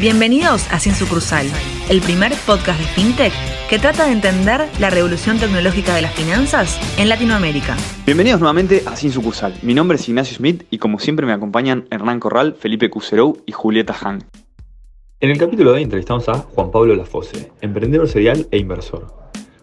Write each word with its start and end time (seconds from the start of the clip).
Bienvenidos 0.00 0.72
a 0.72 0.78
Sin 0.78 0.94
Sucursal, 0.94 1.44
el 1.90 2.00
primer 2.00 2.32
podcast 2.46 2.78
de 2.78 2.86
FinTech 2.86 3.32
que 3.68 3.80
trata 3.80 4.06
de 4.06 4.12
entender 4.12 4.68
la 4.78 4.90
revolución 4.90 5.40
tecnológica 5.40 5.92
de 5.96 6.02
las 6.02 6.14
finanzas 6.14 6.78
en 7.00 7.08
Latinoamérica. 7.08 7.76
Bienvenidos 8.06 8.38
nuevamente 8.38 8.84
a 8.86 8.94
Sin 8.94 9.10
Sucursal. 9.10 9.54
Mi 9.62 9.74
nombre 9.74 9.96
es 9.96 10.08
Ignacio 10.08 10.36
Smith 10.36 10.62
y 10.70 10.78
como 10.78 11.00
siempre 11.00 11.26
me 11.26 11.32
acompañan 11.32 11.88
Hernán 11.90 12.20
Corral, 12.20 12.54
Felipe 12.54 12.90
Cuserou 12.90 13.42
y 13.44 13.50
Julieta 13.50 13.96
Han. 14.00 14.22
En 15.18 15.30
el 15.30 15.38
capítulo 15.38 15.72
de 15.72 15.78
hoy 15.78 15.82
entrevistamos 15.82 16.28
a 16.28 16.34
Juan 16.34 16.70
Pablo 16.70 16.94
Lafose, 16.94 17.50
emprendedor 17.60 18.06
serial 18.06 18.46
e 18.52 18.58
inversor. 18.58 19.12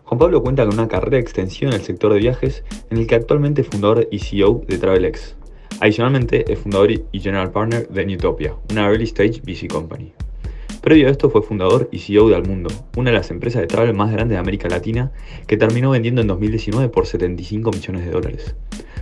Juan 0.03 0.19
Pablo 0.19 0.43
cuenta 0.43 0.65
con 0.65 0.73
una 0.73 0.89
carrera 0.89 1.15
de 1.15 1.21
extensión 1.21 1.71
en 1.71 1.79
el 1.79 1.85
sector 1.85 2.11
de 2.11 2.19
viajes 2.19 2.65
en 2.89 2.97
el 2.97 3.07
que 3.07 3.15
actualmente 3.15 3.61
es 3.61 3.69
fundador 3.69 4.05
y 4.11 4.19
CEO 4.19 4.65
de 4.67 4.79
TravelX. 4.79 5.37
Adicionalmente 5.79 6.51
es 6.51 6.59
fundador 6.59 6.91
y 6.91 7.19
general 7.21 7.51
partner 7.51 7.87
de 7.87 8.05
Newtopia, 8.05 8.53
una 8.69 8.89
early 8.89 9.05
stage 9.05 9.41
VC 9.41 9.69
company. 9.69 10.13
Previo 10.85 11.07
a 11.07 11.09
esto 11.09 11.31
fue 11.31 11.41
fundador 11.41 11.89
y 11.91 11.97
CEO 11.97 12.29
de 12.29 12.35
Almundo, 12.35 12.69
una 12.95 13.09
de 13.09 13.17
las 13.17 13.31
empresas 13.31 13.59
de 13.59 13.65
travel 13.65 13.95
más 13.95 14.11
grandes 14.11 14.35
de 14.35 14.39
América 14.39 14.69
Latina, 14.69 15.11
que 15.47 15.57
terminó 15.57 15.89
vendiendo 15.89 16.21
en 16.21 16.27
2019 16.27 16.89
por 16.89 17.07
75 17.07 17.71
millones 17.71 18.05
de 18.05 18.11
dólares. 18.11 18.55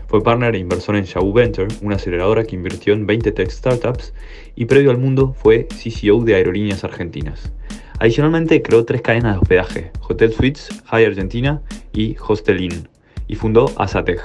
Fue 0.07 0.23
partner 0.23 0.55
e 0.55 0.59
inversor 0.59 0.95
en 0.95 1.03
Yahoo 1.03 1.33
Venture, 1.33 1.67
una 1.81 1.97
aceleradora 1.97 2.45
que 2.45 2.55
invirtió 2.55 2.93
en 2.93 3.05
20 3.05 3.33
tech 3.33 3.49
startups, 3.49 4.13
y 4.55 4.63
previo 4.63 4.91
al 4.91 4.97
mundo 4.97 5.35
fue 5.37 5.67
CCO 5.67 6.23
de 6.23 6.35
Aerolíneas 6.35 6.85
Argentinas. 6.85 7.51
Adicionalmente 7.99 8.61
creó 8.61 8.85
tres 8.85 9.01
cadenas 9.01 9.33
de 9.33 9.39
hospedaje, 9.39 9.91
Hotel 10.07 10.31
Suites, 10.31 10.69
High 10.85 11.07
Argentina 11.07 11.61
y 11.91 12.15
Hostel 12.25 12.61
Inn, 12.61 12.87
y 13.27 13.35
fundó 13.35 13.69
Asatech, 13.75 14.21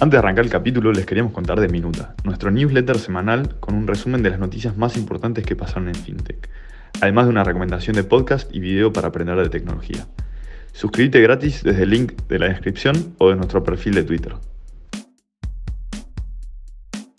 antes 0.00 0.12
de 0.12 0.18
arrancar 0.18 0.46
el 0.46 0.50
capítulo 0.50 0.92
les 0.92 1.04
queríamos 1.04 1.32
contar 1.34 1.60
de 1.60 1.68
Minuta, 1.68 2.14
nuestro 2.24 2.50
newsletter 2.50 2.98
semanal 2.98 3.60
con 3.60 3.74
un 3.74 3.86
resumen 3.86 4.22
de 4.22 4.30
las 4.30 4.38
noticias 4.38 4.74
más 4.74 4.96
importantes 4.96 5.44
que 5.44 5.56
pasaron 5.56 5.88
en 5.88 5.94
FinTech, 5.94 6.48
además 7.02 7.26
de 7.26 7.30
una 7.32 7.44
recomendación 7.44 7.96
de 7.96 8.04
podcast 8.04 8.50
y 8.54 8.60
video 8.60 8.94
para 8.94 9.08
aprender 9.08 9.36
de 9.36 9.50
tecnología. 9.50 10.06
Suscríbete 10.72 11.20
gratis 11.20 11.62
desde 11.62 11.82
el 11.82 11.90
link 11.90 12.12
de 12.28 12.38
la 12.38 12.48
descripción 12.48 13.14
o 13.18 13.28
de 13.28 13.36
nuestro 13.36 13.62
perfil 13.62 13.94
de 13.94 14.04
Twitter. 14.04 14.34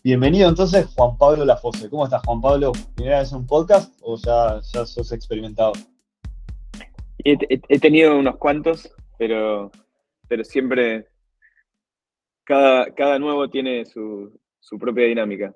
Bienvenido 0.04 0.50
entonces 0.50 0.88
Juan 0.96 1.18
Pablo 1.20 1.46
Lafose. 1.46 1.88
¿Cómo 1.88 2.06
estás 2.06 2.24
Juan 2.26 2.42
Pablo? 2.42 2.72
¿Primera 2.96 3.20
vez 3.20 3.32
en 3.32 3.38
un 3.40 3.46
podcast 3.46 3.94
o 4.02 4.18
ya, 4.18 4.60
ya 4.74 4.88
sos 4.88 5.12
experimentado? 5.12 5.74
He, 7.24 7.38
he, 7.48 7.80
tenido 7.80 8.18
unos 8.18 8.38
cuantos, 8.38 8.92
pero, 9.20 9.70
pero 10.28 10.44
siempre 10.44 11.11
cada, 12.96 13.20
nuevo 13.20 13.50
tiene 13.50 13.86
su, 13.86 14.32
propia 14.80 15.06
dinámica. 15.06 15.54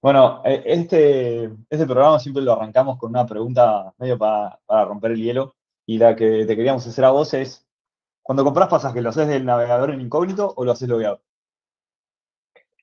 Bueno, 0.00 0.42
e, 0.44 0.62
este, 0.64 1.50
este 1.68 1.86
programa 1.86 2.18
siempre 2.18 2.42
lo 2.42 2.52
arrancamos 2.52 2.98
con 2.98 3.10
una 3.10 3.26
pregunta 3.26 3.92
medio 3.98 4.18
para, 4.18 4.58
romper 4.68 5.12
el 5.12 5.22
hielo. 5.22 5.54
Y 5.86 5.98
la 5.98 6.16
que 6.16 6.44
te 6.46 6.56
queríamos 6.56 6.86
hacer 6.86 7.04
a 7.04 7.10
vos 7.10 7.32
es, 7.34 7.66
cuando 8.22 8.44
compras 8.44 8.68
pasajes, 8.68 9.02
¿lo 9.02 9.10
haces 9.10 9.28
del 9.28 9.44
navegador 9.44 9.90
en 9.90 10.00
incógnito 10.00 10.52
o 10.56 10.64
lo 10.64 10.72
haces 10.72 10.88
logueado? 10.88 11.20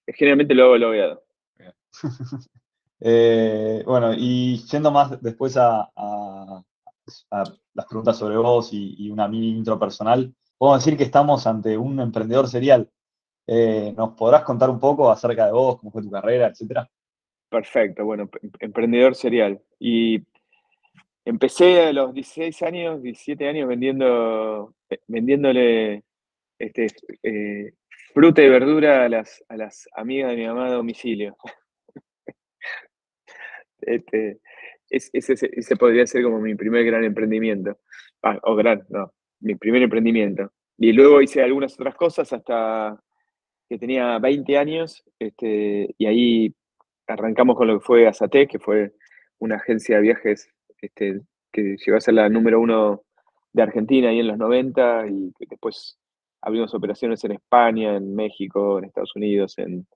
Generalmente 0.08 0.54
lo 0.54 0.66
hago 0.66 0.78
logueado. 0.78 1.24
Eh, 3.06 3.84
bueno, 3.86 4.14
y 4.14 4.60
yendo 4.72 4.90
más 4.90 5.22
después 5.22 5.58
a, 5.58 5.92
las 7.30 7.86
preguntas 7.90 8.16
sobre 8.16 8.38
vos 8.38 8.72
y, 8.72 8.96
y, 8.98 9.10
una 9.10 9.28
mini 9.28 9.50
intro 9.50 9.78
personal, 9.78 10.34
podemos 10.58 10.86
decir 10.86 10.98
que 10.98 11.04
estamos 11.04 11.46
ante 11.46 11.78
un 11.78 12.00
emprendedor 12.00 12.48
serial 12.48 12.90
eh, 13.48 13.94
¿Nos 13.96 14.16
podrás 14.16 14.44
contar 14.44 14.70
un 14.70 14.80
poco 14.80 15.12
acerca 15.12 15.46
de 15.46 15.52
vos, 15.52 15.80
cómo 15.80 15.92
fue 15.92 16.02
tu 16.02 16.12
carrera, 16.12 16.48
etcétera? 16.48 16.90
Perfecto, 17.50 18.06
bueno, 18.06 18.30
emprendedor 18.60 19.16
serial. 19.16 19.62
Y 19.80 20.24
empecé 21.26 21.84
a 21.84 21.94
los 21.94 22.14
16 22.14 22.62
años, 22.64 23.02
17 23.02 23.48
años 23.48 23.68
vendiendo, 23.68 24.74
eh, 24.90 25.00
vendiéndole 25.08 26.04
este, 26.58 26.88
eh, 27.22 27.74
fruta 28.14 28.42
y 28.42 28.50
verdura 28.50 29.06
a 29.06 29.10
las, 29.10 29.44
a 29.50 29.58
las 29.58 29.88
amigas 29.96 30.32
de 30.32 30.38
mi 30.38 30.48
mamá 30.48 30.68
a 30.68 30.74
domicilio. 30.74 31.36
este, 33.82 34.40
ese, 34.90 35.76
podría 35.76 36.06
ser 36.08 36.24
como 36.24 36.40
mi 36.40 36.56
primer 36.56 36.86
gran 36.86 37.04
emprendimiento. 37.04 37.80
Ah, 38.22 38.40
o 38.44 38.56
gran, 38.56 38.86
no, 38.90 39.14
mi 39.42 39.56
primer 39.56 39.82
emprendimiento. 39.82 40.52
Y 40.78 40.94
luego 40.94 41.22
hice 41.22 41.42
algunas 41.42 41.74
otras 41.74 41.96
cosas 41.96 42.32
hasta 42.32 43.00
que 43.74 43.80
tenía 43.80 44.20
20 44.20 44.56
años, 44.60 45.04
este, 45.18 45.96
y 45.98 46.06
ahí 46.06 46.56
arrancamos 47.08 47.58
con 47.58 47.68
lo 47.68 47.80
que 47.80 47.86
fue 47.86 48.08
Azatec, 48.08 48.52
que 48.52 48.60
fue 48.60 48.94
una 49.40 49.56
agencia 49.56 49.96
de 49.96 50.04
viajes 50.04 50.48
este, 50.80 51.22
que 51.52 51.76
llegó 51.84 51.98
a 51.98 52.02
ser 52.02 52.14
la 52.14 52.30
número 52.30 52.60
uno 52.60 53.02
de 53.52 53.64
Argentina 53.64 54.10
ahí 54.10 54.20
en 54.20 54.28
los 54.28 54.38
90, 54.38 55.08
y 55.08 55.34
después 55.50 55.98
abrimos 56.42 56.76
operaciones 56.76 57.24
en 57.24 57.32
España, 57.32 57.98
en 57.98 58.14
México, 58.14 58.78
en 58.78 58.86
Estados 58.86 59.16
Unidos, 59.16 59.58
en 59.58 59.88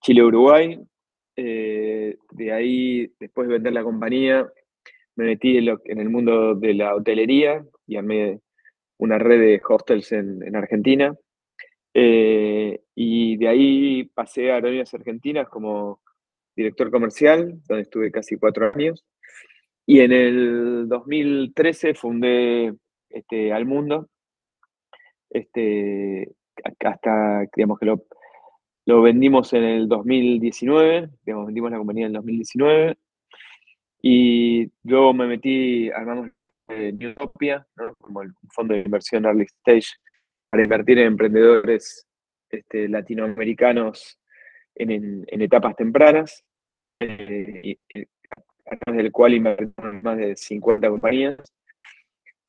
Chile, 0.00 0.22
Uruguay. 0.22 0.78
Eh, 1.34 2.16
de 2.30 2.52
ahí, 2.52 3.12
después 3.18 3.48
de 3.48 3.54
vender 3.54 3.72
la 3.72 3.82
compañía, 3.82 4.48
me 5.16 5.24
metí 5.24 5.56
en, 5.56 5.98
el 5.98 6.08
mundo 6.08 6.54
de 6.54 6.74
la 6.74 6.94
hotelería 6.94 7.64
y 7.84 7.96
armé 7.96 8.38
una 8.98 9.18
red 9.18 9.40
de 9.40 9.62
hostels 9.68 10.12
en 10.12 10.54
Argentina. 10.54 11.16
Eh, 11.94 12.82
y 12.94 13.36
de 13.36 13.48
ahí 13.48 14.04
pasé 14.04 14.50
a 14.50 14.56
Aerolíneas 14.56 14.94
Argentinas 14.94 15.48
como 15.48 16.00
director 16.56 16.90
comercial, 16.90 17.60
donde 17.68 17.82
estuve 17.82 18.10
casi 18.10 18.36
cuatro 18.36 18.72
años. 18.74 19.04
Y 19.86 20.00
en 20.00 20.12
el 20.12 20.88
2013 20.88 21.94
fundé 21.94 22.74
este, 23.10 23.52
Al 23.52 23.66
Mundo, 23.66 24.08
este, 25.30 26.32
hasta, 26.80 27.46
digamos 27.54 27.78
que 27.78 27.86
lo, 27.86 28.04
lo 28.86 29.02
vendimos 29.02 29.52
en 29.52 29.64
el 29.64 29.88
2019, 29.88 31.10
digamos, 31.24 31.46
vendimos 31.46 31.70
la 31.70 31.78
compañía 31.78 32.06
en 32.06 32.10
el 32.10 32.14
2019, 32.14 32.96
y 34.02 34.70
luego 34.84 35.14
me 35.14 35.26
metí, 35.26 35.90
armamos 35.90 36.30
eh, 36.68 36.92
Newtopia, 36.92 37.66
como 37.98 38.22
el 38.22 38.32
fondo 38.50 38.74
de 38.74 38.82
inversión 38.82 39.24
early 39.24 39.44
stage 39.44 39.88
para 40.52 40.64
invertir 40.64 40.98
en 40.98 41.06
emprendedores 41.06 42.06
este, 42.50 42.86
latinoamericanos 42.86 44.18
en, 44.74 45.24
etapas 45.28 45.74
tempranas, 45.74 46.44
eh, 47.00 47.78
través 48.78 49.02
del 49.02 49.10
cual 49.10 49.32
invertimos 49.32 50.02
más 50.02 50.18
de 50.18 50.36
50 50.36 50.90
compañías. 50.90 51.38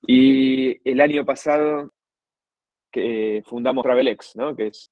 Y 0.06 0.82
el 0.90 1.00
año 1.00 1.24
pasado 1.24 1.94
que 2.92 3.42
fundamos 3.46 3.84
Travelex, 3.84 4.36
¿no? 4.36 4.54
que 4.54 4.68
es 4.68 4.92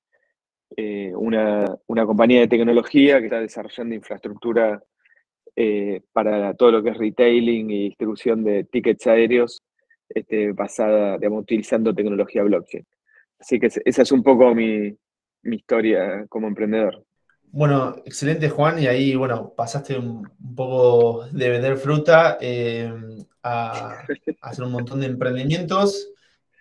eh, 0.78 1.12
una, 1.14 1.66
compañía 1.86 2.40
de 2.40 2.48
tecnología 2.48 3.20
que 3.20 3.26
está 3.26 3.42
desarrollando 3.42 3.94
infraestructura 3.94 4.82
eh, 5.58 6.00
para 6.14 6.54
todo 6.54 6.72
lo 6.72 6.82
que 6.82 6.92
es 6.92 6.98
retailing 6.98 7.72
y 7.72 7.90
distribución 7.90 8.46
de 8.46 8.64
tickets 8.64 9.06
aéreos 9.06 9.62
este, 10.08 10.54
basada, 10.54 11.18
digamos, 11.18 11.42
utilizando 11.42 11.94
tecnología 11.94 12.44
blockchain. 12.44 12.86
Así 13.42 13.60
que 13.60 13.70
esa 13.84 14.02
es 14.04 14.12
un 14.12 14.22
poco 14.22 14.54
mi, 14.54 14.96
historia 15.44 16.26
como 16.30 16.48
emprendedor. 16.48 17.04
Bueno, 17.46 17.96
excelente 18.06 18.50
Juan, 18.50 18.82
y 18.82 18.86
ahí, 18.86 19.16
bueno, 19.16 19.54
pasaste 19.58 19.98
un, 19.98 20.30
poco 20.56 21.26
de 21.32 21.50
vender 21.50 21.78
fruta 21.78 22.38
eh, 22.40 22.94
a, 23.42 24.04
hacer 24.42 24.64
un 24.64 24.72
montón 24.72 25.02
de 25.02 25.08
emprendimientos. 25.08 26.12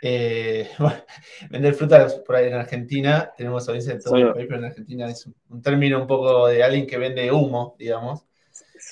Eh, 0.02 0.70
vender 1.50 1.74
fruta 1.74 2.08
por 2.26 2.36
ahí 2.36 2.48
en 2.48 2.54
Argentina, 2.54 3.30
tenemos 3.36 3.68
audiencia 3.68 3.94
de 3.94 4.00
todo 4.00 4.16
el 4.16 4.32
país, 4.32 4.46
pero 4.48 4.60
en 4.60 4.64
Argentina 4.64 5.10
es 5.10 5.28
un, 5.50 5.60
término 5.60 6.00
un 6.00 6.06
poco 6.06 6.48
de 6.48 6.62
alguien 6.62 6.86
que 6.86 6.96
vende 6.96 7.30
humo, 7.30 7.76
digamos. 7.78 8.24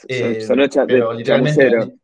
Eh, 0.07 0.47
pero 0.87 1.13
literalmente. 1.13 1.95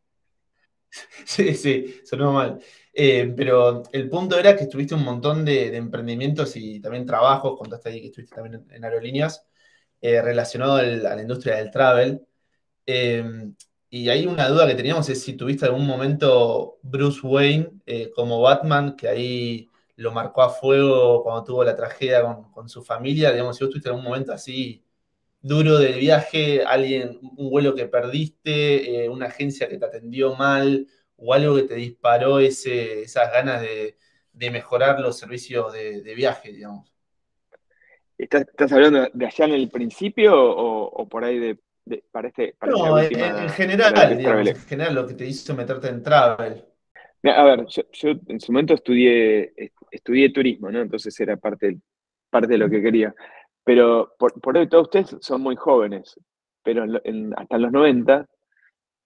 Sí, 1.25 1.55
sí, 1.55 1.97
sonó 2.05 2.33
mal. 2.33 2.61
Eh, 2.97 3.33
pero 3.37 3.83
el 3.93 4.09
punto 4.09 4.39
era 4.39 4.57
que 4.57 4.65
estuviste 4.65 4.95
un 4.95 5.05
montón 5.05 5.45
de, 5.45 5.77
emprendimientos 5.77 6.57
y 6.57 6.81
también 6.81 7.05
trabajos, 7.07 7.59
contaste 7.59 7.89
ahí 7.91 8.01
que 8.01 8.07
estuviste 8.07 8.37
también 8.37 8.65
en, 8.71 8.85
aerolíneas, 8.85 9.45
eh, 10.01 10.23
relacionado 10.23 10.77
a 10.77 10.83
la 10.83 11.21
industria 11.23 11.57
del 11.57 11.71
travel. 11.71 12.27
Eh, 12.87 13.25
y 13.91 14.09
ahí 14.09 14.27
una 14.27 14.49
duda 14.49 14.67
que 14.67 14.75
teníamos 14.75 15.09
es 15.09 15.23
si 15.23 15.35
tuviste 15.35 15.67
algún 15.67 15.87
momento 15.87 16.79
Bruce 16.83 17.21
Wayne 17.27 17.81
como 18.15 18.41
Batman, 18.41 18.97
que 18.97 19.09
ahí 19.09 19.71
lo 19.97 20.13
marcó 20.13 20.43
a 20.43 20.51
fuego 20.51 21.23
cuando 21.23 21.45
tuvo 21.45 21.65
la 21.65 21.77
tragedia 21.77 22.23
con, 22.53 22.69
su 22.69 22.83
familia, 22.85 23.31
digamos, 23.33 23.57
si 23.57 23.65
vos 23.65 23.71
tuviste 23.71 23.89
algún 23.91 24.05
momento 24.05 24.33
así 24.33 24.85
duro 25.41 25.79
del 25.79 25.99
viaje, 26.01 26.65
alguien, 26.65 27.19
un 27.37 27.51
vuelo 27.51 27.75
que 27.75 27.87
perdiste, 27.87 29.09
una 29.11 29.27
agencia 29.27 29.69
que 29.69 29.79
te 29.79 29.85
atendió 29.87 30.35
mal, 30.37 30.87
o 31.25 31.33
algo 31.33 31.57
que 31.57 31.63
te 31.63 31.75
disparó 31.77 32.39
ese, 32.39 33.03
esas 33.03 33.33
ganas 33.33 33.63
de, 33.63 33.97
mejorar 34.51 35.01
los 35.01 35.19
servicios 35.19 35.73
de, 35.73 36.15
viaje, 36.15 36.53
digamos? 36.53 36.93
¿Estás, 38.19 38.73
hablando 38.73 39.09
de 39.13 39.27
allá 39.27 39.47
en 39.47 39.55
el 39.55 39.71
principio 39.71 40.33
o, 40.37 41.09
por 41.09 41.25
ahí 41.25 41.39
de 41.39 41.59
para 42.11 42.29
este, 42.29 42.55
para 42.59 42.73
no, 42.73 42.99
en, 42.99 43.11
general, 43.51 44.17
digamos, 44.17 44.49
en 44.49 44.57
general, 44.57 44.95
lo 44.95 45.07
que 45.07 45.15
te 45.15 45.27
hizo 45.27 45.55
meterte 45.55 45.89
en 45.89 46.03
travel. 46.03 46.65
A 47.25 47.43
ver, 47.45 47.67
yo, 47.67 48.11
en 48.27 48.41
su 48.41 48.53
momento 48.53 48.73
estudié, 48.73 49.53
estudié 49.91 50.33
turismo, 50.33 50.71
¿no? 50.71 50.81
Entonces 50.81 51.19
era 51.21 51.37
parte, 51.37 51.79
parte 52.31 52.49
de 52.49 52.59
lo 52.59 52.71
que 52.71 52.83
quería. 52.83 53.15
Pero 53.65 54.15
por, 54.19 54.41
por 54.41 54.57
hoy 54.57 54.67
todos 54.67 54.85
ustedes 54.85 55.17
son 55.21 55.43
muy 55.43 55.57
jóvenes, 55.57 56.19
pero 56.63 56.85
hasta 57.37 57.59
los 57.59 57.71
90, 57.71 58.27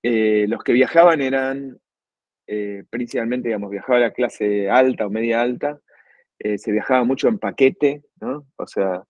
eh, 0.04 0.46
los 0.48 0.62
que 0.62 0.72
viajaban 0.72 1.20
eran 1.20 1.80
eh, 2.48 2.84
principalmente, 2.90 3.48
digamos, 3.48 3.70
viajaba 3.70 4.00
la 4.00 4.12
clase 4.12 4.70
alta 4.70 5.06
o 5.06 5.10
media 5.10 5.40
alta, 5.42 5.80
eh, 6.38 6.58
se 6.58 6.72
viajaba 6.72 7.04
mucho 7.04 7.28
en 7.28 7.38
paquete, 7.38 8.02
¿no? 8.20 8.46
O 8.56 8.66
sea, 8.66 9.04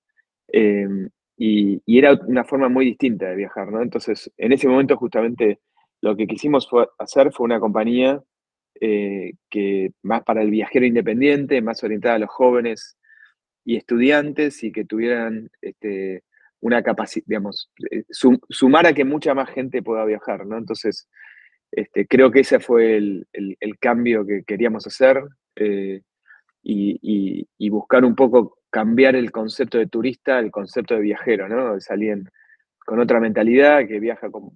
em, 0.49 1.09
y, 1.37 1.81
era 1.99 2.15
una 2.27 2.45
forma 2.45 2.69
muy 2.69 2.85
distinta 2.87 3.27
de 3.31 3.37
viajar, 3.37 3.71
¿no? 3.73 3.83
Entonces, 3.83 4.31
en 4.37 4.53
ese 4.53 4.69
momento 4.69 4.97
justamente 4.97 5.61
lo 6.03 6.17
que 6.17 6.27
quisimos 6.27 6.69
hacer 6.99 7.33
fue 7.33 7.45
una 7.45 7.61
compañía 7.61 8.23
que 9.51 9.93
más 10.03 10.23
para 10.23 10.43
el 10.43 10.51
viajero 10.51 10.87
independiente, 10.87 11.61
más 11.63 11.83
orientada 11.83 12.15
a 12.17 12.19
los 12.21 12.31
jóvenes 12.31 12.97
y 13.65 13.77
estudiantes 13.77 14.63
y 14.65 14.73
que 14.73 14.85
tuvieran 14.85 15.51
este, 15.61 16.23
una 16.61 16.83
capacidad, 16.83 17.25
digamos, 17.27 17.71
eh, 17.91 18.05
sumar 18.49 18.87
a 18.87 18.93
que 18.93 19.05
mucha 19.05 19.35
más 19.35 19.51
gente 19.51 19.83
pueda 19.83 20.05
viajar, 20.05 20.47
¿no? 20.47 20.59
Entonces, 20.59 21.09
este, 21.71 22.07
creo 22.07 22.31
que 22.31 22.41
ese 22.41 22.61
fue 22.61 22.97
el, 22.97 23.27
cambio 23.81 24.27
que 24.27 24.43
queríamos 24.45 24.87
hacer 24.87 25.23
eh, 25.57 26.03
y, 26.63 27.71
buscar 27.71 28.05
un 28.05 28.15
poco 28.15 28.59
cambiar 28.71 29.17
el 29.17 29.31
concepto 29.31 29.79
de 29.79 29.87
turista 29.87 30.39
al 30.39 30.51
concepto 30.51 30.95
de 30.95 31.01
viajero, 31.01 31.49
¿no? 31.49 31.81
Salir 31.81 32.23
con 32.85 33.01
otra 33.01 33.21
mentalidad, 33.21 33.87
que 33.87 34.01
viaja 34.01 34.31
con 34.31 34.51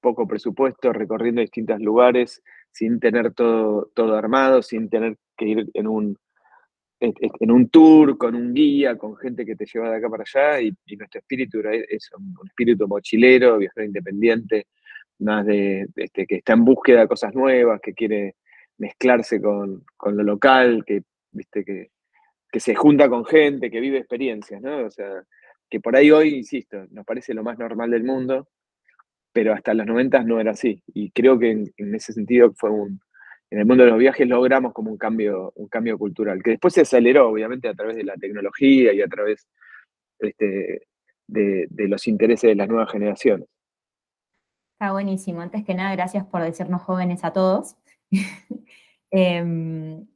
poco 0.00 0.28
presupuesto, 0.28 0.92
recorriendo 0.92 1.40
distintos 1.40 1.80
lugares, 1.80 2.42
sin 2.70 3.00
tener 3.00 3.32
todo, 3.32 3.90
todo 3.94 4.16
armado, 4.16 4.62
sin 4.62 4.88
tener 4.88 5.16
que 5.36 5.46
ir 5.46 5.70
en 5.74 5.86
un 5.86 6.16
en 7.00 7.50
un 7.50 7.68
tour, 7.68 8.18
con 8.18 8.34
un 8.34 8.52
guía, 8.52 8.96
con 8.98 9.16
gente 9.16 9.46
que 9.46 9.54
te 9.54 9.66
lleva 9.66 9.90
de 9.90 9.96
acá 9.98 10.08
para 10.08 10.24
allá, 10.24 10.60
y, 10.60 10.96
nuestro 10.96 11.20
espíritu 11.20 11.60
es 11.60 12.10
un, 12.16 12.34
espíritu 12.44 12.88
mochilero, 12.88 13.58
viajero 13.58 13.86
independiente, 13.86 14.66
más 15.20 15.46
de, 15.46 15.86
este, 15.96 16.26
que 16.26 16.36
está 16.36 16.54
en 16.54 16.64
búsqueda 16.64 17.00
de 17.00 17.08
cosas 17.08 17.34
nuevas, 17.34 17.80
que 17.80 17.94
quiere 17.94 18.36
mezclarse 18.78 19.40
con, 19.40 19.84
lo 20.04 20.22
local, 20.22 20.84
que, 20.86 21.02
viste, 21.32 21.64
que, 21.64 21.90
que, 22.50 22.60
se 22.60 22.74
junta 22.74 23.08
con 23.08 23.24
gente, 23.24 23.70
que 23.70 23.80
vive 23.80 23.98
experiencias, 23.98 24.62
¿no? 24.62 24.86
O 24.86 24.90
sea, 24.90 25.24
que 25.68 25.80
por 25.80 25.96
ahí 25.96 26.10
hoy, 26.10 26.34
insisto, 26.34 26.86
nos 26.90 27.04
parece 27.04 27.34
lo 27.34 27.42
más 27.42 27.58
normal 27.58 27.90
del 27.90 28.04
mundo, 28.04 28.48
pero 29.32 29.52
hasta 29.52 29.74
los 29.74 29.86
90 29.86 30.22
no 30.24 30.40
era 30.40 30.52
así. 30.52 30.82
Y 30.88 31.10
creo 31.10 31.38
que 31.38 31.50
en 31.76 31.94
ese 31.94 32.12
sentido 32.12 32.52
fue 32.56 32.70
un, 32.70 33.00
en 33.50 33.60
el 33.60 33.66
mundo 33.66 33.84
de 33.84 33.90
los 33.90 33.98
viajes 33.98 34.28
logramos 34.28 34.72
como 34.74 34.90
un 34.90 34.98
cambio, 34.98 35.52
un 35.56 35.68
cambio 35.68 35.96
cultural, 35.96 36.42
que 36.42 36.50
después 36.50 36.74
se 36.74 36.82
aceleró, 36.82 37.30
obviamente, 37.30 37.68
a 37.68 37.74
través 37.74 37.96
de 37.96 38.04
la 38.04 38.14
tecnología 38.16 38.92
y 38.92 39.00
a 39.00 39.08
través 39.08 39.48
este, 40.18 40.82
de, 41.26 41.68
los 41.88 42.06
intereses 42.06 42.48
de 42.48 42.56
las 42.56 42.68
nuevas 42.68 42.92
generaciones. 42.92 43.48
Está 44.80 44.92
buenísimo. 44.92 45.40
Antes 45.40 45.64
que 45.64 45.74
nada, 45.74 45.90
gracias 45.96 46.24
por 46.26 46.40
decirnos 46.40 46.82
jóvenes 46.82 47.24
a 47.24 47.32
todos. 47.32 47.74
Em, 49.10 50.06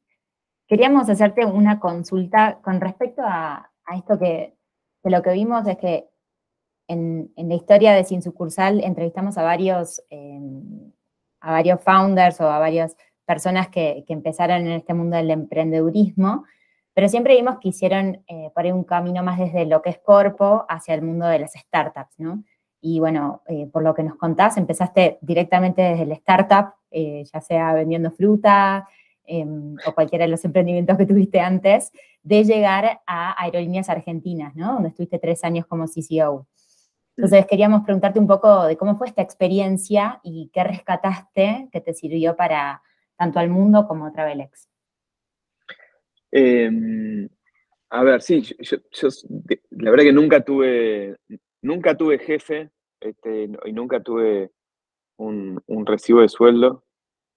queríamos 0.68 1.08
hacerte 1.08 1.46
una 1.46 1.80
consulta 1.80 2.60
con 2.62 2.78
respecto 2.78 3.22
a, 3.24 3.72
esto 3.96 4.18
que, 4.18 4.54
lo 5.02 5.22
que 5.22 5.32
vimos 5.32 5.66
es 5.66 5.78
que 5.78 6.10
en, 6.86 7.32
la 7.36 7.54
historia 7.54 7.92
de 7.94 8.04
Sin 8.04 8.22
Sucursal 8.22 8.84
entrevistamos 8.84 9.38
a 9.38 9.42
varios, 9.42 10.02
em, 10.10 10.92
a 11.40 11.52
varios 11.52 11.82
founders 11.82 12.38
o 12.40 12.48
a 12.48 12.58
varios 12.58 12.94
personas 13.24 13.68
que, 13.68 14.04
empezaron 14.08 14.66
en 14.66 14.72
este 14.72 14.94
mundo 14.94 15.16
del 15.16 15.30
emprendedurismo, 15.30 16.44
pero 16.94 17.08
siempre 17.08 17.34
vimos 17.34 17.58
que 17.60 17.70
hicieron 17.70 18.22
eh, 18.28 18.50
por 18.54 18.64
ahí 18.64 18.72
un 18.72 18.84
camino 18.84 19.24
más 19.24 19.38
desde 19.38 19.64
lo 19.66 19.82
que 19.82 19.90
es 19.90 19.98
corpo 19.98 20.66
hacia 20.68 20.94
el 20.94 21.02
mundo 21.02 21.26
de 21.26 21.40
las 21.40 21.54
startups, 21.54 22.20
¿no? 22.20 22.44
Y 22.82 23.00
bueno, 23.00 23.42
eh, 23.46 23.66
por 23.72 23.82
lo 23.82 23.94
que 23.94 24.02
nos 24.02 24.16
contás, 24.16 24.58
empezaste 24.58 25.18
directamente 25.22 25.80
desde 25.80 26.02
el 26.02 26.12
startup, 26.12 26.74
eh, 26.90 27.24
ya 27.32 27.40
sea 27.40 27.72
vendiendo 27.72 28.10
fruta 28.10 28.86
em, 29.24 29.76
o 29.86 29.94
cualquiera 29.94 30.26
de 30.26 30.30
los 30.30 30.44
emprendimientos 30.44 30.98
que 30.98 31.06
tuviste 31.06 31.40
antes, 31.40 31.92
de 32.22 32.44
llegar 32.44 33.00
a 33.06 33.42
Aerolíneas 33.42 33.88
Argentinas, 33.88 34.54
¿no? 34.54 34.74
Donde 34.74 34.90
estuviste 34.90 35.18
tres 35.18 35.42
años 35.44 35.64
como 35.66 35.86
CCO. 35.86 36.46
Entonces 37.16 37.46
queríamos 37.46 37.84
preguntarte 37.84 38.18
un 38.18 38.26
poco 38.26 38.64
de 38.64 38.76
cómo 38.76 38.96
fue 38.96 39.06
esta 39.06 39.22
experiencia 39.22 40.20
y 40.22 40.50
qué 40.52 40.64
rescataste 40.64 41.68
que 41.70 41.80
te 41.80 41.94
sirvió 41.94 42.36
para, 42.36 42.82
tanto 43.22 43.38
al 43.38 43.50
mundo 43.50 43.86
como 43.86 44.06
a 44.06 44.12
Travelex? 44.12 44.68
Em, 46.32 47.28
a 47.90 48.02
ver, 48.02 48.20
sí, 48.20 48.42
yo, 48.42 48.78
la 49.70 49.90
verdad 49.90 50.04
que 50.04 50.12
nunca 50.12 50.40
tuve, 50.40 51.16
nunca 51.62 51.96
tuve 51.96 52.18
jefe 52.18 52.70
este, 53.00 53.48
y 53.64 53.72
nunca 53.72 54.00
tuve 54.00 54.50
un, 55.16 55.60
recibo 55.86 56.20
de 56.20 56.28
sueldo. 56.28 56.84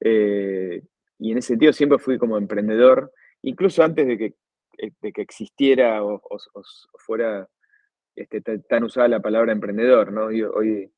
Eh, 0.02 0.82
y 1.20 1.32
en 1.32 1.38
ese 1.38 1.50
sentido 1.50 1.74
siempre 1.74 2.00
fui 2.00 2.18
como 2.18 2.38
emprendedor, 2.38 3.12
incluso 3.42 3.84
antes 3.84 4.06
de 4.06 4.18
que, 4.18 4.36
eh, 4.78 4.92
que 5.14 5.22
existiera 5.22 6.04
o, 6.04 6.22
fuera 6.98 7.48
este, 8.16 8.42
tan 8.42 8.84
usada 8.84 9.08
la 9.08 9.22
palabra 9.22 9.52
emprendedor, 9.54 10.12
¿no? 10.12 10.26
hoy 10.26 10.92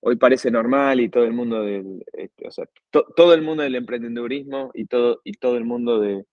hoy 0.00 0.16
parece 0.16 0.50
normal 0.50 1.00
y 1.00 1.08
todo 1.08 1.24
el 1.24 1.32
mundo 1.32 1.62
del, 1.62 2.04
este, 2.12 2.46
o 2.46 2.50
sea, 2.50 2.64
todo 2.90 3.34
el 3.34 3.42
mundo 3.42 3.62
del 3.62 3.74
emprendedurismo 3.74 4.70
y 4.74 4.86
todo, 4.86 5.20
y 5.24 5.32
todo 5.32 5.56
el 5.56 5.64
mundo 5.64 6.00
de, 6.00 6.24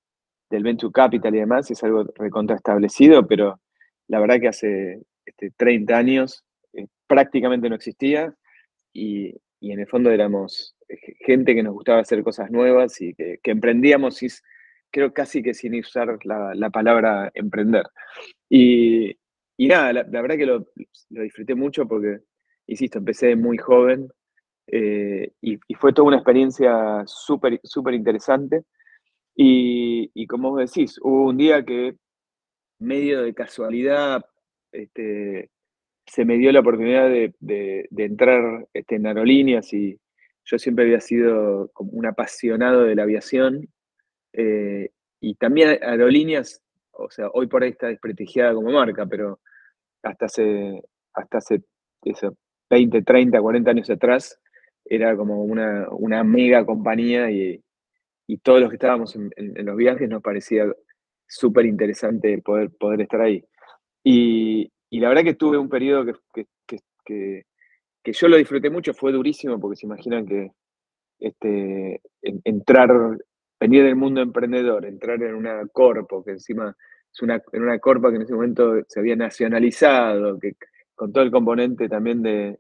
del 0.50 0.64
venture 0.64 0.92
capital 0.92 1.36
y 1.36 1.40
demás 1.40 1.70
es 1.72 1.84
algo 1.84 2.06
recontraestablecido, 2.16 3.28
pero 3.28 3.60
la 4.08 4.20
verdad 4.20 4.40
que 4.40 4.48
hace 4.48 5.02
este, 5.26 5.52
30 5.52 5.98
años 5.98 6.44
eh, 6.74 6.88
prácticamente 7.08 7.70
no 7.70 7.76
existía 7.76 8.34
y, 8.94 9.36
y, 9.60 9.72
en 9.72 9.80
el 9.80 9.88
fondo 9.88 10.12
éramos 10.12 10.76
eh, 10.88 10.98
gente 11.26 11.56
que 11.56 11.64
nos 11.64 11.74
gustaba 11.74 12.00
hacer 12.00 12.24
cosas 12.24 12.52
nuevas 12.52 13.02
y 13.02 13.14
que, 13.14 13.40
que 13.42 13.52
emprendíamos, 13.52 14.22
y, 14.24 14.28
creo 14.92 15.14
casi 15.14 15.44
que 15.44 15.54
sin 15.54 15.76
usar 15.80 16.18
la, 16.24 16.54
la 16.56 16.70
palabra 16.70 17.32
emprender. 17.34 17.86
Y, 18.50 19.18
y 19.58 19.68
nada, 19.68 19.92
la, 19.92 20.04
la 20.04 20.22
verdad 20.22 20.38
que 20.38 20.46
lo, 20.46 20.68
lo 21.10 21.22
disfruté 21.24 21.56
mucho 21.56 21.88
porque 21.88 22.22
insisto, 22.68 22.98
empecé 23.00 23.36
muy 23.36 23.58
joven 23.58 24.10
eh, 24.68 25.32
y, 25.42 25.58
fue 25.76 25.94
toda 25.94 26.08
una 26.08 26.18
experiencia 26.18 27.04
súper 27.06 27.60
súper 27.64 27.94
interesante. 27.94 28.64
Y, 29.36 30.28
como 30.28 30.52
vos 30.52 30.72
decís, 30.72 30.98
hubo 31.02 31.28
un 31.30 31.38
día 31.38 31.64
que, 31.66 31.96
medio 32.80 33.22
de 33.24 33.34
casualidad, 33.34 34.26
este, 34.76 35.50
se 36.06 36.26
me 36.26 36.38
dio 36.38 36.52
la 36.52 36.60
oportunidad 36.60 37.10
de, 37.10 37.88
entrar 37.98 38.68
este, 38.74 38.96
en 38.96 39.08
aerolíneas 39.08 39.74
y 39.74 40.00
yo 40.46 40.60
siempre 40.60 40.86
había 40.86 41.00
sido 41.00 41.72
un 41.78 42.06
apasionado 42.06 42.84
de 42.84 42.96
la 42.96 43.04
aviación. 43.04 43.68
Eh, 44.34 44.90
y 45.20 45.36
también 45.36 45.80
aerolíneas, 45.82 46.62
o 46.92 47.10
sea, 47.10 47.30
hoy 47.34 47.48
por 47.48 47.64
ahí 47.64 47.72
está 47.72 47.88
desprestigiada 47.88 48.54
como 48.54 48.72
marca, 48.72 49.06
pero 49.06 49.40
hasta 50.04 50.26
hace, 50.26 50.84
hasta 51.14 51.40
hace 51.40 51.64
eso, 52.04 52.38
20, 52.70 53.02
30, 53.02 53.42
40 53.42 53.72
años 53.72 53.90
atrás, 53.90 54.40
era 54.86 55.16
como 55.18 55.44
una, 55.44 55.88
una 55.90 56.24
mega 56.24 56.64
compañía 56.66 57.32
y, 57.32 57.64
y, 58.28 58.38
todos 58.38 58.62
los 58.62 58.70
que 58.70 58.76
estábamos 58.76 59.16
en, 59.16 59.32
los 59.66 59.76
viajes 59.76 60.08
nos 60.08 60.22
parecía 60.22 60.72
súper 61.28 61.66
interesante 61.66 62.40
poder, 62.44 62.70
poder 62.70 63.02
estar 63.02 63.22
ahí. 63.22 63.44
Y, 64.08 64.72
la 64.92 65.10
verdad 65.10 65.24
que 65.24 65.34
tuve 65.34 65.58
un 65.58 65.68
periodo 65.68 66.06
que, 66.06 66.14
que, 66.68 66.80
que, 67.04 67.46
que, 68.04 68.14
yo 68.14 68.28
lo 68.28 68.38
disfruté 68.38 68.70
mucho, 68.70 68.94
fue 68.94 69.12
durísimo, 69.12 69.60
porque 69.60 69.78
se 69.78 69.88
imaginan 69.88 70.26
que 70.28 70.52
este, 71.20 72.02
entrar, 72.22 72.92
venir 73.60 73.84
del 73.84 73.96
mundo 73.96 74.22
emprendedor, 74.22 74.86
entrar 74.86 75.22
en 75.24 75.34
una 75.34 75.66
corpo, 75.68 76.24
que 76.24 76.32
encima 76.32 76.76
es 77.12 77.22
una, 77.24 77.42
en 77.52 77.64
una 77.64 77.80
corpa 77.80 78.12
que 78.12 78.18
en 78.18 78.22
ese 78.22 78.34
momento 78.36 78.76
se 78.88 79.00
había 79.00 79.16
nacionalizado, 79.16 80.40
que 80.40 80.54
con 80.94 81.12
todo 81.12 81.24
el 81.24 81.32
componente 81.32 81.90
también 81.90 82.22
de, 82.22 82.60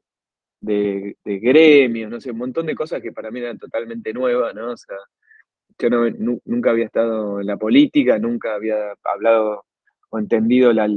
de, 0.62 1.16
gremios, 1.24 2.10
no 2.10 2.20
sé, 2.20 2.32
un 2.32 2.40
montón 2.40 2.66
de 2.66 2.75
cosas 2.75 3.02
que 3.02 3.12
para 3.12 3.30
mí 3.30 3.40
eran 3.40 3.60
totalmente 3.60 4.12
nuevas, 4.14 4.56
¿no? 4.56 4.72
O 4.72 4.78
sea, 4.78 4.98
yo 5.78 5.90
nunca 6.46 6.72
había 6.72 6.86
estado 6.86 7.40
en 7.40 7.48
la 7.48 7.58
política, 7.58 8.18
nunca 8.18 8.56
había 8.56 8.94
hablado 9.04 9.66
entendido 10.20 10.74
la, 10.74 10.88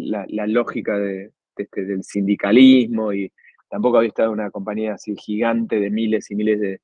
lógica 0.46 0.98
de, 0.98 1.32
este, 1.56 1.84
del 1.84 2.02
sindicalismo 2.04 3.12
y 3.12 3.32
tampoco 3.68 3.98
había 3.98 4.08
estado 4.08 4.28
en 4.28 4.40
una 4.40 4.50
compañía 4.50 4.94
así 4.94 5.14
gigante 5.16 5.80
de 5.80 5.90
miles 5.90 6.30
y 6.30 6.36
miles 6.36 6.60
de 6.60 6.80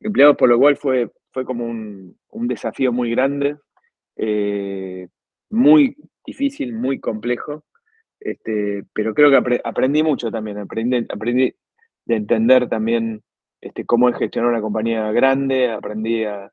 empleados, 0.00 0.36
por 0.36 0.48
lo 0.48 0.58
cual 0.58 0.76
fue, 0.76 1.10
fue 1.32 1.44
como 1.44 1.64
un, 1.66 2.16
desafío 2.48 2.92
muy 2.92 3.10
grande, 3.10 3.56
eh, 4.16 5.08
muy 5.50 5.96
difícil, 6.24 6.72
muy 6.72 7.00
complejo, 7.00 7.64
este, 8.18 8.84
pero 8.92 9.14
creo 9.14 9.30
que 9.30 9.60
aprendí 9.64 10.02
mucho 10.02 10.30
también, 10.30 10.58
aprendí, 10.58 11.06
aprendí 11.08 11.54
entender 12.06 12.68
también 12.68 13.22
este, 13.60 13.84
cómo 13.84 14.08
es 14.08 14.16
gestionar 14.16 14.50
una 14.50 14.60
compañía 14.60 15.10
grande, 15.12 15.70
aprendí 15.70 16.24
a 16.24 16.50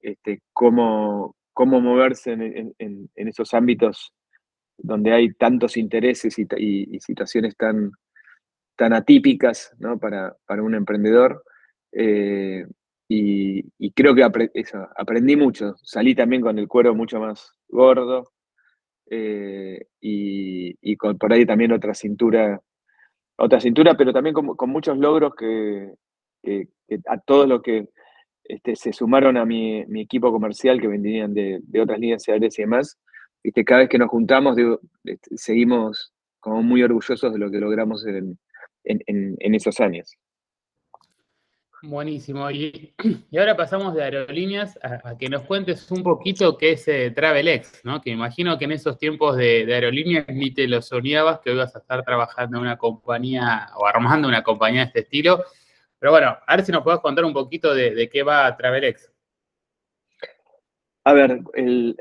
este, 0.00 0.42
cómo, 0.52 1.36
cómo 1.52 1.80
moverse 1.80 2.32
en, 2.32 3.10
esos 3.14 3.54
ámbitos 3.54 4.12
donde 4.78 5.12
hay 5.12 5.32
tantos 5.32 5.76
intereses 5.76 6.38
y, 6.38 7.00
situaciones 7.00 7.56
tan, 7.56 7.92
tan 8.76 8.92
atípicas 8.92 9.74
para, 10.00 10.62
un 10.62 10.74
emprendedor. 10.74 11.42
Eh, 11.92 12.66
y, 13.08 13.90
creo 13.92 14.14
que 14.14 14.24
aprendí 14.24 15.36
mucho. 15.36 15.74
Salí 15.82 16.14
también 16.14 16.42
con 16.42 16.58
el 16.58 16.68
cuero 16.68 16.94
mucho 16.94 17.20
más 17.20 17.52
gordo 17.68 18.32
eh, 19.10 19.86
y, 20.00 20.96
con 20.96 21.18
por 21.18 21.32
ahí 21.32 21.46
también 21.46 21.72
otra 21.72 21.94
cintura, 21.94 22.60
otra 23.36 23.60
cintura, 23.60 23.96
pero 23.96 24.12
también 24.12 24.34
con, 24.34 24.70
muchos 24.70 24.98
logros 24.98 25.34
que, 25.36 25.92
a 27.06 27.18
todos 27.20 27.48
los 27.48 27.62
que 27.62 27.88
este, 28.44 28.76
se 28.76 28.92
sumaron 28.92 29.36
a 29.36 29.44
mi, 29.44 29.84
equipo 30.00 30.30
comercial 30.32 30.80
que 30.80 30.88
vendían 30.88 31.34
de, 31.34 31.60
otras 31.80 31.98
líneas 31.98 32.28
aéreas 32.28 32.58
y 32.58 32.62
demás. 32.62 32.98
Este, 33.42 33.64
cada 33.64 33.80
vez 33.80 33.88
que 33.88 33.98
nos 33.98 34.08
juntamos, 34.08 34.56
este, 35.04 35.36
seguimos 35.36 36.12
como 36.40 36.62
muy 36.62 36.82
orgullosos 36.82 37.32
de 37.32 37.38
lo 37.38 37.50
que 37.50 37.58
logramos 37.58 38.06
en, 38.06 38.38
esos 38.84 39.80
años. 39.80 40.16
Buenísimo. 41.82 42.48
Y, 43.30 43.38
ahora 43.38 43.56
pasamos 43.56 43.94
de 43.94 44.02
aerolíneas 44.02 44.78
a, 44.82 45.16
que 45.18 45.28
nos 45.28 45.42
cuentes 45.42 45.90
un 45.90 46.02
poquito 46.02 46.56
qué 46.56 46.72
es 46.72 46.88
eh, 46.88 47.10
TravelX, 47.10 47.84
¿no? 47.84 48.00
Que 48.00 48.10
imagino 48.10 48.56
que 48.58 48.64
en 48.64 48.72
esos 48.72 48.98
tiempos 48.98 49.36
de, 49.36 49.66
aerolíneas 49.72 50.26
ni 50.28 50.52
te 50.52 50.66
lo 50.66 50.80
soñabas 50.80 51.40
que 51.40 51.52
ibas 51.52 51.74
a 51.74 51.80
estar 51.80 52.04
trabajando 52.04 52.56
en 52.56 52.62
una 52.62 52.76
compañía 52.76 53.68
o 53.76 53.86
armando 53.86 54.28
una 54.28 54.42
compañía 54.42 54.82
de 54.82 54.86
este 54.86 55.00
estilo. 55.00 55.44
Pero 55.98 56.12
bueno, 56.12 56.36
a 56.46 56.56
ver 56.56 56.64
si 56.64 56.72
nos 56.72 56.82
puedes 56.82 57.00
contar 57.00 57.24
un 57.24 57.32
poquito 57.32 57.74
de, 57.74 58.08
qué 58.10 58.22
va 58.22 58.56
Travelex. 58.56 59.10
A 61.06 61.12
ver, 61.12 61.40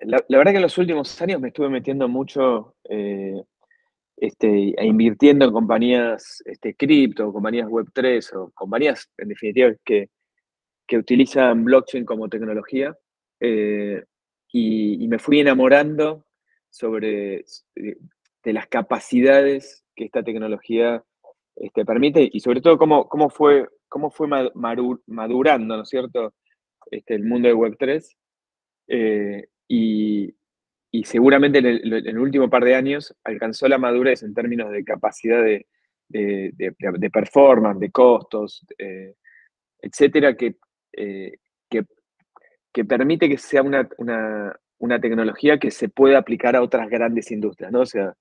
la, 0.01 0.17
verdad 0.27 0.51
que 0.51 0.57
en 0.57 0.63
los 0.63 0.79
últimos 0.79 1.21
años 1.21 1.39
me 1.39 1.49
estuve 1.49 1.69
metiendo 1.69 2.07
mucho 2.07 2.73
eh, 2.89 3.39
este, 4.17 4.73
e 4.75 4.83
invirtiendo 4.83 5.45
en 5.45 5.51
compañías 5.51 6.41
este, 6.43 6.73
cripto, 6.73 7.31
compañías 7.31 7.67
Web3 7.67 8.35
o 8.35 8.51
compañías, 8.55 9.07
en 9.19 9.27
definitiva, 9.27 9.71
que, 9.85 10.09
utilizan 10.97 11.63
blockchain 11.65 12.03
como 12.03 12.29
tecnología. 12.29 12.97
Eh, 13.39 14.03
y, 14.51 15.07
me 15.07 15.19
fui 15.19 15.39
enamorando 15.39 16.25
sobre 16.71 17.45
de, 17.75 18.53
las 18.53 18.65
capacidades 18.65 19.83
que 19.95 20.05
esta 20.05 20.23
tecnología 20.23 21.03
este, 21.55 21.85
permite 21.85 22.27
y 22.33 22.39
sobre 22.39 22.59
todo 22.59 22.79
cómo, 22.79 23.07
cómo 23.07 23.29
fue 23.29 23.67
cómo 23.87 24.09
fue 24.09 24.27
madurando, 24.55 25.77
¿no 25.77 25.83
es 25.83 25.89
cierto?, 25.89 26.33
este, 26.89 27.13
el 27.13 27.23
mundo 27.23 27.47
de 27.47 27.55
Web3. 27.55 28.15
Eh, 28.87 29.47
y, 29.67 30.33
seguramente 31.03 31.59
en 31.59 31.65
el, 31.65 32.17
último 32.17 32.49
par 32.49 32.63
de 32.63 32.75
años 32.75 33.13
alcanzó 33.23 33.67
la 33.67 33.77
madurez 33.77 34.23
en 34.23 34.33
términos 34.33 34.71
de 34.71 34.83
capacidad 34.83 35.43
de, 35.43 35.67
performance, 37.11 37.79
de 37.79 37.91
costos, 37.91 38.65
eh, 38.77 39.15
etcétera, 39.81 40.35
que, 40.35 40.55
eh, 40.93 41.33
que, 41.69 42.85
permite 42.85 43.29
que 43.29 43.37
sea 43.37 43.61
una, 43.61 43.89
tecnología 45.01 45.57
que 45.59 45.71
se 45.71 45.89
pueda 45.89 46.19
aplicar 46.19 46.55
a 46.55 46.61
otras 46.61 46.89
grandes 46.89 47.31
industrias, 47.31 47.71
¿no? 47.71 47.81
O 47.81 47.85
sea, 47.85 48.13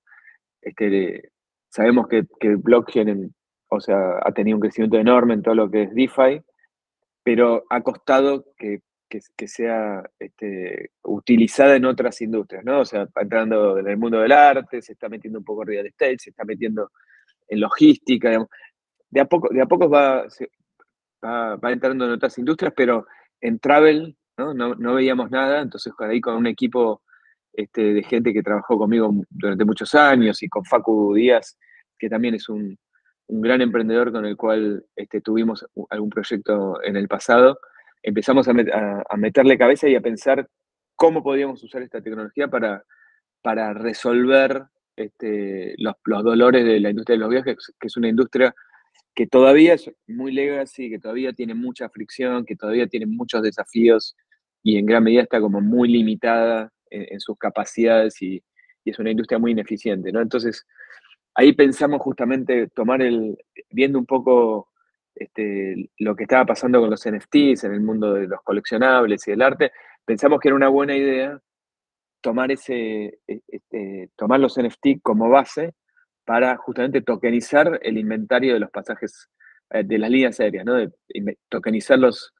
este, 0.61 1.29
sabemos 1.69 2.07
que, 2.07 2.25
que 2.39 2.55
blockchain 2.55 3.09
en, 3.09 3.35
o 3.69 3.79
sea, 3.79 4.19
ha 4.23 4.31
tenido 4.31 4.57
un 4.57 4.61
crecimiento 4.61 4.97
enorme 4.97 5.33
en 5.33 5.43
todo 5.43 5.55
lo 5.55 5.69
que 5.69 5.83
es 5.83 5.93
DeFi, 5.93 6.41
pero 7.23 7.65
ha 7.69 7.81
costado 7.81 8.45
que, 8.57 8.81
sea 9.47 10.03
este, 10.19 10.91
utilizada 11.03 11.75
en 11.75 11.85
otras 11.85 12.21
industrias, 12.21 12.63
¿no? 12.65 12.81
O 12.81 12.85
sea, 12.85 13.07
entrando 13.15 13.77
en 13.77 13.87
el 13.87 13.97
mundo 13.97 14.19
del 14.19 14.31
arte, 14.31 14.81
se 14.81 14.93
está 14.93 15.09
metiendo 15.09 15.39
un 15.39 15.45
poco 15.45 15.63
en 15.63 15.67
real 15.67 15.85
estate, 15.87 16.17
se 16.19 16.29
está 16.31 16.43
metiendo 16.43 16.91
en 17.47 17.59
logística, 17.59 18.31
De 19.09 19.21
a 19.21 19.25
poco, 19.25 19.49
de 19.51 19.61
a 19.61 19.65
poco 19.65 19.89
va, 19.89 20.25
va, 21.23 21.71
entrando 21.71 22.05
en 22.05 22.11
otras 22.11 22.37
industrias, 22.37 22.73
pero 22.75 23.05
en 23.41 23.59
travel 23.59 24.17
¿no? 24.37 24.95
Veíamos 24.95 25.31
nada, 25.31 25.61
entonces 25.61 25.93
ahí 25.99 26.19
con 26.19 26.35
un 26.35 26.47
equipo 26.47 27.01
este, 27.53 27.93
de 27.93 28.03
gente 28.03 28.33
que 28.33 28.43
trabajó 28.43 28.77
conmigo 28.77 29.13
durante 29.29 29.63
muchos 29.65 29.95
años 29.95 30.43
y 30.43 30.49
con 30.49 30.65
Facu 30.65 31.13
Díaz, 31.13 31.57
que 31.97 32.09
también 32.09 32.35
es 32.35 32.49
un, 32.49 32.77
un 33.27 33.41
gran 33.41 33.61
emprendedor 33.61 34.11
con 34.11 34.25
el 34.25 34.35
cual 34.35 34.85
este, 34.95 35.21
tuvimos 35.21 35.65
algún 35.89 36.09
proyecto 36.09 36.81
en 36.83 36.97
el 36.97 37.07
pasado, 37.07 37.59
empezamos 38.05 38.47
a, 38.47 38.53
meterle 39.17 39.57
cabeza 39.57 39.89
y 39.89 39.95
a 39.95 40.01
pensar 40.01 40.47
cómo 40.95 41.23
podíamos 41.23 41.63
usar 41.63 41.81
esta 41.81 42.01
tecnología 42.01 42.47
para, 42.47 42.83
para 43.41 43.73
resolver 43.73 44.63
este, 44.95 45.73
los, 45.77 45.95
dolores 46.05 46.63
de 46.63 46.79
la 46.79 46.91
industria 46.91 47.15
de 47.15 47.19
los 47.19 47.29
viajes, 47.31 47.73
que 47.79 47.87
es 47.87 47.97
una 47.97 48.07
industria 48.07 48.53
que 49.15 49.25
todavía 49.25 49.73
es 49.73 49.89
muy 50.07 50.31
legacy, 50.31 50.89
que 50.89 50.99
todavía 50.99 51.33
tiene 51.33 51.55
mucha 51.55 51.89
fricción, 51.89 52.45
que 52.45 52.55
todavía 52.55 52.85
tiene 52.85 53.07
muchos 53.07 53.41
desafíos 53.41 54.15
y 54.61 54.77
en 54.77 54.85
gran 54.85 55.03
medida 55.03 55.23
está 55.23 55.41
como 55.41 55.59
muy 55.59 55.89
limitada 55.89 56.71
en, 56.91 57.19
sus 57.19 57.37
capacidades 57.37 58.21
y, 58.21 58.43
y, 58.83 58.91
es 58.91 58.99
una 58.99 59.11
industria 59.11 59.39
muy 59.39 59.51
ineficiente, 59.51 60.11
¿no? 60.11 60.21
Entonces, 60.21 60.65
ahí 61.33 61.53
pensamos 61.53 62.01
justamente 62.01 62.67
tomar 62.67 63.01
el, 63.01 63.37
viendo 63.71 63.97
un 63.97 64.05
poco 64.05 64.69
este, 65.15 65.89
lo 65.99 66.15
que 66.15 66.23
estaba 66.23 66.45
pasando 66.45 66.79
con 66.79 66.89
los 66.89 67.07
NFTs 67.07 67.63
en 67.63 67.73
el 67.73 67.81
mundo 67.81 68.13
de 68.13 68.27
los 68.27 68.41
coleccionables 68.43 69.27
y 69.27 69.31
del 69.31 69.41
arte, 69.41 69.71
pensamos 70.03 70.39
que 70.39 70.49
era 70.49 70.55
una 70.55 70.67
buena 70.67 70.95
idea 70.95 71.39
tomar, 72.21 72.51
ese, 72.51 73.19
e, 73.27 73.41
este, 73.47 74.09
tomar 74.15 74.39
los 74.39 74.57
NFT 74.57 75.01
como 75.01 75.29
base 75.29 75.73
para 76.25 76.57
justamente 76.57 77.01
tokenizar 77.01 77.79
el 77.83 77.97
inventario 77.97 78.55
de 78.55 78.59
los 78.59 78.71
pasajes 78.71 79.29
eh, 79.69 79.83
de 79.83 79.97
las 79.99 80.09
líneas 80.09 80.39
aéreas, 80.39 80.65
¿no? 80.65 80.73
De, 80.73 80.91
tokenizar 81.49 81.99
los, 81.99 82.33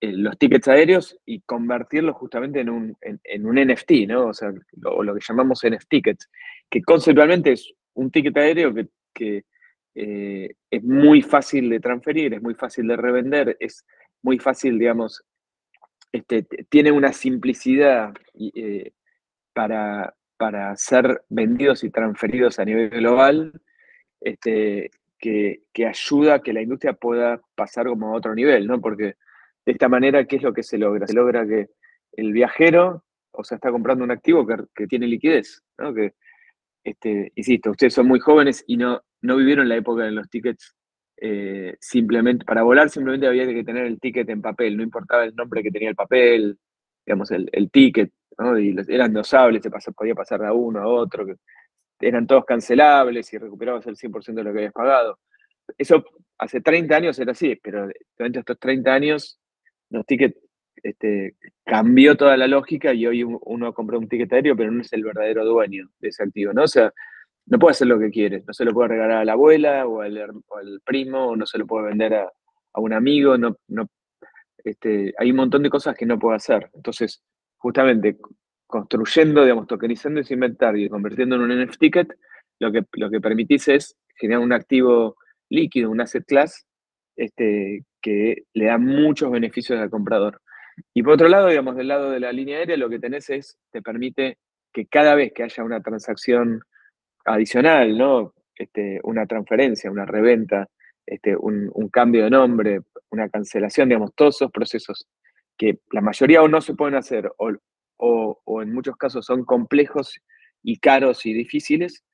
eh, 0.00 0.12
los 0.12 0.36
tickets 0.36 0.68
aéreos 0.68 1.16
y 1.24 1.40
convertirlos 1.42 2.16
justamente 2.16 2.60
en 2.60 2.70
un, 2.70 2.96
en, 3.00 3.46
un 3.46 3.56
NFT, 3.56 4.08
¿no? 4.08 4.26
O 4.26 4.34
sea, 4.34 4.52
lo, 4.72 5.02
lo 5.02 5.14
que 5.14 5.20
llamamos 5.26 5.62
NFT 5.64 5.88
tickets, 5.88 6.28
que 6.68 6.82
conceptualmente 6.82 7.52
es 7.52 7.72
un 7.94 8.10
ticket 8.10 8.36
aéreo 8.36 8.74
que, 9.14 9.44
eh, 10.00 10.54
es 10.70 10.84
muy 10.84 11.22
fácil 11.22 11.68
de 11.70 11.80
transferir, 11.80 12.32
es 12.32 12.40
muy 12.40 12.54
fácil 12.54 12.86
de 12.86 12.96
revender, 12.96 13.56
es 13.58 13.84
muy 14.22 14.38
fácil, 14.38 14.78
digamos, 14.78 15.24
este, 16.12 16.44
tiene 16.68 16.92
una 16.92 17.12
simplicidad 17.12 18.14
eh, 18.38 18.92
para, 19.52 20.14
para, 20.36 20.76
ser 20.76 21.22
vendidos 21.28 21.82
y 21.82 21.90
transferidos 21.90 22.60
a 22.60 22.64
nivel 22.64 22.90
global 22.90 23.60
este, 24.20 24.92
que, 25.18 25.62
ayuda 25.84 26.34
a 26.34 26.42
que 26.42 26.52
la 26.52 26.62
industria 26.62 26.92
pueda 26.92 27.40
pasar 27.56 27.88
como 27.88 28.10
a 28.10 28.16
otro 28.16 28.36
nivel, 28.36 28.68
¿no? 28.68 28.80
Porque 28.80 29.16
de 29.66 29.72
esta 29.72 29.88
manera, 29.88 30.26
¿qué 30.26 30.36
es 30.36 30.42
lo 30.42 30.52
que 30.52 30.62
se 30.62 30.78
logra? 30.78 31.08
Se 31.08 31.14
logra 31.14 31.44
que 31.44 31.70
el 32.12 32.32
viajero, 32.32 33.02
o 33.32 33.42
sea, 33.42 33.56
está 33.56 33.72
comprando 33.72 34.04
un 34.04 34.12
activo 34.12 34.46
que, 34.46 34.58
que 34.76 34.86
tiene 34.86 35.08
liquidez, 35.08 35.60
¿no? 35.76 35.92
Que, 35.92 36.14
este, 36.84 37.32
insisto, 37.34 37.72
ustedes 37.72 37.94
son 37.94 38.06
muy 38.06 38.20
jóvenes 38.20 38.62
y 38.68 38.76
no, 38.76 39.02
no 39.22 39.36
vivieron 39.36 39.68
la 39.68 39.76
época 39.76 40.04
de 40.04 40.12
los 40.12 40.28
tickets 40.28 40.74
eh, 41.20 41.76
simplemente, 41.80 42.44
para 42.44 42.62
volar 42.62 42.90
simplemente 42.90 43.26
había 43.26 43.46
que 43.46 43.64
tener 43.64 43.86
el 43.86 43.98
ticket 43.98 44.28
en 44.28 44.40
papel, 44.40 44.76
no 44.76 44.82
importaba 44.82 45.24
el 45.24 45.34
nombre 45.34 45.62
que 45.62 45.70
tenía 45.70 45.88
el 45.88 45.96
papel, 45.96 46.58
digamos, 47.04 47.30
el, 47.32 47.70
ticket, 47.72 48.12
¿no? 48.38 48.58
Y 48.58 48.76
eran 48.88 49.12
dosables, 49.12 49.62
se 49.62 49.92
podía 49.92 50.14
pasar 50.14 50.40
de 50.40 50.50
uno 50.50 50.80
a 50.80 50.86
otro, 50.86 51.26
eran 52.00 52.26
todos 52.26 52.44
cancelables 52.44 53.32
y 53.32 53.38
recuperabas 53.38 53.86
el 53.86 53.96
100% 53.96 54.34
de 54.34 54.44
lo 54.44 54.52
que 54.52 54.58
habías 54.58 54.72
pagado. 54.72 55.18
Eso 55.76 56.04
hace 56.38 56.60
30 56.60 56.96
años 56.96 57.18
era 57.18 57.32
así, 57.32 57.56
pero 57.56 57.88
durante 58.16 58.38
estos 58.38 58.58
30 58.58 58.94
años 58.94 59.40
los 59.90 60.06
tickets 60.06 60.38
este, 60.82 61.34
cambió 61.64 62.16
toda 62.16 62.36
la 62.36 62.46
lógica 62.46 62.94
y 62.94 63.06
hoy 63.06 63.24
uno 63.24 63.74
compra 63.74 63.98
un 63.98 64.08
ticket 64.08 64.32
aéreo, 64.32 64.56
pero 64.56 64.70
no 64.70 64.82
es 64.82 64.92
el 64.92 65.02
verdadero 65.02 65.44
dueño 65.44 65.90
de 65.98 66.08
ese 66.08 66.22
activo, 66.22 66.52
¿no? 66.52 66.62
O 66.62 66.68
sea, 66.68 66.92
no 67.50 67.58
puede 67.58 67.72
hacer 67.72 67.88
lo 67.88 67.98
que 67.98 68.10
quiere, 68.10 68.42
no 68.46 68.52
se 68.52 68.64
lo 68.64 68.72
puede 68.72 68.88
regalar 68.88 69.18
a 69.18 69.24
la 69.24 69.32
abuela 69.32 69.86
o 69.86 70.02
al, 70.02 70.32
primo, 70.84 71.34
no 71.34 71.46
se 71.46 71.58
lo 71.58 71.66
puede 71.66 71.88
vender 71.88 72.14
a, 72.14 72.30
un 72.74 72.92
amigo, 72.92 73.36
no, 73.36 73.56
no, 73.68 73.88
este, 74.62 75.12
hay 75.18 75.30
un 75.30 75.36
montón 75.36 75.64
de 75.64 75.70
cosas 75.70 75.96
que 75.96 76.06
no 76.06 76.16
puede 76.18 76.36
hacer. 76.36 76.70
Entonces, 76.74 77.24
justamente 77.56 78.18
construyendo, 78.68 79.42
digamos, 79.42 79.66
tokenizando 79.66 80.20
ese 80.20 80.34
inventario 80.34 80.86
y 80.86 80.88
convirtiendo 80.88 81.34
en 81.34 81.42
un 81.42 81.64
NFT 81.64 81.78
ticket, 81.80 82.08
lo 82.60 82.70
que, 82.70 82.84
lo 82.92 83.10
que 83.10 83.20
permitís 83.20 83.66
es 83.66 83.96
generar 84.16 84.42
un 84.42 84.52
activo 84.52 85.16
líquido, 85.48 85.90
un 85.90 86.00
asset 86.00 86.24
class, 86.24 86.66
este, 87.16 87.84
que 88.00 88.44
le 88.52 88.66
da 88.66 88.78
muchos 88.78 89.30
beneficios 89.30 89.80
al 89.80 89.90
comprador. 89.90 90.40
Y 90.94 91.02
por 91.02 91.14
otro 91.14 91.28
lado, 91.28 91.48
digamos, 91.48 91.74
del 91.76 91.88
lado 91.88 92.10
de 92.10 92.20
la 92.20 92.30
línea 92.30 92.58
aérea, 92.58 92.76
lo 92.76 92.88
que 92.88 93.00
tenés 93.00 93.28
es, 93.30 93.58
te 93.72 93.82
permite 93.82 94.38
que 94.72 94.86
cada 94.86 95.14
vez 95.16 95.32
que 95.32 95.42
haya 95.42 95.64
una 95.64 95.80
transacción 95.80 96.60
adicional, 97.34 97.96
¿no? 97.96 98.34
Este, 98.54 99.00
una 99.04 99.26
transferencia, 99.26 99.90
una 99.90 100.04
reventa 100.04 100.68
este, 101.08 101.34
un, 101.36 101.88
cambio 101.90 102.24
de 102.24 102.30
nombre, 102.30 102.80
una 103.10 103.30
cancelación, 103.30 103.88
digamos, 103.88 104.14
todos 104.14 104.36
esos 104.36 104.50
procesos 104.50 105.08
que 105.56 105.78
la 105.90 106.02
mayoría 106.02 106.42
o 106.42 106.48
no 106.48 106.60
se 106.60 106.74
pueden 106.74 106.96
hacer 106.96 107.32
o, 107.38 107.52
o, 108.44 108.62
en 108.62 108.72
muchos 108.72 108.96
casos 108.96 109.24
son 109.24 109.44
complejos 109.44 110.20
y 110.62 110.78
caros 110.78 111.24
y 111.24 111.32
difíciles, 111.32 112.04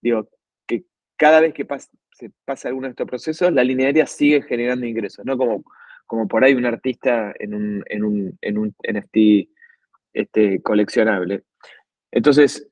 digo, 0.00 0.28
que 0.66 0.84
cada 1.16 1.40
vez 1.40 1.52
que 1.52 1.66
se 2.12 2.30
pasa 2.44 2.68
alguno 2.68 2.86
de 2.86 2.92
estos 2.92 3.08
procesos, 3.08 3.52
la 3.52 3.64
linearia 3.64 4.06
sigue 4.06 4.42
generando 4.42 4.86
ingresos, 4.86 5.24
¿no? 5.24 5.36
Como, 5.36 5.64
como 6.06 6.28
por 6.28 6.44
ahí 6.44 6.54
un 6.54 6.66
artista 6.66 7.34
en 7.38 7.54
un, 7.54 7.84
en 7.86 8.04
un, 8.04 8.38
en 8.40 8.58
un 8.58 8.74
NFT 8.88 9.48
este, 10.12 10.62
coleccionable. 10.62 11.42
Entonces, 12.12 12.68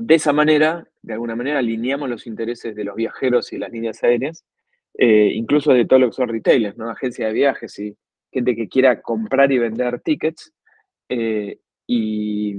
de 0.00 0.14
esa 0.14 0.32
manera, 0.32 0.88
de 1.02 1.12
alguna 1.12 1.36
manera, 1.36 1.58
alineamos 1.58 2.08
los 2.08 2.26
intereses 2.26 2.74
de 2.74 2.84
los 2.84 2.96
viajeros 2.96 3.52
y 3.52 3.58
las 3.58 3.70
líneas 3.70 4.02
aéreas, 4.02 4.44
eh, 4.94 5.32
incluso 5.34 5.72
de 5.72 5.84
todos 5.84 6.00
los 6.00 6.10
que 6.10 6.16
son 6.16 6.28
retailers, 6.28 6.76
¿no? 6.76 6.90
Agencias 6.90 7.28
de 7.28 7.34
viajes 7.34 7.78
y 7.78 7.96
gente 8.32 8.56
que 8.56 8.68
quiera 8.68 9.00
comprar 9.02 9.52
y 9.52 9.58
vender 9.58 10.00
tickets. 10.00 10.52
Eh, 11.08 11.58
y, 11.86 12.56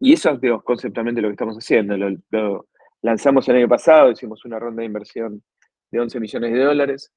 eso 0.00 0.38
es 0.40 0.62
conceptualmente 0.64 1.20
lo 1.20 1.28
que 1.28 1.32
estamos 1.32 1.56
haciendo. 1.56 1.96
Lo, 1.96 2.66
lanzamos 3.02 3.48
el 3.48 3.56
año 3.56 3.68
pasado, 3.68 4.10
hicimos 4.10 4.44
una 4.44 4.58
ronda 4.58 4.80
de 4.80 4.86
inversión 4.86 5.42
de 5.90 6.00
11 6.00 6.20
millones 6.20 6.52
de 6.52 6.64
dólares 6.64 7.12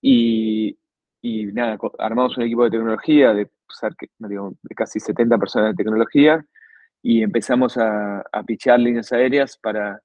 y, 0.00 0.78
y 1.22 1.46
nada, 1.46 1.76
armamos 1.98 2.36
un 2.36 2.44
equipo 2.44 2.64
de 2.64 2.70
tecnología 2.70 3.34
de, 3.34 3.44
de 3.44 4.74
casi 4.76 5.00
70 5.00 5.38
personas 5.38 5.70
de 5.70 5.82
tecnología 5.82 6.44
y 7.02 7.22
empezamos 7.22 7.76
a, 7.76 8.20
a 8.20 8.42
pichar 8.42 8.78
líneas 8.80 9.12
aéreas 9.12 9.56
para, 9.56 10.00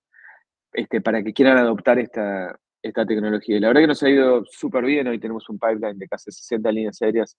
este, 0.74 1.02
para 1.02 1.24
que 1.24 1.34
quieran 1.34 1.58
adoptar 1.58 2.00
esta, 2.00 2.58
esta 2.82 3.06
tecnología. 3.06 3.58
Y 3.58 3.60
la 3.60 3.70
verdad 3.70 3.82
que 3.82 3.88
nos 3.88 4.04
ha 4.04 4.10
ido 4.10 4.44
súper 4.46 4.86
bien, 4.86 5.08
hoy 5.08 5.20
tenemos 5.20 5.50
un 5.50 5.60
pipeline 5.60 5.98
de 5.98 6.08
casi 6.08 6.32
60 6.32 6.72
líneas 6.72 7.02
aéreas 7.02 7.38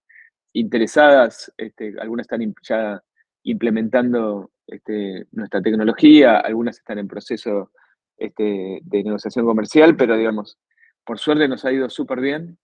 interesadas, 0.53 1.53
este, 1.57 1.95
algunas 2.01 2.25
están 2.25 2.55
ya 2.63 3.03
implementando 3.45 4.51
este, 4.67 5.27
nuestra 5.33 5.63
tecnología, 5.63 6.39
algunas 6.39 6.79
están 6.79 6.99
en 6.99 7.09
proceso 7.09 7.71
este, 8.17 8.81
de 8.83 9.05
negociación 9.05 9.45
comercial, 9.45 9.97
pero 9.97 10.17
digamos, 10.17 10.59
por 11.05 11.19
suerte 11.19 11.47
nos 11.47 11.65
ha 11.65 11.73
ido 11.73 11.89
súper 11.89 12.21
bien. 12.21 12.59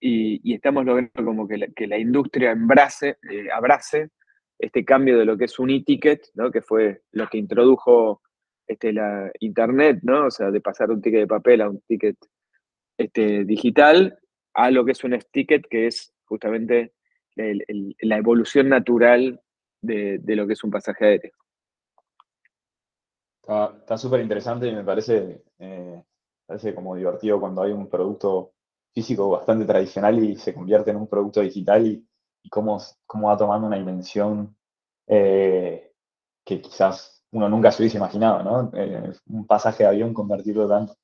Y, 0.00 0.52
estamos 0.54 0.84
logrando 0.84 1.24
como 1.24 1.48
que 1.48 1.56
la, 1.56 1.66
que 1.68 1.86
la 1.86 1.98
industria 1.98 2.50
embrace, 2.50 3.16
eh, 3.30 3.48
abrace 3.50 4.10
este 4.64 4.84
cambio 4.84 5.18
de 5.18 5.24
lo 5.24 5.36
que 5.36 5.44
es 5.44 5.58
un 5.58 5.70
e-ticket, 5.70 6.30
¿no? 6.34 6.50
que 6.50 6.62
fue 6.62 7.02
lo 7.12 7.28
que 7.28 7.38
introdujo 7.38 8.22
este, 8.66 8.92
la 8.92 9.30
internet, 9.40 10.00
¿no? 10.02 10.26
o 10.26 10.30
sea, 10.30 10.50
de 10.50 10.60
pasar 10.60 10.90
un 10.90 11.02
ticket 11.02 11.20
de 11.20 11.26
papel 11.26 11.60
a 11.60 11.68
un 11.68 11.80
ticket 11.82 12.16
este, 12.96 13.44
digital, 13.44 14.18
a 14.54 14.70
lo 14.70 14.84
que 14.84 14.92
es 14.92 15.04
un 15.04 15.14
e-ticket, 15.14 15.66
que 15.68 15.86
es 15.86 16.14
justamente 16.24 16.94
la 17.36 18.16
evolución 18.16 18.68
natural 18.68 19.40
de, 19.82 20.20
lo 20.24 20.46
que 20.46 20.52
es 20.54 20.64
un 20.64 20.70
pasaje 20.70 21.04
aéreo. 21.04 21.32
Está 23.42 23.98
súper 23.98 24.20
interesante 24.20 24.68
y 24.68 24.74
me 24.74 24.84
parece, 24.84 25.42
eh, 25.58 26.02
parece 26.46 26.74
como 26.74 26.94
divertido 26.94 27.38
cuando 27.40 27.62
hay 27.62 27.72
un 27.72 27.90
producto 27.90 28.52
físico 28.94 29.28
bastante 29.28 29.66
tradicional 29.66 30.22
y 30.22 30.36
se 30.36 30.54
convierte 30.54 30.92
en 30.92 30.96
un 30.96 31.08
producto 31.08 31.40
digital 31.40 31.86
y, 31.86 32.06
cómo, 32.50 32.80
cómo, 33.06 33.28
va 33.28 33.36
tomando 33.36 33.66
una 33.66 33.76
dimensión 33.76 34.54
eh, 35.06 35.92
que 36.44 36.60
quizás 36.60 37.22
uno 37.32 37.48
nunca 37.48 37.70
se 37.72 37.82
hubiese 37.82 37.96
imaginado, 37.96 38.42
¿no? 38.42 38.70
Eh, 38.74 39.12
un 39.28 39.46
pasaje 39.46 39.82
de 39.82 39.88
avión 39.88 40.14
convertirlo 40.14 40.68
tanto. 40.68 40.96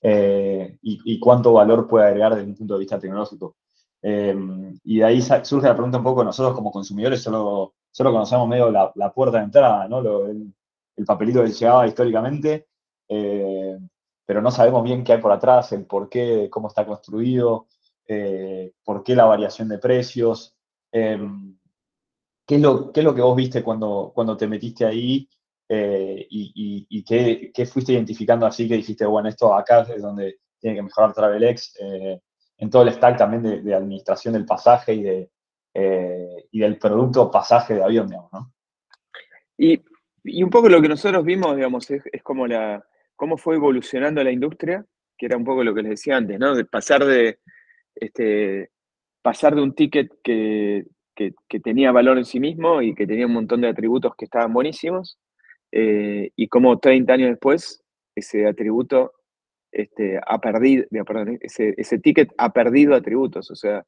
Eh, 0.00 0.78
y, 0.82 1.18
cuánto 1.18 1.54
valor 1.54 1.88
puede 1.88 2.06
agregar 2.06 2.34
desde 2.34 2.48
un 2.48 2.56
punto 2.56 2.74
de 2.74 2.80
vista 2.80 2.98
tecnológico. 2.98 3.56
y 4.02 4.98
de 4.98 5.04
ahí 5.04 5.22
surge 5.22 5.66
la 5.66 5.74
pregunta 5.74 5.98
un 5.98 6.04
poco, 6.04 6.22
nosotros 6.22 6.54
como 6.54 6.70
consumidores 6.70 7.22
solo, 7.22 7.74
solo 7.90 8.12
conocemos 8.12 8.46
medio 8.48 8.70
la, 8.70 9.12
puerta 9.14 9.38
de 9.38 9.44
entrada, 9.44 9.88
¿no? 9.88 10.00
el, 10.26 10.52
el, 10.96 11.04
papelito 11.06 11.42
que 11.42 11.52
llegaba 11.52 11.86
históricamente, 11.86 12.66
pero 13.08 14.42
no 14.42 14.50
sabemos 14.50 14.84
bien 14.84 15.04
qué 15.04 15.14
hay 15.14 15.20
por 15.22 15.32
atrás, 15.32 15.72
el 15.72 15.86
por 15.86 16.10
qué, 16.10 16.48
cómo 16.50 16.68
está 16.68 16.84
construido, 16.84 17.66
por 18.84 19.02
qué 19.04 19.16
la 19.16 19.24
variación 19.24 19.68
de 19.68 19.78
precios. 19.78 20.54
Em, 20.96 21.58
¿qué, 22.46 22.54
es 22.54 22.60
lo, 22.60 22.92
¿Qué 22.92 23.00
es 23.00 23.04
lo 23.04 23.12
que 23.12 23.20
vos 23.20 23.34
viste 23.34 23.64
cuando, 23.64 24.12
cuando 24.14 24.36
te 24.36 24.46
metiste 24.46 24.84
ahí 24.86 25.28
eh, 25.68 26.24
y, 26.30 27.04
qué, 27.04 27.66
fuiste 27.66 27.94
identificando 27.94 28.46
así 28.46 28.68
que 28.68 28.76
dijiste, 28.76 29.04
bueno, 29.04 29.28
esto 29.28 29.52
acá 29.52 29.80
es 29.92 30.00
donde 30.00 30.38
tiene 30.60 30.76
que 30.76 30.82
mejorar 30.82 31.12
TravelX, 31.12 31.76
eh, 31.80 32.20
en 32.58 32.70
todo 32.70 32.82
el 32.82 32.92
stack 32.92 33.18
también 33.18 33.64
de, 33.64 33.74
administración 33.74 34.34
del 34.34 34.44
pasaje 34.44 34.94
y, 34.94 35.02
de, 35.02 35.30
y 36.52 36.60
del 36.60 36.78
producto 36.78 37.28
pasaje 37.28 37.74
de 37.74 37.82
avión, 37.82 38.06
digamos, 38.06 38.32
¿no? 38.32 38.52
Y, 39.58 39.82
un 40.42 40.50
poco 40.50 40.68
lo 40.68 40.80
que 40.80 40.88
nosotros 40.88 41.24
vimos, 41.24 41.56
digamos, 41.56 41.90
es 41.90 42.22
como 42.22 42.46
la, 42.46 42.82
cómo 43.16 43.36
fue 43.36 43.56
evolucionando 43.56 44.22
la 44.22 44.30
industria, 44.30 44.86
que 45.18 45.26
era 45.26 45.36
un 45.36 45.44
poco 45.44 45.64
lo 45.64 45.74
que 45.74 45.82
les 45.82 45.90
decía 45.90 46.16
antes, 46.16 46.38
¿no? 46.38 46.54
De 46.54 46.64
pasar 46.64 47.04
de, 47.04 47.40
este, 47.96 48.70
pasar 49.24 49.54
de 49.54 49.62
un 49.62 49.74
ticket 49.74 50.12
que, 50.22 50.84
tenía 51.62 51.92
valor 51.92 52.18
en 52.18 52.26
sí 52.26 52.38
mismo 52.40 52.82
y 52.82 52.94
que 52.94 53.06
tenía 53.06 53.26
un 53.26 53.32
montón 53.32 53.62
de 53.62 53.68
atributos 53.68 54.12
que 54.16 54.26
estaban 54.26 54.52
buenísimos, 54.52 55.18
eh, 55.72 56.30
y 56.36 56.48
como 56.48 56.78
30 56.78 57.14
años 57.14 57.30
después 57.30 57.82
ese 58.14 58.46
atributo 58.46 59.12
este, 59.72 60.20
ha 60.24 60.38
perdido, 60.40 60.84
ese, 61.40 61.98
ticket 62.00 62.32
ha 62.36 62.52
perdido 62.52 62.94
atributos, 62.94 63.50
o 63.50 63.56
sea, 63.56 63.82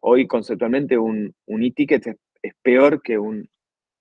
hoy 0.00 0.26
conceptualmente 0.26 0.98
un, 0.98 1.32
un 1.46 1.62
e-ticket 1.62 2.18
es, 2.42 2.54
peor 2.60 3.02
que 3.02 3.18
un 3.18 3.48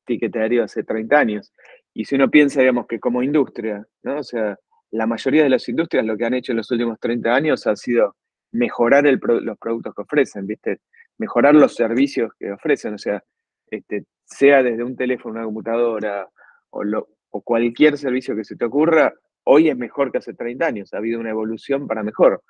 ticket 0.08 0.36
aéreo 0.36 0.64
hace 0.64 0.84
30 0.84 1.20
años. 1.20 1.54
Y 1.94 2.06
si 2.06 2.16
uno 2.16 2.32
piensa, 2.32 2.62
digamos, 2.62 2.88
que 2.88 3.00
como 3.00 3.22
industria, 3.22 3.86
¿no? 4.02 4.18
O 4.18 4.24
sea, 4.24 4.58
la 4.90 5.06
mayoría 5.06 5.44
de 5.44 5.50
las 5.50 5.70
industrias 5.70 6.06
lo 6.06 6.18
que 6.18 6.26
han 6.26 6.34
hecho 6.34 6.54
en 6.54 6.58
los 6.58 6.72
últimos 6.72 7.00
30 7.00 7.36
año 7.36 7.54
ha 7.54 7.76
sido 7.76 8.16
mejorar 8.52 9.06
los 9.06 9.58
productos 9.58 9.96
que 9.96 10.02
ofrecen, 10.02 10.48
¿viste? 10.48 10.80
Mejorar 11.18 11.56
los 11.56 11.76
servicios 11.76 12.34
que 12.38 12.52
ofrecen, 12.52 12.96
o 12.96 12.98
sea, 12.98 13.24
este, 13.70 14.06
sea 14.26 14.64
desde 14.64 14.84
un 14.84 14.96
teléfono, 14.96 15.36
una 15.36 15.46
computadora 15.46 16.30
o, 16.70 17.08
cualquier 17.44 17.98
servicio 17.98 18.36
que 18.36 18.44
se 18.44 18.56
te 18.56 18.66
ocurra, 18.66 19.14
hoy 19.44 19.70
es 19.70 19.78
mejor 19.78 20.12
que 20.12 20.18
hace 20.18 20.34
30 20.34 20.66
años, 20.66 20.94
ha 20.94 20.98
habido 20.98 21.20
una 21.20 21.30
evolución 21.30 21.88
para 21.88 22.04
mejor. 22.04 22.44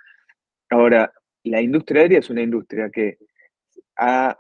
Ahora, 0.69 1.11
la 1.43 1.61
industria 1.61 2.01
aérea 2.01 2.19
es 2.19 2.29
una 2.29 2.41
industria 2.41 2.89
que 2.89 3.17
ha, 3.97 4.37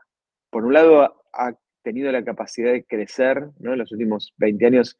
por 0.49 0.65
un 0.65 0.73
lado, 0.73 1.23
ha 1.33 1.53
tenido 1.83 2.11
la 2.11 2.23
capacidad 2.23 2.71
de 2.71 2.83
crecer, 2.83 3.49
¿no? 3.59 3.73
En 3.73 3.79
los 3.79 3.91
últimos 3.91 4.33
20 4.37 4.65
años, 4.65 4.97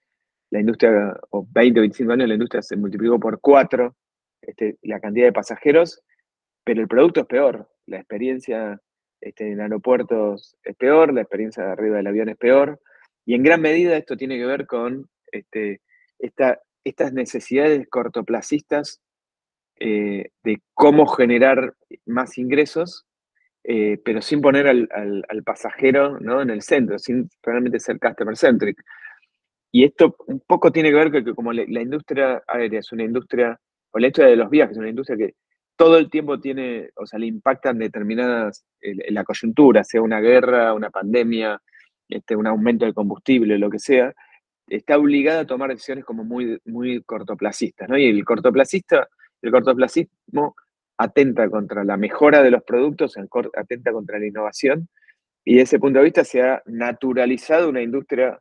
la 0.52 0.60
industria, 0.60 1.18
o 1.30 1.48
20 1.50 1.80
o 1.80 1.82
25 1.82 2.12
años, 2.12 2.28
la 2.28 2.34
industria 2.36 2.62
se 2.62 2.76
multiplicó 2.76 3.20
por 3.20 3.40
cuatro 3.40 3.96
este, 4.42 4.78
la 4.82 5.00
cantidad 5.00 5.26
de 5.26 5.34
pasajeros, 5.34 6.02
pero 6.64 6.82
el 6.82 6.88
producto 6.88 7.22
es 7.22 7.28
peor. 7.28 7.70
La 7.86 7.98
experiencia 7.98 8.80
este, 9.20 9.52
en 9.52 9.62
aeropuertos 9.62 10.56
es 10.64 10.76
peor, 10.76 11.14
la 11.14 11.22
experiencia 11.22 11.64
de 11.64 11.72
arriba 11.72 11.98
del 11.98 12.08
avión 12.08 12.30
es 12.30 12.38
peor, 12.38 12.80
y 13.26 13.36
en 13.36 13.44
gran 13.44 13.62
medida 13.62 13.98
esto 13.98 14.18
tiene 14.18 14.38
que 14.38 14.46
ver 14.46 14.66
con 14.66 15.10
este, 15.32 15.82
estas 16.20 17.14
necesidades 17.14 17.88
cortoplacistas 17.90 19.02
eh, 19.80 20.30
de 20.44 20.62
cómo 20.74 21.08
generar 21.08 21.76
más 22.06 22.38
ingresos 22.38 23.06
eh, 23.64 24.00
pero 24.04 24.22
sin 24.22 24.42
poner 24.42 24.68
al, 24.68 25.44
pasajero 25.46 26.20
¿no? 26.20 26.42
en 26.42 26.50
el 26.50 26.62
centro, 26.64 26.98
sin 26.98 27.30
realmente 27.44 27.80
ser 27.80 28.00
customer 28.00 28.36
centric. 28.36 28.82
Y 29.72 29.86
esto 29.86 30.16
un 30.28 30.42
poco 30.42 30.72
tiene 30.72 30.90
que 30.90 30.96
ver 30.96 31.12
con 31.12 31.24
que 31.24 31.36
como 31.36 31.54
la, 31.54 31.82
industria 31.82 32.44
aérea 32.48 32.80
es 32.80 32.92
una 32.92 33.04
industria, 33.04 33.60
o 33.92 34.00
la 34.00 34.08
industria 34.08 34.28
de 34.28 34.36
los 34.36 34.50
viajes 34.50 34.74
es 34.74 34.80
una 34.80 34.90
industria 34.90 35.18
que 35.18 35.36
todo 35.82 35.98
el 35.98 36.12
tiempo 36.12 36.40
tiene, 36.40 36.92
o 36.96 37.08
sea, 37.08 37.18
le 37.18 37.26
impactan 37.26 37.80
determinadas, 37.80 38.64
en 38.82 39.16
la 39.16 39.24
coyuntura, 39.24 39.84
sea 39.84 40.04
una 40.04 40.20
guerra, 40.20 40.76
una 40.76 40.92
pandemia, 40.92 41.60
este, 42.08 42.36
un 42.36 42.46
aumento 42.46 42.86
del 42.86 42.94
combustible, 42.94 43.58
lo 43.58 43.68
que 43.72 43.80
sea, 43.80 44.14
está 44.68 45.00
obligada 45.00 45.40
a 45.40 45.48
tomar 45.48 45.72
decisiones 45.72 46.06
como 46.06 46.24
muy, 46.24 46.60
muy 46.66 47.02
cortoplacistas, 47.02 47.90
¿no? 47.90 47.98
Y 47.98 48.06
el 48.06 48.24
cortoplacista, 48.24 49.10
el 49.42 49.50
cortoplacismo 49.50 50.56
atenta 51.00 51.50
contra 51.50 51.84
la 51.84 51.98
mejora 51.98 52.44
de 52.44 52.52
los 52.52 52.62
productos, 52.62 53.16
atenta 53.56 53.92
contra 53.92 54.20
la 54.20 54.28
innovación, 54.28 54.88
y 55.44 55.54
desde 55.54 55.64
ese 55.64 55.80
punto 55.80 55.98
de 55.98 56.06
vista 56.06 56.24
se 56.24 56.44
ha 56.44 56.62
naturalizado 56.68 57.70
una 57.70 57.82
industria 57.82 58.40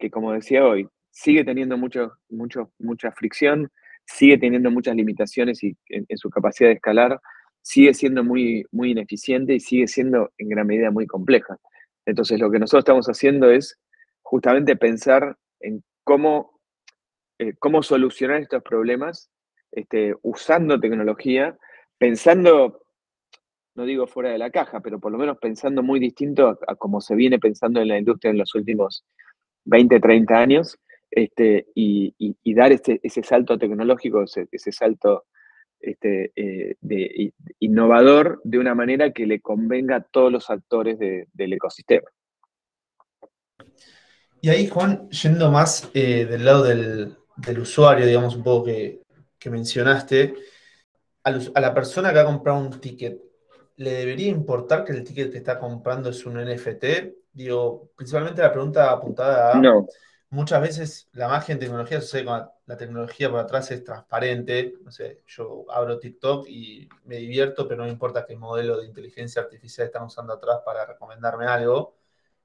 que, 0.00 0.10
como 0.10 0.32
decía 0.32 0.66
hoy, 0.66 0.88
sigue 1.12 1.44
teniendo 1.44 1.78
mucho, 1.78 2.14
mucho, 2.28 2.72
mucha 2.80 3.12
fricción, 3.12 3.70
sigue 4.06 4.38
teniendo 4.38 4.70
muchas 4.70 4.96
limitaciones 4.96 5.62
y, 5.62 5.76
en, 5.88 6.06
su 6.16 6.30
capacidad 6.30 6.68
de 6.68 6.74
escalar, 6.74 7.20
sigue 7.62 7.94
siendo 7.94 8.24
muy, 8.24 8.64
muy 8.72 8.90
ineficiente 8.90 9.54
y 9.54 9.60
sigue 9.60 9.86
siendo 9.86 10.32
en 10.38 10.48
gran 10.48 10.66
medida 10.66 10.90
muy 10.90 11.06
compleja. 11.06 11.56
Entonces 12.06 12.40
lo 12.40 12.50
que 12.50 12.58
nosotros 12.58 12.82
estamos 12.82 13.06
haciendo 13.06 13.50
es 13.50 13.78
justamente 14.22 14.76
pensar 14.76 15.36
en 15.60 15.82
cómo, 16.04 16.60
eh, 17.38 17.54
cómo 17.58 17.82
solucionar 17.82 18.40
estos 18.40 18.62
problemas 18.62 19.30
este, 19.70 20.14
usando 20.22 20.78
tecnología 20.80 21.56
pensando, 21.98 22.82
no 23.76 23.84
digo 23.84 24.08
fuera 24.08 24.30
de 24.30 24.38
la 24.38 24.50
caja, 24.50 24.80
pero 24.80 24.98
por 24.98 25.12
lo 25.12 25.18
menos 25.18 25.38
pensando 25.38 25.84
muy 25.84 26.00
distinto 26.00 26.58
a, 26.66 26.74
como 26.74 27.00
se 27.00 27.14
viene 27.14 27.38
pensando 27.38 27.80
en 27.80 27.88
la 27.88 27.98
industria 27.98 28.32
en 28.32 28.38
los 28.38 28.54
últimos 28.56 29.04
20, 29.66 30.00
30 30.00 30.34
años, 30.36 30.78
este, 31.14 31.66
y, 31.74 32.54
dar 32.54 32.72
ese, 32.72 33.22
salto 33.22 33.58
tecnológico, 33.58 34.24
ese, 34.24 34.72
salto 34.72 35.26
este, 35.78 36.32
eh, 36.34 36.76
de, 36.80 37.34
innovador 37.60 38.40
de 38.44 38.58
una 38.58 38.74
manera 38.74 39.12
que 39.12 39.26
le 39.26 39.40
convenga 39.40 39.96
a 39.96 40.02
todos 40.02 40.32
los 40.32 40.48
actores 40.48 40.98
del 40.98 41.52
ecosistema. 41.52 42.08
Y 44.40 44.48
ahí, 44.48 44.66
Juan, 44.68 45.08
yendo 45.10 45.50
más 45.50 45.90
eh, 45.92 46.24
del 46.24 46.44
lado 46.44 46.64
del, 46.64 47.16
usuario, 47.60 48.06
digamos, 48.06 48.34
un 48.34 48.42
poco 48.42 48.64
que, 48.64 49.02
mencionaste, 49.50 50.34
a, 51.24 51.30
la 51.60 51.74
persona 51.74 52.12
que 52.12 52.20
ha 52.20 52.24
comprado 52.24 52.58
un 52.58 52.80
ticket, 52.80 53.20
¿le 53.76 53.90
debería 53.92 54.28
importar 54.28 54.84
que 54.84 54.92
el 54.92 55.04
ticket 55.04 55.30
que 55.30 55.38
está 55.38 55.58
comprando 55.58 56.08
es 56.08 56.24
un 56.24 56.42
NFT? 56.42 56.84
Digo, 57.32 57.90
principalmente 57.94 58.40
la 58.40 58.52
pregunta 58.52 58.90
apuntada 58.90 59.52
a... 59.52 59.60
No. 59.60 59.86
Muchas 60.32 60.62
veces 60.62 61.10
la 61.12 61.28
magia 61.28 61.52
en 61.52 61.58
tecnología 61.58 62.00
sucede 62.00 62.24
cuando 62.24 62.54
la 62.64 62.78
tecnología 62.78 63.30
por 63.30 63.40
atrás 63.40 63.70
es 63.70 63.84
transparente. 63.84 64.72
No 64.82 64.90
sé, 64.90 65.20
yo 65.26 65.66
abro 65.70 65.98
TikTok 65.98 66.48
y 66.48 66.88
me 67.04 67.18
divierto, 67.18 67.68
pero 67.68 67.80
no 67.80 67.84
me 67.84 67.90
importa 67.92 68.24
qué 68.24 68.34
modelo 68.34 68.80
de 68.80 68.86
inteligencia 68.86 69.42
artificial 69.42 69.88
están 69.88 70.04
usando 70.04 70.32
atrás 70.32 70.60
para 70.64 70.86
recomendarme 70.86 71.44
algo. 71.44 71.98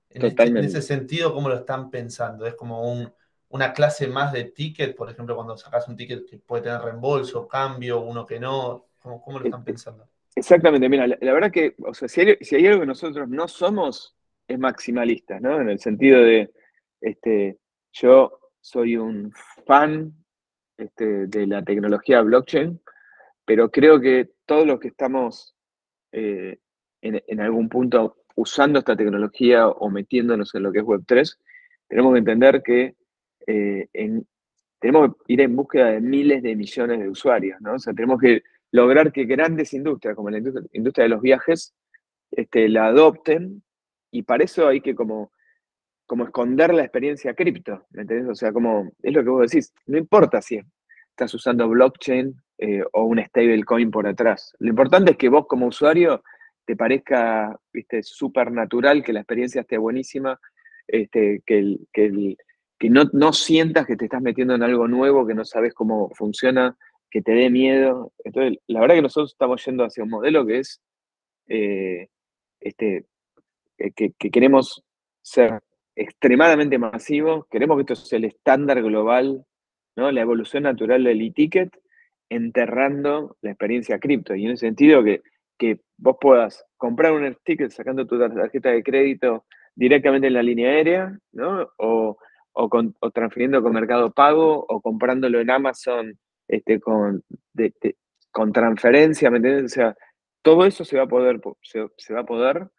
En, 0.10 0.26
este, 0.26 0.60
ese 0.60 0.82
sentido, 0.82 1.34
¿cómo 1.34 1.48
lo 1.48 1.56
están 1.56 1.90
pensando? 1.90 2.46
¿Es 2.46 2.56
como 2.56 3.10
una 3.48 3.72
clase 3.72 4.08
más 4.08 4.34
de 4.34 4.44
ticket? 4.44 4.94
Por 4.94 5.10
ejemplo, 5.10 5.38
cuando 5.38 5.56
sacas 5.56 5.88
un 5.88 5.96
ticket 5.96 6.30
que 6.30 6.40
puede 6.40 6.64
tener 6.64 6.82
reembolso, 6.82 7.48
cambio, 7.48 8.02
uno 8.02 8.26
que 8.26 8.38
no. 8.38 8.88
¿Cómo, 9.00 9.22
cómo 9.22 9.40
lo 9.40 9.46
están 9.46 9.64
pensando? 9.64 10.10
Exactamente, 10.36 10.90
mira, 10.90 11.08
la, 11.08 11.16
verdad 11.34 11.52
que, 11.52 11.74
o 11.86 11.94
sea, 11.94 12.10
si 12.10 12.20
hay, 12.20 12.38
si 12.42 12.58
hay, 12.58 12.68
algo 12.68 12.82
que 12.82 12.86
nosotros 12.86 13.30
no 13.30 13.48
somos, 13.48 14.14
es 14.46 14.60
maximalista, 14.60 15.40
¿no? 15.40 15.62
En 15.62 15.70
el 15.70 15.80
sentido 15.80 16.22
de, 16.22 16.52
este, 17.00 17.58
yo 17.92 18.40
soy 18.62 18.98
un 18.98 19.32
fan 19.66 20.14
este, 20.78 21.28
de 21.28 21.48
la 21.48 21.64
tecnología 21.64 22.22
blockchain, 22.22 22.80
pero 23.46 23.72
creo 23.72 24.00
que 24.00 24.30
todos 24.46 24.68
los 24.68 24.80
que 24.80 24.90
estamos 24.90 25.56
eh, 26.12 26.60
en, 27.02 27.40
algún 27.40 27.70
punto 27.70 28.18
usando 28.36 28.80
esta 28.80 28.96
tecnología 28.96 29.68
o 29.68 29.90
metiéndonos 29.90 30.54
en 30.54 30.64
lo 30.64 30.72
que 30.72 30.80
es 30.80 30.86
Web3, 30.86 31.38
tenemos 31.88 32.14
que 32.14 32.20
entender 32.20 32.62
que 32.62 32.96
eh, 33.48 33.88
tenemos 34.80 35.16
que 35.26 35.34
ir 35.34 35.42
en 35.42 35.56
búsqueda 35.56 35.92
de 35.92 36.02
miles 36.02 36.44
de 36.44 36.56
millones 36.56 37.00
de 37.00 37.10
usuarios, 37.10 37.60
¿no? 37.62 37.76
O 37.76 37.80
sea, 37.80 37.94
tenemos 37.94 38.20
que 38.20 38.44
lograr 38.72 39.12
que 39.12 39.26
grandes 39.26 39.74
industrias, 39.74 40.16
como 40.16 40.30
la 40.30 40.38
industria, 40.38 41.04
de 41.04 41.10
los 41.10 41.22
viajes, 41.22 41.74
este, 42.32 42.70
la 42.70 42.88
adopten, 42.88 43.64
y 44.12 44.24
para 44.24 44.44
eso 44.44 44.68
hay 44.68 44.82
que 44.82 44.94
como 44.94 45.32
como 46.08 46.24
esconder 46.24 46.74
la 46.74 46.84
experiencia 46.84 47.34
cripto, 47.34 47.86
¿me 47.92 48.04
entendés? 48.04 48.30
O 48.30 48.36
sea, 48.36 48.54
como 48.54 48.92
es 49.04 49.14
lo 49.14 49.24
que 49.24 49.30
vos 49.30 49.52
decís, 49.52 49.74
no 49.86 49.98
importa 49.98 50.42
si 50.42 50.60
estás 51.10 51.34
usando 51.34 51.68
blockchain 51.68 52.34
eh, 52.60 52.82
o 52.94 53.04
un 53.04 53.20
stablecoin 53.20 53.92
por 53.92 54.08
atrás. 54.08 54.56
Lo 54.60 54.70
importante 54.70 55.12
es 55.12 55.18
que 55.18 55.30
vos 55.30 55.46
como 55.48 55.68
usuario 55.68 56.24
te 56.66 56.76
parezca, 56.76 57.58
súper 58.02 58.52
natural, 58.52 59.04
que 59.04 59.14
la 59.14 59.20
experiencia 59.20 59.62
esté 59.62 59.78
buenísima, 59.78 60.40
este, 60.88 61.42
que, 61.46 61.78
que, 61.92 62.90
no, 62.90 63.04
no, 63.14 63.34
sientas 63.34 63.86
que 63.86 63.96
te 63.96 64.06
estás 64.06 64.22
metiendo 64.22 64.56
en 64.56 64.64
algo 64.64 64.88
nuevo, 64.88 65.26
que 65.26 65.34
no 65.34 65.46
sabes 65.46 65.74
cómo 65.74 66.10
funciona, 66.16 66.78
que 67.10 67.22
te 67.22 67.34
dé 67.34 67.50
miedo. 67.50 68.12
Entonces, 68.24 68.60
la 68.68 68.82
verdad 68.82 68.96
que 68.96 69.02
nosotros 69.02 69.32
estamos 69.32 69.64
yendo 69.66 69.84
hacia 69.86 70.04
un 70.04 70.10
modelo 70.10 70.46
que 70.46 70.60
es, 70.60 70.82
eh, 71.48 72.08
este, 72.60 73.06
eh, 73.78 73.92
que 73.92 74.32
queremos 74.32 74.84
ser 75.22 75.62
extremadamente 75.98 76.78
masivo. 76.78 77.48
Queremos 77.50 77.78
que 77.78 77.82
esto 77.82 77.96
sea 77.96 78.18
el 78.18 78.26
estándar 78.26 78.82
global, 78.82 79.44
¿no? 79.96 80.12
la 80.12 80.22
evolución 80.22 80.64
natural 80.64 81.04
del 81.04 81.22
e-ticket, 81.22 81.76
enterrando 82.30 83.36
la 83.42 83.52
experiencia 83.52 84.00
cripto. 84.00 84.36
Y 84.36 84.46
en 84.46 84.52
ese 84.52 84.68
sentido, 84.68 85.04
que, 85.04 85.22
que 85.58 85.80
vos 85.98 86.18
puedas 86.22 86.66
comprar 86.78 87.14
un 87.14 87.36
ticket 87.44 87.72
sacando 87.72 88.06
tu 88.06 88.20
tarjeta 88.20 88.70
de 88.70 88.84
crédito 88.84 89.46
directamente 89.76 90.28
en 90.28 90.34
la 90.34 90.44
línea 90.44 90.70
aérea, 90.70 91.18
¿no? 91.32 91.68
o, 91.78 92.18
o, 92.54 93.12
transfiriendo 93.12 93.62
con 93.62 93.74
Mercado 93.74 94.12
Pago, 94.12 94.66
o 94.68 94.82
comprándolo 94.82 95.40
en 95.40 95.50
Amazon 95.50 96.18
este, 96.48 96.80
con, 96.80 97.24
con 98.32 98.52
transferencia, 98.52 99.30
¿me 99.30 99.38
entiendes? 99.38 99.66
O 99.66 99.76
sea, 99.76 99.96
todo 100.42 100.66
eso 100.66 100.86
se 100.86 100.98
va 100.98 101.04
a 101.04 101.08
poder, 101.08 101.40
se, 101.62 102.14
va 102.14 102.22
a 102.22 102.26
poder 102.26 102.70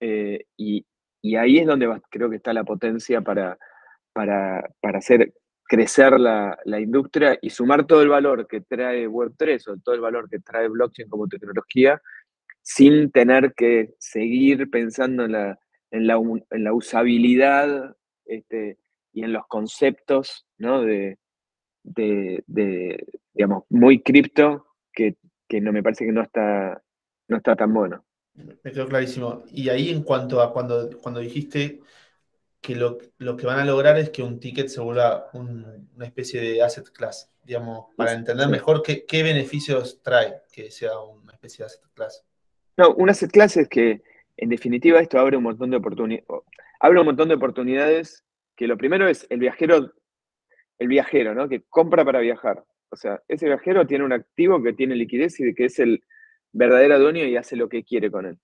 eh, 0.00 0.44
y, 0.56 0.86
y 1.24 1.36
ahí 1.36 1.56
es 1.56 1.66
donde 1.66 1.88
creo 2.10 2.28
que 2.28 2.36
está 2.36 2.52
la 2.52 2.64
potencia 2.64 3.22
para, 3.22 3.56
para, 4.12 4.62
hacer 4.82 5.32
crecer 5.66 6.20
la, 6.20 6.54
industria 6.78 7.38
y 7.40 7.48
sumar 7.48 7.86
todo 7.86 8.02
el 8.02 8.10
valor 8.10 8.46
que 8.46 8.60
trae 8.60 9.08
Web3 9.08 9.68
o 9.68 9.78
todo 9.78 9.94
el 9.94 10.02
valor 10.02 10.28
que 10.28 10.40
trae 10.40 10.68
blockchain 10.68 11.08
como 11.08 11.26
tecnología 11.26 11.98
sin 12.60 13.10
tener 13.10 13.54
que 13.54 13.94
seguir 13.98 14.68
pensando 14.68 15.24
en 15.24 15.32
la, 15.32 15.58
en 15.90 16.06
la, 16.06 16.74
usabilidad 16.74 17.96
este, 18.26 18.76
y 19.14 19.24
en 19.24 19.32
los 19.32 19.46
conceptos 19.46 20.46
¿no? 20.58 20.82
de, 20.82 21.16
digamos, 23.32 23.64
muy 23.70 24.02
cripto 24.02 24.66
que, 24.92 25.16
que, 25.48 25.62
no 25.62 25.72
me 25.72 25.82
parece 25.82 26.04
que 26.04 26.12
no 26.12 26.20
está, 26.20 26.82
no 27.28 27.38
está 27.38 27.56
tan 27.56 27.72
bueno. 27.72 28.04
Me 28.34 28.72
quedó 28.72 28.88
clarísimo. 28.88 29.44
Y 29.50 29.68
ahí 29.68 29.90
en 29.90 30.02
cuanto 30.02 30.40
a 30.42 30.52
cuando, 30.52 30.90
cuando 30.98 31.20
dijiste 31.20 31.80
que 32.60 32.74
lo, 32.74 32.98
que 32.98 33.46
van 33.46 33.60
a 33.60 33.64
lograr 33.64 33.98
es 33.98 34.10
que 34.10 34.22
un 34.22 34.40
ticket 34.40 34.68
se 34.68 34.80
vuelva 34.80 35.28
una 35.34 36.06
especie 36.06 36.40
de 36.40 36.62
asset 36.62 36.90
class, 36.90 37.30
digamos, 37.42 37.86
para 37.94 38.12
entender 38.12 38.48
mejor 38.48 38.82
qué, 38.82 39.22
beneficios 39.22 40.00
trae 40.02 40.40
que 40.50 40.70
sea 40.70 40.98
una 40.98 41.32
especie 41.32 41.62
de 41.62 41.66
asset 41.66 41.84
class. 41.92 42.24
No, 42.76 42.94
un 42.94 43.10
asset 43.10 43.30
class 43.30 43.56
es 43.58 43.68
que, 43.68 44.02
en 44.36 44.48
definitiva, 44.48 45.00
esto 45.00 45.18
abre 45.18 45.36
un 45.36 45.42
montón 45.42 45.70
de 45.70 45.76
oportunidades. 45.76 46.26
Abre 46.80 47.00
un 47.00 47.06
montón 47.06 47.28
de 47.28 47.34
oportunidades 47.34 48.24
que 48.56 48.66
lo 48.66 48.76
primero 48.76 49.08
es 49.08 49.26
el 49.30 49.38
viajero, 49.38 49.92
el 50.78 50.88
viajero, 50.88 51.34
¿no? 51.34 51.48
Que 51.48 51.62
compra 51.68 52.04
para 52.04 52.20
viajar. 52.20 52.64
O 52.90 52.96
sea, 52.96 53.22
ese 53.28 53.46
viajero 53.46 53.86
tiene 53.86 54.04
un 54.04 54.12
activo 54.12 54.62
que 54.62 54.72
tiene 54.72 54.96
liquidez 54.96 55.38
y 55.38 55.54
que 55.54 55.66
es 55.66 55.78
el, 55.80 56.02
verdadero 56.54 56.98
dueño 56.98 57.24
y 57.24 57.36
hace 57.36 57.56
lo 57.56 57.68
que 57.68 57.84
quiere 57.84 58.10
con 58.10 58.26
él. 58.26 58.38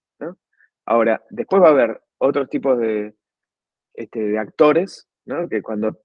Ahora, 0.87 1.23
después 1.31 1.63
va 1.63 1.69
a 1.69 1.71
haber 1.71 2.01
otros 2.19 2.49
tipos 2.49 2.79
de, 2.79 3.15
este, 3.95 4.21
de 4.21 4.39
actores, 4.39 5.09
que 5.49 5.63
cuando 5.63 6.01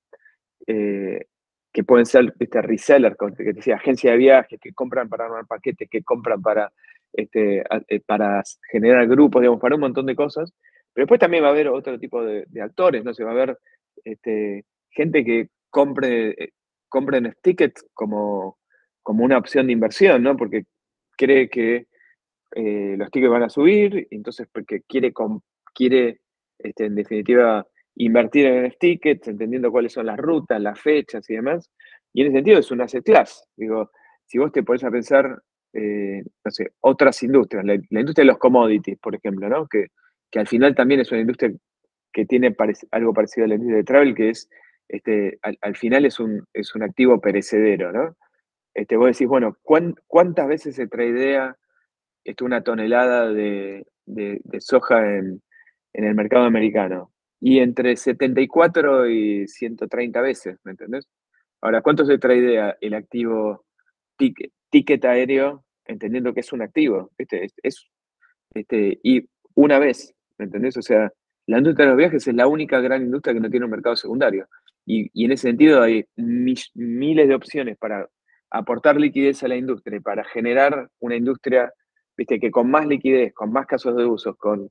eh, 0.68 1.26
que 1.74 1.84
pueden 1.84 2.06
ser 2.06 2.34
este, 2.40 2.62
resellers, 2.62 3.18
que 3.38 3.54
te 3.54 3.74
agencia 3.74 4.12
de 4.12 4.18
viajes, 4.18 4.60
que 4.62 4.74
compran 4.74 5.10
para 5.10 5.26
armar 5.26 5.46
paquetes, 5.46 5.90
que 5.90 6.04
compran 6.04 6.42
para, 6.42 6.72
este, 7.12 7.64
eh, 7.90 8.00
para 8.06 8.44
generar 8.72 9.06
grupos, 9.08 9.42
digamos, 9.42 9.60
para 9.60 9.76
un 9.76 9.82
montón 9.82 10.06
de 10.06 10.16
cosas. 10.16 10.54
Pero 10.94 11.04
después 11.04 11.20
también 11.20 11.44
va 11.44 11.48
a 11.48 11.52
haber 11.52 11.68
otro 11.68 12.00
tipo 12.00 12.24
de, 12.24 12.46
actores, 12.62 13.04
¿no? 13.04 13.14
Se 13.14 13.26
va 13.26 13.32
a 13.32 13.34
haber 13.34 13.58
este, 14.06 14.64
gente 14.90 15.26
que 15.26 15.50
compre, 15.70 16.30
eh, 16.30 16.54
compren 16.88 17.36
tickets 17.42 17.86
como, 17.94 18.58
como 19.04 19.26
una 19.26 19.38
opción 19.38 19.68
de 19.68 19.74
inversión, 19.74 20.24
¿no? 20.24 20.38
Porque 20.38 20.64
cree 21.18 21.50
que 21.50 21.88
eh, 22.56 22.96
los 22.98 23.12
tickets 23.12 23.32
van 23.32 23.44
a 23.44 23.50
subir, 23.50 24.08
entonces 24.12 24.48
porque 24.50 24.82
quiere, 24.88 25.14
quiere 25.74 26.22
este, 26.58 26.86
en 26.86 26.96
definitiva, 26.96 27.68
invertir 27.96 28.46
en 28.46 28.66
el 28.66 28.78
tickets, 28.78 29.28
entendiendo 29.28 29.72
cuáles 29.72 29.92
son 29.92 30.06
las 30.06 30.18
rutas, 30.18 30.62
las 30.62 30.80
fechas 30.80 31.30
y 31.30 31.36
demás. 31.36 31.70
Y 32.14 32.22
en 32.22 32.28
ese 32.28 32.38
sentido 32.38 32.60
es 32.60 32.72
un 32.72 32.82
asset 32.82 33.04
class. 33.04 33.46
Digo, 33.58 33.92
si 34.26 34.38
vos 34.38 34.54
te 34.54 34.64
pones 34.64 34.86
a 34.86 34.90
pensar, 34.90 35.38
eh, 35.74 36.24
no 36.46 36.52
sé, 36.52 36.72
otras 36.80 37.22
industrias, 37.24 37.66
la, 37.66 37.74
industria 37.74 38.24
de 38.24 38.32
los 38.32 38.38
commodities, 38.38 38.98
por 39.00 39.16
ejemplo, 39.16 39.50
¿no? 39.50 39.68
Que, 39.68 39.88
que 40.32 40.40
al 40.40 40.48
final 40.48 40.76
también 40.76 41.02
es 41.02 41.12
una 41.12 41.22
industria 41.22 41.54
que 42.14 42.26
tiene 42.26 42.56
algo 42.92 43.14
parecido 43.14 43.44
a 43.44 43.50
la 43.50 43.56
industria 43.56 43.78
de 43.78 43.84
travel, 43.84 44.16
que 44.16 44.30
es, 44.30 44.50
este, 44.88 45.40
al, 45.42 45.76
final 45.76 46.06
es 46.06 46.22
un, 46.22 46.46
es 46.54 46.74
un 46.74 46.84
activo 46.84 47.20
perecedero, 47.20 47.92
¿no? 47.92 48.16
Este, 48.74 48.96
vos 48.96 49.08
decís, 49.08 49.28
bueno, 49.28 49.58
¿cuántas 49.62 50.48
veces 50.48 50.76
se 50.76 50.88
tradea 50.88 51.58
esto, 52.26 52.46
una 52.46 52.62
tonelada 52.62 53.32
de, 53.32 53.86
soja 54.60 55.18
en, 55.18 55.42
el 55.94 56.16
mercado 56.16 56.44
americano. 56.44 57.12
Y 57.40 57.60
entre 57.60 57.96
74 57.96 59.10
y 59.10 59.48
130 59.48 60.22
veces, 60.22 60.58
¿me 60.64 60.72
entendés? 60.72 61.08
Ahora, 61.62 61.82
¿cuánto 61.82 62.06
se 62.06 62.18
trae 62.18 62.76
el 62.82 62.94
activo 62.94 63.66
ticket, 64.18 65.06
aéreo, 65.06 65.64
entendiendo 65.86 66.34
que 66.34 66.42
es 66.42 66.52
un 66.52 66.62
activo? 66.62 67.12
Este, 67.18 67.48
es, 67.64 67.88
este, 68.54 69.00
y 69.04 69.30
una 69.54 69.80
vez, 69.80 70.14
¿me 70.38 70.46
entendés? 70.46 70.76
O 70.78 70.82
sea, 70.82 71.12
la 71.48 71.60
industria 71.60 71.86
de 71.86 71.92
los 71.92 71.98
viajes 71.98 72.28
es 72.28 72.36
la 72.36 72.48
única 72.48 72.80
gran 72.82 73.04
industria 73.04 73.34
que 73.34 73.40
no 73.40 73.50
tiene 73.50 73.66
un 73.66 73.72
mercado 73.72 73.96
secundario. 73.96 74.48
Y, 74.86 75.26
en 75.26 75.32
ese 75.32 75.50
sentido 75.50 75.82
hay 75.82 76.06
miles 76.16 77.28
de 77.28 77.36
opciones 77.36 77.78
para 77.78 78.08
aportar 78.52 78.98
liquidez 79.00 79.44
a 79.44 79.48
la 79.48 79.56
industria 79.56 80.00
para 80.02 80.24
generar 80.24 80.90
una 81.00 81.16
industria, 81.16 81.74
viste, 82.18 82.40
que 82.40 82.52
con 82.52 82.70
más 82.70 82.86
liquidez, 82.86 83.34
con 83.34 83.52
más 83.52 83.68
casos 83.68 83.96
de 83.96 84.06
uso, 84.06 84.36
con 84.36 84.70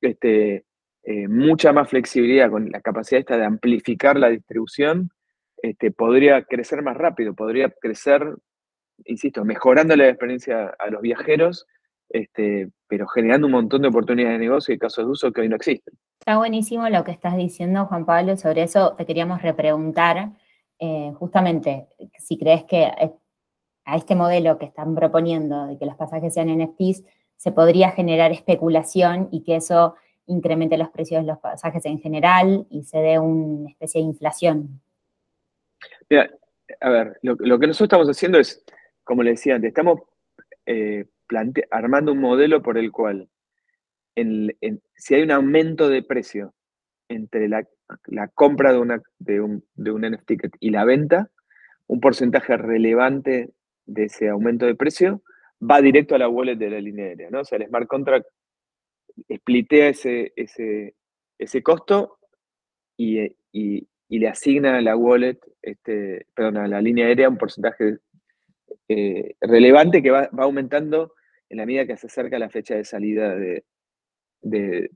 este, 0.00 0.64
eh, 1.02 1.28
mucha 1.28 1.72
más 1.72 1.88
flexibilidad, 1.88 2.50
con 2.50 2.70
la 2.70 2.80
capacidad 2.80 3.20
esta 3.20 3.36
de 3.36 3.44
amplificar 3.44 4.18
la 4.18 4.28
distribución, 4.28 5.10
este, 5.62 5.90
podría 5.90 6.44
crecer 6.44 6.82
más 6.82 6.96
rápido, 6.96 7.34
podría 7.34 7.70
crecer, 7.70 8.36
insisto, 9.04 9.44
mejorando 9.44 9.96
la 9.96 10.08
experiencia 10.08 10.74
a 10.78 10.90
los 10.90 11.00
viajeros, 11.00 11.66
este, 12.10 12.68
pero 12.86 13.06
generando 13.06 13.46
un 13.46 13.52
montón 13.52 13.82
de 13.82 13.88
oportunidades 13.88 14.38
de 14.38 14.44
negocio 14.46 14.74
y 14.74 14.78
casos 14.78 15.04
de 15.04 15.10
uso 15.10 15.32
que 15.32 15.40
hoy 15.42 15.48
no 15.48 15.56
existen. 15.56 15.94
Está 16.20 16.36
buenísimo 16.38 16.88
lo 16.88 17.04
que 17.04 17.10
estás 17.12 17.36
diciendo, 17.36 17.86
Juan 17.86 18.06
Pablo, 18.06 18.36
sobre 18.36 18.62
eso 18.62 18.94
te 18.96 19.04
queríamos 19.04 19.42
repreguntar, 19.42 20.32
eh, 20.78 21.12
justamente, 21.18 21.88
si 22.18 22.38
crees 22.38 22.64
que 22.64 22.86
a 23.88 23.96
este 23.96 24.14
modelo 24.14 24.58
que 24.58 24.66
están 24.66 24.94
proponiendo 24.94 25.66
de 25.66 25.78
que 25.78 25.86
los 25.86 25.96
pasajes 25.96 26.34
sean 26.34 26.48
NFTs, 26.48 27.04
se 27.36 27.52
podría 27.52 27.90
generar 27.92 28.32
especulación 28.32 29.28
y 29.32 29.42
que 29.44 29.56
eso 29.56 29.94
incremente 30.26 30.76
los 30.76 30.90
precios 30.90 31.22
de 31.22 31.28
los 31.28 31.38
pasajes 31.38 31.86
en 31.86 31.98
general 31.98 32.66
y 32.68 32.82
se 32.84 32.98
dé 32.98 33.18
una 33.18 33.70
especie 33.70 34.02
de 34.02 34.08
inflación. 34.08 34.82
Mira, 36.10 36.28
a 36.82 36.90
ver, 36.90 37.18
lo, 37.22 37.58
que 37.58 37.66
nosotros 37.66 37.86
estamos 37.86 38.08
haciendo 38.08 38.38
es, 38.38 38.62
como 39.04 39.22
le 39.22 39.30
decía 39.30 39.54
antes, 39.54 39.68
estamos 39.68 40.00
eh, 40.66 41.06
armando 41.70 42.12
un 42.12 42.20
modelo 42.20 42.62
por 42.62 42.76
el 42.76 42.92
cual 42.92 43.26
si 44.96 45.14
hay 45.14 45.22
un 45.22 45.30
aumento 45.30 45.88
de 45.88 46.02
precio 46.02 46.52
entre 47.08 47.48
la, 47.48 47.64
compra 48.34 48.72
de, 48.72 48.78
una, 48.80 49.00
de, 49.18 49.40
un, 49.40 49.64
de 49.76 49.92
un 49.92 50.02
NFT 50.02 50.32
y 50.60 50.70
la 50.70 50.84
venta, 50.84 51.30
un 51.86 52.00
porcentaje 52.00 52.54
relevante 52.58 53.54
de 53.88 54.04
ese 54.04 54.28
aumento 54.28 54.66
de 54.66 54.74
precio 54.74 55.22
va 55.60 55.80
directo 55.80 56.14
a 56.14 56.18
la 56.18 56.28
wallet 56.28 56.56
de 56.56 56.70
la 56.70 56.80
línea 56.80 57.06
aérea, 57.06 57.30
¿no? 57.30 57.40
O 57.40 57.44
sea, 57.44 57.58
el 57.58 57.66
smart 57.66 57.88
contract 57.88 58.26
splitea 59.34 59.88
ese, 59.88 60.32
ese, 60.36 60.94
ese 61.38 61.62
costo 61.62 62.18
y, 62.96 63.34
le 64.10 64.28
asigna 64.28 64.78
a 64.78 64.80
la 64.80 64.96
wallet, 64.96 65.38
este, 65.62 66.26
perdón, 66.34 66.58
a 66.58 66.68
la 66.68 66.80
línea 66.80 67.06
aérea 67.06 67.28
un 67.28 67.38
porcentaje 67.38 67.98
eh, 68.88 69.34
relevante 69.40 70.02
que 70.02 70.10
va, 70.10 70.28
aumentando 70.38 71.14
en 71.48 71.58
la 71.58 71.66
medida 71.66 71.86
que 71.86 71.96
se 71.96 72.06
acerca 72.06 72.38
la 72.38 72.50
fecha 72.50 72.74
de 72.74 72.84
salida 72.84 73.34
de, 73.34 73.64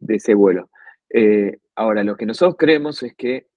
ese 0.08 0.34
vuelo. 0.34 0.70
Eh, 1.10 1.58
ahora, 1.74 2.04
lo 2.04 2.16
que 2.16 2.26
nosotros 2.26 2.56
creemos 2.58 3.02
es 3.02 3.14
que 3.14 3.48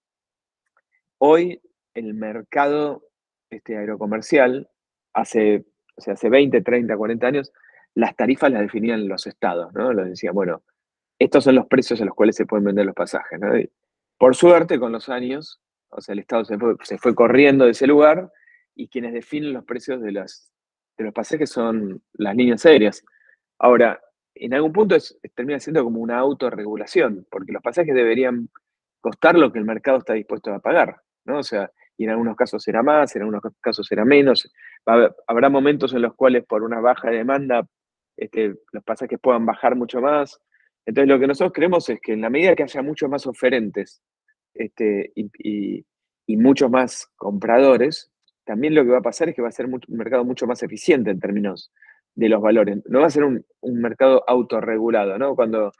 hoy 1.19 1.61
el 1.93 2.13
mercado 2.13 3.03
este, 3.49 3.77
aerocomercial, 3.77 4.69
hace, 5.15 5.65
o 5.95 6.11
hace 6.11 6.29
20, 6.29 6.61
30, 6.61 6.95
40 6.95 7.27
años, 7.27 7.51
las 7.95 8.15
tarifas 8.15 8.51
las 8.51 8.61
definían 8.61 9.07
los 9.07 9.25
estados, 9.25 9.73
¿no? 9.73 9.93
Los 9.93 10.07
decían, 10.09 10.35
bueno, 10.35 10.61
estos 11.17 11.45
son 11.45 11.55
los 11.55 11.67
precios 11.67 11.99
a 12.01 12.05
los 12.05 12.13
cuales 12.13 12.35
se 12.35 12.45
pueden 12.45 12.65
vender 12.65 12.85
los 12.85 12.95
pasajes, 12.95 13.39
¿no? 13.39 13.53
por 14.17 14.35
suerte, 14.35 14.79
con 14.79 14.91
los 14.91 15.09
años, 15.09 15.61
o 15.89 15.99
sea, 15.99 16.13
el 16.13 16.19
Estado 16.19 16.45
se 16.45 16.57
fue, 16.97 17.15
corriendo 17.15 17.65
de 17.65 17.71
ese 17.71 17.87
lugar 17.87 18.31
y 18.73 18.87
quienes 18.87 19.13
definen 19.13 19.53
los 19.53 19.65
precios 19.65 20.01
de, 20.01 20.11
de 20.11 21.03
los 21.03 21.13
pasajes 21.13 21.49
son 21.49 22.01
las 22.13 22.35
líneas 22.35 22.65
aéreas. 22.65 23.03
Ahora, 23.59 23.99
en 24.35 24.53
algún 24.53 24.73
punto 24.73 24.95
termina 25.33 25.59
siendo 25.59 25.83
como 25.83 25.99
una 25.99 26.17
autorregulación, 26.17 27.25
porque 27.29 27.51
los 27.51 27.61
pasajes 27.61 27.93
deberían 27.93 28.49
costar 29.01 29.37
lo 29.37 29.51
que 29.51 29.59
el 29.59 29.65
mercado 29.65 29.99
está 29.99 30.13
dispuesto 30.13 30.53
a 30.53 30.59
pagar, 30.59 31.01
¿no? 31.25 31.39
O 31.39 31.43
sea, 31.43 31.71
y 31.97 32.05
en 32.05 32.09
algunos 32.11 32.35
casos 32.35 32.63
será 32.63 32.83
más, 32.83 33.15
en 33.15 33.23
algunos 33.23 33.41
casos 33.61 33.87
será 33.87 34.05
menos. 34.05 34.51
habrá 34.85 35.49
momentos 35.49 35.93
en 35.93 36.01
los 36.01 36.13
cuales 36.15 36.45
por 36.45 36.63
una 36.63 36.79
baja 36.79 37.09
de 37.09 37.17
demanda 37.17 37.67
este, 38.17 38.55
los 38.71 38.83
pasajes 38.83 39.19
puedan 39.21 39.45
bajar 39.45 39.75
mucho 39.75 40.01
más. 40.01 40.39
Entonces 40.85 41.09
lo 41.09 41.19
que 41.19 41.27
nosotros 41.27 41.53
creemos 41.53 41.89
es 41.89 41.99
que 41.99 42.13
en 42.13 42.21
la 42.21 42.29
medida 42.29 42.55
que 42.55 42.63
haya 42.63 42.81
muchos 42.81 43.09
más 43.09 43.25
oferentes 43.27 44.01
este, 44.53 45.11
y, 45.15 45.85
muchos 46.27 46.69
más 46.69 47.07
compradores, 47.15 48.11
también 48.45 48.75
lo 48.75 48.83
que 48.83 48.91
va 48.91 48.99
a 48.99 49.01
pasar 49.01 49.29
es 49.29 49.35
que 49.35 49.41
va 49.41 49.49
a 49.49 49.51
ser 49.51 49.65
un 49.65 49.79
mercado 49.87 50.23
mucho 50.25 50.47
más 50.47 50.61
eficiente 50.63 51.11
en 51.11 51.19
términos 51.19 51.71
de 52.13 52.29
los 52.29 52.41
valores. 52.41 52.81
No 52.85 53.01
va 53.01 53.07
a 53.07 53.11
ser 53.11 53.23
un, 53.23 53.45
mercado 53.61 54.23
autorregulado, 54.27 55.17
¿no? 55.17 55.35
Cuando, 55.35 55.71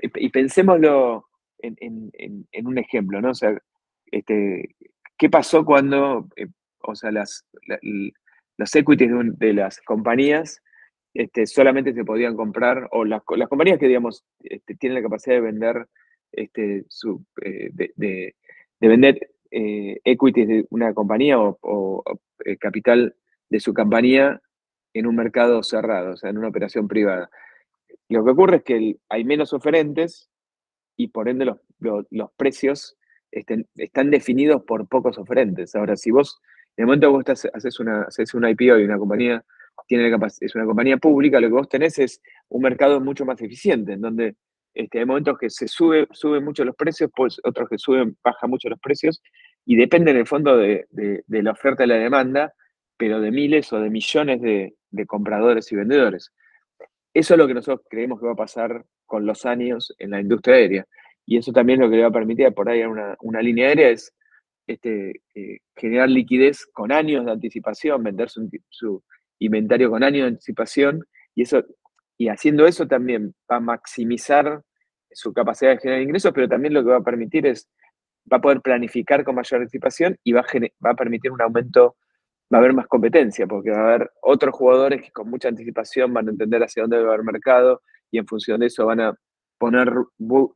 y, 0.00 0.28
pensémoslo 0.30 1.26
en, 1.58 2.66
un 2.66 2.78
ejemplo, 2.78 3.20
¿no? 3.20 3.30
O 3.30 3.34
sea, 3.34 3.56
este, 4.06 4.76
¿qué 5.22 5.30
pasó 5.30 5.64
cuando, 5.64 6.26
eh, 6.34 6.48
o 6.80 6.96
sea, 6.96 7.12
las, 7.12 7.46
los 8.56 8.74
equities 8.74 9.12
de 9.38 9.52
las 9.52 9.80
compañías 9.82 10.60
este, 11.14 11.46
solamente 11.46 11.94
se 11.94 12.04
podían 12.04 12.34
comprar, 12.34 12.88
o 12.90 13.04
las, 13.04 13.22
compañías 13.22 13.78
que, 13.78 13.86
digamos, 13.86 14.24
este, 14.40 14.74
tienen 14.74 14.96
la 14.96 15.02
capacidad 15.02 15.36
de 15.36 15.42
vender, 15.42 15.86
este, 16.32 16.86
su, 16.88 17.24
eh, 17.40 17.70
de, 17.72 18.34
vender 18.80 19.30
eh, 19.52 20.00
equities 20.02 20.48
de 20.48 20.66
una 20.70 20.92
compañía 20.92 21.38
o, 21.38 22.02
capital 22.58 23.14
de 23.48 23.60
su 23.60 23.72
compañía 23.74 24.42
en 24.92 25.06
un 25.06 25.14
mercado 25.14 25.62
cerrado, 25.62 26.14
o 26.14 26.16
sea, 26.16 26.30
en 26.30 26.38
una 26.38 26.48
operación 26.48 26.88
privada. 26.88 27.30
Lo 28.08 28.24
que 28.24 28.30
ocurre 28.32 28.56
es 28.56 28.64
que 28.64 28.96
hay 29.08 29.22
menos 29.22 29.52
oferentes 29.52 30.28
y 30.96 31.06
por 31.08 31.28
ende 31.28 31.44
los, 31.44 31.58
los, 32.10 32.32
precios 32.32 32.96
están 33.32 34.10
definidos 34.10 34.62
por 34.64 34.86
pocos 34.86 35.18
oferentes. 35.18 35.74
Ahora, 35.74 35.96
si 35.96 36.10
vos, 36.10 36.40
en 36.76 36.82
el 36.82 36.86
momento 36.86 37.08
que 37.08 37.32
vos 37.32 37.50
haces, 37.54 37.80
una, 37.80 38.02
haces 38.02 38.34
una 38.34 38.50
IPO 38.50 38.78
y 38.78 38.84
una 38.84 38.98
compañía 38.98 39.44
tiene 39.86 40.14
es 40.40 40.54
una 40.54 40.64
compañía 40.64 40.96
pública, 40.96 41.40
lo 41.40 41.48
que 41.48 41.54
vos 41.54 41.68
tenés 41.68 41.98
es 41.98 42.20
un 42.48 42.62
mercado 42.62 43.00
mucho 43.00 43.24
más 43.24 43.40
eficiente, 43.40 43.94
en 43.94 44.00
donde 44.00 44.36
este, 44.74 45.00
hay 45.00 45.04
momentos 45.04 45.38
que 45.38 45.50
se 45.50 45.68
sube, 45.68 46.08
suben 46.12 46.44
mucho 46.44 46.64
los 46.64 46.76
precios, 46.76 47.10
pues 47.14 47.38
otros 47.44 47.68
que 47.68 47.78
suben, 47.78 48.16
bajan 48.22 48.50
mucho 48.50 48.68
los 48.68 48.80
precios, 48.80 49.22
y 49.64 49.76
depende 49.76 50.10
en 50.10 50.18
el 50.18 50.26
fondo 50.26 50.56
de, 50.56 50.86
la 51.28 51.50
oferta 51.50 51.84
y 51.84 51.88
la 51.88 51.96
demanda, 51.96 52.54
pero 52.96 53.20
de 53.20 53.30
miles 53.30 53.72
o 53.72 53.80
de 53.80 53.90
millones 53.90 54.40
de, 54.40 54.74
compradores 55.06 55.70
y 55.72 55.76
vendedores. 55.76 56.32
Eso 57.14 57.34
es 57.34 57.38
lo 57.38 57.46
que 57.46 57.54
nosotros 57.54 57.86
creemos 57.88 58.20
que 58.20 58.26
va 58.26 58.32
a 58.32 58.36
pasar 58.36 58.84
con 59.06 59.26
los 59.26 59.44
años 59.44 59.94
en 59.98 60.10
la 60.10 60.20
industria 60.20 60.56
aérea. 60.56 60.86
Y 61.26 61.38
eso 61.38 61.52
también 61.52 61.80
lo 61.80 61.88
que 61.88 61.96
le 61.96 62.02
va 62.02 62.08
a 62.08 62.12
permitir 62.12 62.52
por 62.52 62.68
ahí 62.68 62.82
una, 62.82 63.16
una 63.20 63.40
línea 63.40 63.68
aérea 63.68 63.90
es 63.90 64.12
este, 64.66 65.22
eh, 65.34 65.58
generar 65.76 66.08
liquidez 66.08 66.66
con 66.72 66.92
años 66.92 67.24
de 67.24 67.32
anticipación, 67.32 68.02
vender 68.02 68.28
su, 68.30 69.02
inventario 69.38 69.90
con 69.90 70.04
años 70.04 70.22
de 70.22 70.28
anticipación 70.28 71.04
y, 71.34 71.42
eso, 71.42 71.64
y 72.16 72.28
haciendo 72.28 72.66
eso 72.66 72.86
también 72.86 73.34
va 73.50 73.56
a 73.56 73.60
maximizar 73.60 74.62
su 75.10 75.32
capacidad 75.32 75.72
de 75.72 75.78
generar 75.78 76.02
ingresos, 76.02 76.32
pero 76.32 76.48
también 76.48 76.74
lo 76.74 76.82
que 76.82 76.90
va 76.90 76.98
a 76.98 77.02
permitir 77.02 77.46
es, 77.46 77.68
va 78.32 78.36
a 78.36 78.40
poder 78.40 78.60
planificar 78.60 79.24
con 79.24 79.34
mayor 79.34 79.60
anticipación 79.60 80.16
y 80.22 80.32
va 80.32 80.40
a, 80.40 80.44
va 80.84 80.90
a 80.90 80.94
permitir 80.94 81.32
un 81.32 81.42
aumento, 81.42 81.96
va 82.52 82.58
a 82.58 82.60
haber 82.60 82.72
más 82.72 82.86
competencia, 82.86 83.46
porque 83.46 83.70
va 83.70 83.78
a 83.78 83.94
haber 83.94 84.10
otros 84.22 84.54
jugadores 84.54 85.02
que 85.02 85.10
con 85.10 85.28
mucha 85.28 85.48
anticipación 85.48 86.14
van 86.14 86.28
a 86.28 86.30
entender 86.30 86.62
hacia 86.62 86.82
dónde 86.82 87.02
va 87.02 87.08
haber 87.12 87.24
mercado 87.24 87.82
y 88.10 88.18
en 88.18 88.26
función 88.26 88.60
de 88.60 88.66
eso 88.66 88.86
van 88.86 89.00
a 89.00 89.18
poner 89.62 89.94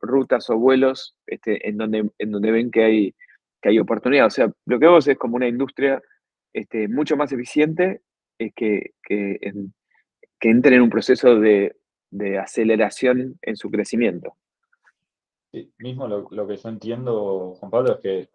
rutas 0.01 0.49
o 0.49 0.57
vuelos 0.57 1.15
este, 1.25 1.69
en, 1.69 1.77
donde, 1.77 2.11
en 2.17 2.29
donde 2.29 2.51
ven 2.51 2.69
que 2.69 2.83
hay, 2.83 3.15
que 3.61 3.69
hay 3.69 3.79
oportunidad. 3.79 4.25
O 4.25 4.29
sea, 4.29 4.51
lo 4.65 4.79
que 4.79 4.85
vemos 4.85 5.07
es 5.07 5.17
como 5.17 5.37
una 5.37 5.47
industria 5.47 6.01
este, 6.51 6.89
mucho 6.89 7.15
más 7.15 7.31
eficiente 7.31 8.01
es 8.37 8.51
que, 8.53 8.95
que, 9.01 9.39
entren 10.41 10.73
en 10.73 10.81
un 10.81 10.89
proceso 10.89 11.39
de, 11.39 11.73
aceleración 12.37 13.39
en 13.43 13.55
su 13.55 13.71
crecimiento. 13.71 14.35
Sí, 15.53 15.71
mismo 15.77 16.05
lo, 16.09 16.45
que 16.45 16.57
yo 16.57 16.67
entiendo, 16.67 17.55
Juan 17.61 17.71
Pablo, 17.71 17.93
es 17.93 17.99
que 18.01 18.29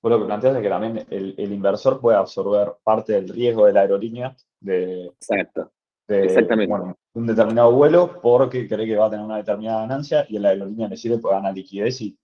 vos 0.00 0.12
lo 0.12 0.18
que 0.18 0.24
planteas 0.24 0.56
es 0.56 0.62
que 0.62 0.68
también 0.70 1.06
el, 1.10 1.52
inversor 1.52 2.00
puede 2.00 2.16
absorber 2.16 2.72
parte 2.82 3.12
del 3.12 3.28
riesgo 3.28 3.66
de 3.66 3.74
la 3.74 3.82
aerolínea 3.82 4.34
de, 4.60 5.08
Exacto. 5.08 5.70
Exactamente. 6.10 6.74
un 7.14 7.26
determinado 7.26 7.72
vuelo 7.72 8.20
porque 8.20 8.68
cree 8.68 8.86
que 8.86 8.96
va 8.96 9.06
a 9.06 9.10
tener 9.10 9.24
una 9.24 9.36
determinada 9.38 9.82
ganancia 9.82 10.26
y 10.28 10.38
la 10.38 10.50
aerolínea 10.50 10.88
le 10.88 10.96
sirve 10.96 11.18
para 11.18 11.36
ganar 11.36 11.54
liquidez 11.54 12.00
y, 12.00 12.18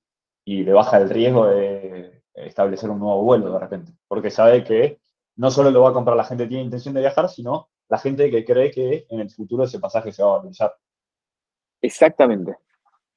y 0.44 0.64
le 0.64 0.72
baja 0.72 0.98
el 0.98 1.10
riesgo 1.10 1.46
de 1.46 2.22
establecer 2.34 2.90
un 2.90 2.98
nuevo 2.98 3.22
vuelo 3.22 3.52
de 3.52 3.58
repente, 3.58 3.92
porque 4.08 4.30
sabe 4.30 4.62
que 4.62 4.98
no 5.36 5.50
solo 5.50 5.70
lo 5.70 5.82
va 5.82 5.90
a 5.90 5.92
comprar 5.92 6.16
la 6.16 6.24
gente 6.24 6.44
que 6.44 6.48
tiene 6.48 6.64
intención 6.64 6.94
de 6.94 7.00
viajar, 7.00 7.28
sino 7.28 7.68
la 7.88 7.98
gente 7.98 8.30
que 8.30 8.44
cree 8.44 8.70
que 8.70 9.06
en 9.08 9.20
el 9.20 9.30
futuro 9.30 9.64
ese 9.64 9.78
pasaje 9.78 10.12
se 10.12 10.22
va 10.22 10.30
a 10.30 10.36
valorizar. 10.38 10.74
Exactamente, 11.80 12.56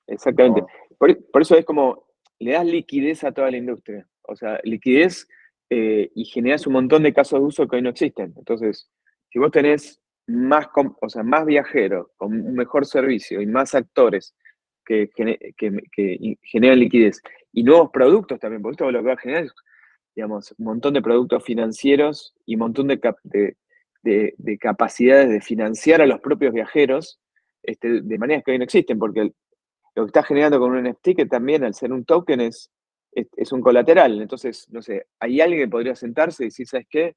exactamente. 0.07 0.63
Por, 0.97 1.41
eso 1.41 1.55
es 1.55 1.65
como, 1.65 2.07
le 2.39 2.51
das 2.51 2.65
liquidez 2.65 3.23
a 3.23 3.31
toda 3.31 3.49
la 3.49 3.57
industria. 3.57 4.07
O 4.23 4.35
sea, 4.35 4.59
liquidez 4.63 5.27
eh, 5.69 6.11
y 6.13 6.25
generas 6.25 6.67
un 6.67 6.73
montón 6.73 7.03
de 7.03 7.13
casos 7.13 7.39
de 7.39 7.45
uso 7.45 7.67
que 7.67 7.77
hoy 7.77 7.81
no 7.81 7.89
existen. 7.89 8.33
Entonces, 8.37 8.89
si 9.29 9.39
vos 9.39 9.51
tenés 9.51 10.01
más, 10.29 10.67
o 11.01 11.09
sea, 11.09 11.23
más 11.23 11.45
viajeros, 11.45 12.07
con 12.15 12.33
un 12.33 12.53
mejor 12.53 12.85
servicio 12.85 13.41
y 13.41 13.45
más 13.45 13.75
actores 13.75 14.35
que, 14.85 15.09
generan 16.41 16.79
liquidez 16.79 17.21
y 17.51 17.63
nuevos 17.63 17.91
productos 17.91 18.39
también, 18.39 18.61
porque 18.61 18.73
esto 18.73 18.91
lo 18.91 18.99
que 18.99 19.07
va 19.07 19.13
a 19.13 19.17
generar 19.17 19.43
es 19.45 19.53
digamos, 20.15 20.53
un 20.57 20.65
montón 20.65 20.93
de 20.93 21.01
productos 21.01 21.43
financieros 21.43 22.33
y 22.45 22.55
un 22.55 22.59
montón 22.59 22.87
de, 22.87 23.55
de, 24.03 24.57
capacidades 24.59 25.29
de 25.29 25.39
financiar 25.39 26.01
a 26.01 26.05
los 26.05 26.19
propios 26.19 26.53
viajeros 26.53 27.21
este, 27.63 28.01
de 28.01 28.17
maneras 28.17 28.43
que 28.43 28.51
hoy 28.51 28.57
no 28.57 28.65
existen, 28.65 28.99
porque 28.99 29.31
lo 29.95 30.03
que 30.03 30.07
está 30.07 30.23
generando 30.23 30.59
con 30.59 30.71
un 30.71 30.83
NFT 30.83 31.15
que 31.15 31.25
también 31.25 31.63
al 31.63 31.73
ser 31.73 31.93
un 31.93 32.03
token 32.03 32.41
es, 32.41 32.69
es, 33.13 33.51
un 33.53 33.61
colateral. 33.61 34.21
Entonces, 34.21 34.67
no 34.71 34.81
sé, 34.81 35.07
hay 35.19 35.39
alguien 35.39 35.61
que 35.61 35.71
podría 35.71 35.95
sentarse 35.95 36.43
y 36.43 36.47
decir, 36.47 36.67
¿sabes 36.67 36.87
qué? 36.89 37.15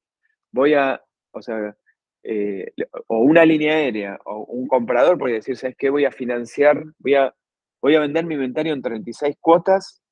Voy 0.53 0.75
a, 0.75 1.03
o 1.33 1.43
sea, 1.43 1.77
eh, 2.25 2.73
o 3.09 3.19
una 3.19 3.45
línea 3.45 3.75
aérea 3.75 4.19
o 4.25 4.45
un 4.45 4.69
comprador 4.69 5.19
podría 5.19 5.37
decir, 5.37 5.57
¿sabes 5.57 5.77
qué? 5.77 5.91
Voy 5.91 6.05
a 6.05 6.13
financiar, 6.13 6.85
voy 6.99 7.15
a, 7.15 7.35
voy 7.81 7.95
a 7.97 8.01
vender 8.01 8.25
mi 8.27 8.35
inventario 8.35 8.73
en 8.73 8.83
36 8.83 9.37
cuotas 9.41 10.03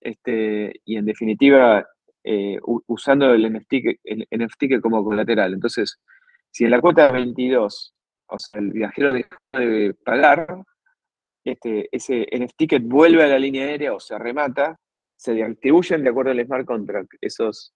este, 0.00 0.80
y 0.84 0.96
en 0.96 1.06
definitiva 1.06 1.86
eh, 2.22 2.58
usando 2.86 3.32
el 3.32 3.52
NFT, 3.52 3.72
el 4.04 4.26
NFT 4.30 4.80
como 4.80 5.04
colateral. 5.04 5.54
Entonces, 5.54 6.00
si 6.50 6.64
en 6.64 6.70
la 6.70 6.80
cuota 6.80 7.10
22, 7.12 7.94
o 8.28 8.38
sea, 8.38 8.60
el 8.60 8.72
viajero 8.72 9.12
deja 9.12 9.38
de 9.52 9.94
pagar, 10.04 10.46
este, 11.44 11.88
ese 11.92 12.26
NFT 12.32 12.80
vuelve 12.82 13.22
a 13.22 13.28
la 13.28 13.38
línea 13.38 13.66
aérea 13.66 13.94
o 13.94 14.00
se 14.00 14.18
remata, 14.18 14.78
se 15.16 15.34
distribuyen 15.34 16.02
de 16.02 16.10
acuerdo 16.10 16.32
al 16.32 16.44
smart 16.44 16.66
contract. 16.66 17.12
Esos, 17.20 17.74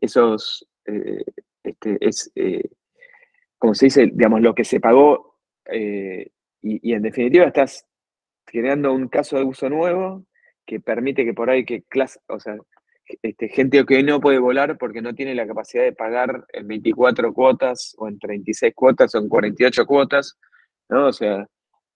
esos 0.00 0.66
eh, 0.86 1.24
este, 1.62 1.98
es, 2.00 2.32
como 3.64 3.74
se 3.74 3.86
dice, 3.86 4.10
digamos, 4.12 4.42
lo 4.42 4.54
que 4.54 4.62
se 4.62 4.78
pagó 4.78 5.38
y, 5.72 6.28
y, 6.60 6.92
en 6.92 7.00
definitiva 7.00 7.46
estás 7.46 7.86
creando 8.44 8.92
un 8.92 9.08
caso 9.08 9.38
de 9.38 9.44
uso 9.44 9.70
nuevo 9.70 10.26
que 10.66 10.80
permite 10.80 11.24
que 11.24 11.32
por 11.32 11.48
ahí 11.48 11.64
que 11.64 11.82
clase, 11.84 12.20
o 12.26 12.38
sea, 12.38 12.58
este, 13.22 13.48
gente 13.48 13.82
que 13.86 14.02
no 14.02 14.20
puede 14.20 14.38
volar 14.38 14.76
porque 14.76 15.00
no 15.00 15.14
tiene 15.14 15.34
la 15.34 15.46
capacidad 15.46 15.82
de 15.82 15.94
pagar 15.94 16.44
en 16.52 16.68
24 16.68 17.32
cuotas 17.32 17.94
o 17.96 18.06
en 18.06 18.18
36 18.18 18.74
cuotas 18.74 19.14
o 19.14 19.18
en 19.18 19.30
48 19.30 19.86
cuotas, 19.86 20.38
¿no? 20.90 21.06
O 21.06 21.12
sea, 21.14 21.48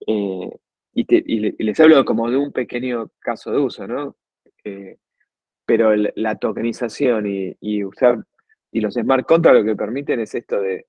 eh, 0.07 0.51
y, 0.95 1.63
les 1.63 1.81
hablo 1.81 2.03
como 2.07 2.31
de 2.31 2.39
un 2.39 2.51
pequeño 2.51 3.11
caso 3.19 3.53
de 3.53 3.59
uso, 3.59 3.87
¿no? 3.87 4.17
Eh, 4.65 4.97
pero 5.67 5.95
la 5.95 6.37
tokenización 6.37 7.27
y, 7.27 7.85
usar, 7.85 8.25
y 8.73 8.81
los 8.81 8.95
smart 8.95 9.27
contracts 9.27 9.61
lo 9.61 9.67
que 9.67 9.77
permiten 9.77 10.21
es 10.21 10.35
esto 10.35 10.63
de 10.63 10.87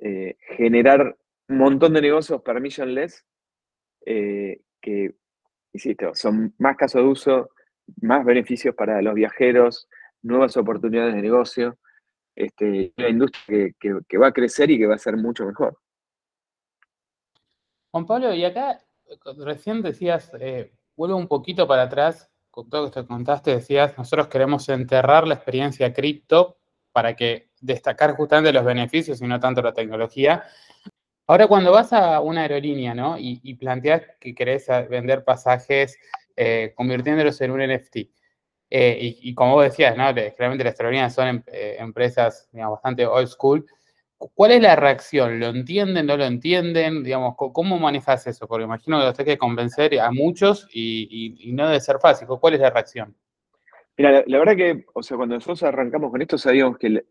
eh, 0.00 0.36
generar 0.56 1.16
un 1.48 1.58
montón 1.58 1.94
de 1.94 2.02
negocios 2.02 2.42
permissionless 2.42 3.24
que, 4.04 5.14
insisto, 5.72 6.14
son 6.14 6.54
más 6.58 6.76
casos 6.76 7.02
de 7.02 7.08
uso, 7.08 7.50
más 8.00 8.24
beneficios 8.24 8.74
para 8.74 9.02
los 9.02 9.14
viajeros, 9.14 9.88
nuevas 10.22 10.56
oportunidades 10.56 11.14
de 11.14 11.22
negocio, 11.22 11.78
este, 12.34 12.92
una 12.96 13.08
industria 13.08 13.72
que, 13.78 14.18
va 14.18 14.28
a 14.28 14.32
crecer 14.32 14.70
y 14.70 14.78
que 14.78 14.86
va 14.86 14.94
a 14.94 14.98
ser 14.98 15.16
mucho 15.16 15.44
mejor. 15.44 15.78
Juan 17.90 18.06
Pablo, 18.06 18.32
y 18.34 18.44
acá 18.44 18.80
recién 19.38 19.82
decías, 19.82 20.30
eh, 20.38 20.72
vuelvo 20.96 21.16
un 21.16 21.28
poquito 21.28 21.66
para 21.66 21.82
atrás, 21.82 22.30
con 22.50 22.68
todo 22.68 22.84
lo 22.84 22.90
que 22.90 23.02
te 23.02 23.06
contaste, 23.06 23.50
decías, 23.52 23.96
nosotros 23.98 24.28
queremos 24.28 24.68
enterrar 24.68 25.26
la 25.26 25.34
experiencia 25.34 25.92
cripto 25.92 26.58
para 26.92 27.14
que 27.14 27.49
destacar 27.60 28.14
justamente 28.16 28.52
los 28.52 28.64
beneficios 28.64 29.20
y 29.20 29.26
no 29.26 29.38
tanto 29.38 29.62
la 29.62 29.72
tecnología. 29.72 30.44
Ahora, 31.26 31.46
cuando 31.46 31.72
vas 31.72 31.92
a 31.92 32.20
una 32.20 32.42
aerolínea, 32.42 32.94
¿no? 32.94 33.16
Y, 33.18 33.40
y 33.44 33.54
planteas 33.54 34.02
que 34.18 34.34
querés 34.34 34.66
vender 34.88 35.24
pasajes 35.24 35.96
eh, 36.42 36.72
convirtiéndolos 36.74 37.38
en 37.42 37.50
un 37.50 37.60
NFT. 37.60 37.96
Eh, 38.70 39.18
y, 39.22 39.34
como 39.34 39.56
vos 39.56 39.64
decías, 39.64 39.94
¿no? 39.94 40.04
Claramente 40.14 40.64
las 40.64 40.80
aerolíneas 40.80 41.14
son 41.14 41.44
eh, 41.48 41.76
empresas 41.78 42.48
bastante 42.52 43.04
old 43.04 43.28
school. 43.28 43.66
¿Cuál 44.16 44.52
es 44.52 44.62
la 44.62 44.74
reacción? 44.74 45.38
¿Lo 45.38 45.48
entienden? 45.48 46.06
¿No 46.06 46.16
lo 46.16 46.24
entienden? 46.24 47.02
Digamos, 47.02 47.34
¿cómo 47.36 47.78
manejas 47.78 48.26
eso? 48.26 48.46
Porque 48.46 48.64
imagino 48.64 48.98
que 48.98 49.04
lo 49.04 49.12
tenés 49.12 49.34
que 49.34 49.38
convencer 49.38 50.00
a 50.00 50.10
muchos 50.10 50.66
y, 50.72 51.52
no 51.52 51.66
debe 51.66 51.80
ser 51.80 51.98
fácil. 51.98 52.26
¿Cuál 52.26 52.54
es 52.54 52.60
la 52.60 52.70
reacción? 52.70 53.14
Mira, 53.98 54.24
la, 54.26 54.38
verdad 54.38 54.56
que, 54.56 54.86
o 54.94 55.02
sea, 55.02 55.18
cuando 55.18 55.34
nosotros 55.34 55.62
arrancamos 55.62 56.10
con 56.10 56.22
esto, 56.22 56.38
sabíamos 56.38 56.78
que 56.78 57.04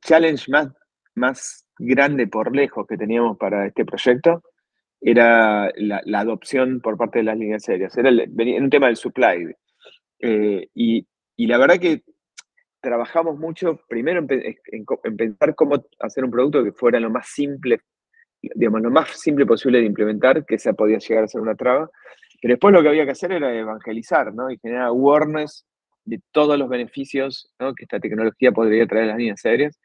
challenge 0.00 0.50
más, 0.50 0.68
más 1.14 1.66
grande 1.78 2.26
por 2.26 2.54
lejos 2.54 2.86
que 2.86 2.96
teníamos 2.96 3.36
para 3.38 3.66
este 3.66 3.84
proyecto 3.84 4.42
era 5.02 5.70
la, 5.76 6.20
adopción 6.20 6.80
por 6.80 6.96
parte 6.96 7.18
de 7.18 7.24
las 7.24 7.36
líneas 7.36 7.68
aéreas. 7.68 7.96
Era, 7.98 8.10
un 8.10 8.70
tema 8.70 8.86
del 8.86 8.96
supply. 8.96 9.52
Eh, 10.20 10.68
y, 10.74 11.06
la 11.38 11.58
verdad 11.58 11.80
que 11.80 12.04
trabajamos 12.80 13.36
mucho, 13.36 13.80
primero 13.88 14.24
en, 14.28 15.16
pensar 15.16 15.54
cómo 15.56 15.84
hacer 15.98 16.24
un 16.24 16.30
producto 16.30 16.62
que 16.62 16.72
fuera 16.72 17.00
lo 17.00 17.10
más 17.10 17.28
simple, 17.28 17.80
digamos, 18.40 18.80
lo 18.80 18.90
más 18.90 19.10
simple 19.10 19.44
posible 19.44 19.80
de 19.80 19.86
implementar, 19.86 20.46
que 20.46 20.54
esa 20.54 20.72
podía 20.72 20.98
llegar 20.98 21.24
a 21.24 21.28
ser 21.28 21.40
una 21.40 21.56
traba. 21.56 21.90
Pero 22.40 22.54
después 22.54 22.72
lo 22.72 22.82
que 22.82 22.88
había 22.88 23.04
que 23.04 23.12
hacer 23.12 23.32
era 23.32 23.52
evangelizar, 23.52 24.32
¿no? 24.32 24.50
Y 24.50 24.58
generar 24.58 24.86
awareness 24.86 25.66
de 26.04 26.20
todos 26.32 26.58
los 26.58 26.68
beneficios 26.68 27.52
que 27.58 27.84
esta 27.84 28.00
tecnología 28.00 28.52
podría 28.52 28.86
traer 28.86 29.04
a 29.04 29.08
las 29.08 29.18
líneas 29.18 29.44
aéreas. 29.44 29.80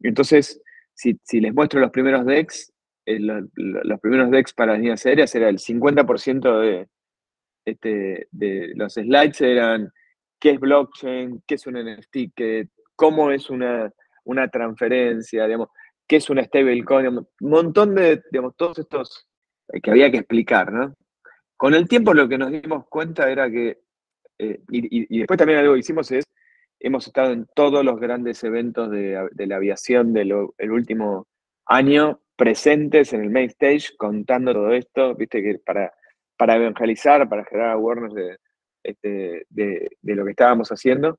Entonces, 0.00 0.60
si, 0.94 1.18
si 1.22 1.40
les 1.40 1.54
muestro 1.54 1.80
los 1.80 1.90
primeros 1.90 2.24
decks, 2.26 2.72
eh, 3.06 3.18
los 3.20 4.00
primeros 4.00 4.30
decks 4.30 4.52
para 4.52 4.72
las 4.72 4.80
líneas 4.80 5.04
aéreas 5.06 5.34
era 5.34 5.48
el 5.48 5.58
50% 5.58 6.60
de, 6.60 6.88
este, 7.64 8.28
de 8.30 8.72
los 8.74 8.94
slides 8.94 9.40
eran 9.40 9.90
qué 10.38 10.50
es 10.50 10.60
blockchain, 10.60 11.42
qué 11.46 11.54
es 11.54 11.66
un 11.66 11.74
NFT, 11.74 12.68
cómo 12.94 13.30
es 13.30 13.50
una, 13.50 13.90
una 14.24 14.48
transferencia, 14.48 15.46
digamos, 15.46 15.68
qué 16.06 16.16
es 16.16 16.30
una 16.30 16.44
stablecoin, 16.44 17.08
un 17.08 17.26
montón 17.40 17.94
de, 17.94 18.22
digamos, 18.30 18.56
todos 18.56 18.78
estos 18.78 19.28
eh, 19.72 19.80
que 19.80 19.90
había 19.90 20.10
que 20.10 20.18
explicar, 20.18 20.72
¿no? 20.72 20.94
Con 21.56 21.74
el 21.74 21.88
tiempo 21.88 22.14
lo 22.14 22.28
que 22.28 22.38
nos 22.38 22.50
dimos 22.50 22.86
cuenta 22.88 23.30
era 23.30 23.50
que, 23.50 23.78
eh, 24.38 24.60
y, 24.70 25.18
después 25.18 25.38
también 25.38 25.58
algo 25.58 25.74
que 25.74 25.80
hicimos 25.80 26.10
es, 26.12 26.24
hemos 26.80 27.06
estado 27.06 27.32
en 27.32 27.46
todos 27.54 27.84
los 27.84 27.98
grandes 27.98 28.42
eventos 28.44 28.90
de, 28.90 29.28
la 29.34 29.56
aviación 29.56 30.12
del 30.12 30.32
último 30.70 31.26
año 31.66 32.20
presentes 32.38 33.12
en 33.12 33.22
el 33.22 33.30
main 33.30 33.50
stage 33.50 33.96
contando 33.96 34.52
todo 34.52 34.72
esto, 34.72 35.14
viste, 35.16 35.42
que 35.42 35.58
para, 35.58 35.92
para 36.36 36.54
evangelizar, 36.54 37.28
para 37.28 37.44
generar 37.44 37.70
awareness 37.70 38.14
de, 38.14 38.36
este, 38.84 39.46
de, 39.50 39.90
lo 40.02 40.24
que 40.24 40.30
estábamos 40.30 40.68
haciendo. 40.68 41.18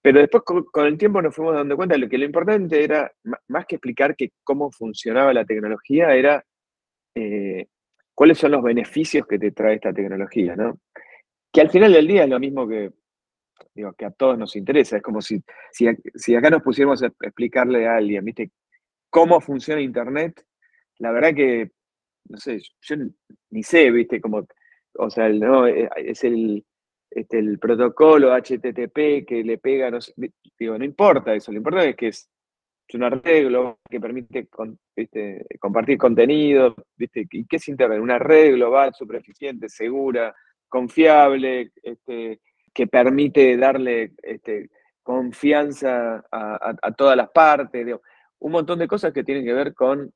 Pero 0.00 0.20
después 0.20 0.42
con, 0.44 0.86
el 0.86 0.96
tiempo 0.96 1.20
nos 1.20 1.34
fuimos 1.34 1.54
dando 1.54 1.76
cuenta 1.76 1.96
de 1.96 2.08
que 2.08 2.16
lo 2.16 2.24
importante 2.24 2.82
era, 2.82 3.12
más 3.48 3.66
que 3.66 3.76
explicar 3.76 4.16
que 4.16 4.30
cómo 4.42 4.70
funcionaba 4.70 5.34
la 5.34 5.44
tecnología, 5.44 6.14
era 6.14 6.42
eh, 7.14 7.66
cuáles 8.14 8.38
son 8.38 8.52
los 8.52 8.62
beneficios 8.62 9.26
que 9.26 9.38
te 9.38 9.50
trae 9.50 9.74
esta 9.74 9.92
tecnología, 9.92 10.56
¿no? 10.56 10.78
Que 11.52 11.60
al 11.60 11.70
final 11.70 11.92
del 11.92 12.06
día 12.06 12.24
es 12.24 12.30
lo 12.30 12.38
mismo 12.38 12.68
que, 12.68 12.92
digo, 13.74 13.92
que 13.94 14.04
a 14.04 14.10
todos 14.10 14.38
nos 14.38 14.54
interesa. 14.56 14.96
Es 14.96 15.02
como 15.02 15.20
si, 15.20 15.42
si, 15.72 15.86
si 16.14 16.34
acá 16.34 16.50
nos 16.50 16.62
pusiéramos 16.62 17.02
a 17.02 17.06
explicarle 17.06 17.86
a 17.86 17.96
alguien, 17.96 18.24
¿viste? 18.24 18.50
cómo 19.10 19.40
funciona 19.40 19.80
Internet, 19.80 20.44
la 20.98 21.12
verdad 21.12 21.34
que, 21.34 21.70
no 22.28 22.38
sé, 22.38 22.60
yo 22.82 22.96
ni 23.50 23.62
sé, 23.62 23.90
viste, 23.90 24.20
como, 24.20 24.46
o 24.94 25.10
sea, 25.10 25.28
no, 25.28 25.66
eh, 25.66 25.88
es 25.96 26.24
el, 26.24 26.64
este, 27.10 27.38
el 27.38 27.58
protocolo 27.58 28.34
HTTP 28.34 29.26
que 29.26 29.42
le 29.44 29.58
pega, 29.58 29.90
no 29.90 29.98
digo, 30.58 30.78
no 30.78 30.84
importa 30.84 31.34
eso, 31.34 31.52
lo 31.52 31.58
importante 31.58 31.90
es 31.90 31.96
que 31.96 32.08
es, 32.08 32.30
un 32.94 33.02
arreglo 33.02 33.80
que 33.90 34.00
permite 34.00 34.48
compartir 35.60 35.98
contenido, 35.98 36.74
¿viste? 36.96 37.26
¿Y 37.30 37.44
qué 37.44 37.56
es 37.56 37.68
Internet? 37.68 38.00
Una 38.00 38.18
red 38.18 38.54
global, 38.54 38.94
súper 38.94 39.16
eficiente, 39.16 39.68
segura, 39.68 40.34
confiable, 40.68 41.72
este, 41.82 42.40
que 42.72 42.86
permite 42.86 43.56
darle 43.56 44.12
este, 44.22 44.70
confianza 45.02 46.24
a, 46.30 46.92
todas 46.96 47.16
las 47.16 47.30
partes. 47.30 47.86
Un 48.38 48.52
montón 48.52 48.78
de 48.78 48.88
cosas 48.88 49.12
que 49.12 49.24
tienen 49.24 49.44
que 49.44 49.52
ver 49.52 49.74
con 49.74 50.12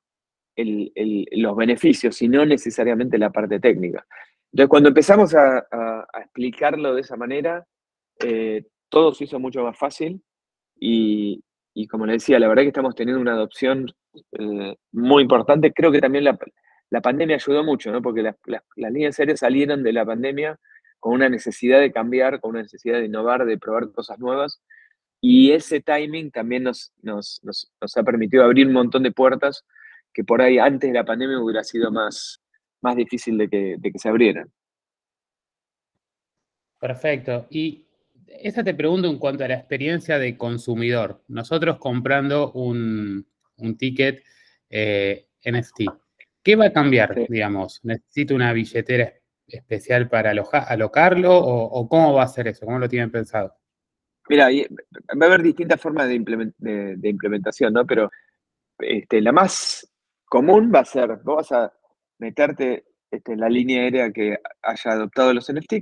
los 0.55 1.57
beneficios 1.57 2.20
y 2.22 2.29
no 2.29 2.45
necesariamente 2.45 3.18
la 3.18 3.31
parte 3.31 3.59
técnica. 3.59 4.07
Entonces, 4.53 4.68
cuando 4.68 4.91
empezamos 4.91 5.35
a, 5.35 5.66
explicarlo 6.20 6.95
de 6.95 7.01
esa 7.01 7.16
manera, 7.16 7.66
eh, 8.22 8.66
todo 8.89 9.14
se 9.14 9.24
hizo 9.24 9.41
mucho 9.41 9.64
más 9.64 9.79
fácil 9.79 10.22
y, 10.79 11.43
como 11.91 12.07
le 12.07 12.14
decía, 12.14 12.39
la 12.39 12.49
verdad 12.49 12.62
que 12.62 12.68
estamos 12.68 12.95
teniendo 12.95 13.20
una 13.20 13.33
adopción 13.33 13.87
eh, 14.39 14.76
muy 14.93 15.22
importante. 15.22 15.72
Creo 15.72 15.91
que 15.91 16.01
también 16.01 16.24
la, 16.24 16.39
pandemia 17.01 17.36
ayudó 17.36 17.64
mucho, 17.64 17.90
¿no? 17.90 18.03
porque 18.03 18.22
las, 18.22 18.36
líneas 18.76 19.18
aéreas 19.18 19.40
salieron 19.40 19.82
de 19.82 19.93
la 19.93 20.05
pandemia 20.05 20.61
con 21.01 21.14
una 21.14 21.28
necesidad 21.28 21.80
de 21.80 21.90
cambiar, 21.90 22.40
con 22.40 22.51
una 22.51 22.62
necesidad 22.62 22.99
de 22.99 23.07
innovar, 23.07 23.45
de 23.47 23.59
probar 23.59 23.90
cosas 23.93 24.18
nuevas. 24.18 24.61
Y 25.20 25.53
ese 25.53 25.80
timing 25.80 26.30
también 26.30 26.64
nos, 26.64 26.93
nos, 27.03 27.70
ha 27.97 28.03
permitido 28.03 28.45
abrir 28.45 28.66
un 28.66 28.74
montón 28.74 29.03
de 29.03 29.11
puertas 29.11 29.64
que 30.12 30.22
por 30.22 30.43
ahí 30.43 30.59
antes 30.59 30.90
de 30.90 30.95
la 30.95 31.05
pandemia 31.05 31.40
hubiera 31.40 31.64
sido 31.64 31.90
más, 31.90 32.43
más 32.82 32.95
difícil 32.95 33.38
de 33.38 33.49
que, 33.49 33.99
se 33.99 34.09
abrieran. 34.09 34.53
Perfecto. 36.78 37.47
Y 37.49 37.86
esa 38.26 38.62
te 38.62 38.74
pregunto 38.74 39.09
en 39.09 39.18
cuanto 39.18 39.45
a 39.45 39.49
la 39.49 39.55
experiencia 39.55 40.18
de 40.18 40.36
consumidor. 40.36 41.22
Nosotros 41.28 41.78
comprando 41.78 42.53
un, 42.53 43.26
ticket 43.78 44.22
eh, 44.68 45.28
NFT, 45.45 45.82
¿qué 46.43 46.57
va 46.57 46.66
a 46.66 46.72
cambiar, 46.72 47.26
digamos? 47.28 47.80
¿Necesito 47.84 48.34
una 48.34 48.53
billetera 48.53 49.12
especial 49.47 50.09
para 50.09 50.30
alocarlo 50.30 51.36
o, 51.36 51.88
cómo 51.88 52.14
va 52.14 52.24
a 52.24 52.28
ser 52.28 52.49
eso? 52.49 52.66
¿Cómo 52.66 52.78
lo 52.78 52.88
tienen 52.88 53.11
pensado? 53.11 53.55
Mira, 54.28 54.49
va 54.49 55.26
a 55.26 55.28
haber 55.28 55.43
distintas 55.43 55.80
formas 55.80 56.09
de, 56.09 56.14
implementación, 56.14 57.72
¿no? 57.72 57.84
Pero 57.86 58.11
este, 58.78 59.20
la 59.20 59.32
más 59.32 59.90
común 60.24 60.72
va 60.74 60.80
a 60.80 60.84
ser, 60.84 61.16
vos 61.24 61.36
vas 61.36 61.53
a 61.53 61.72
meterte 62.18 62.84
este, 63.11 63.32
en 63.32 63.40
la 63.40 63.49
línea 63.49 63.82
aérea 63.82 64.12
que 64.12 64.38
haya 64.62 64.93
adoptado 64.93 65.34
los 65.34 65.53
NFT, 65.53 65.74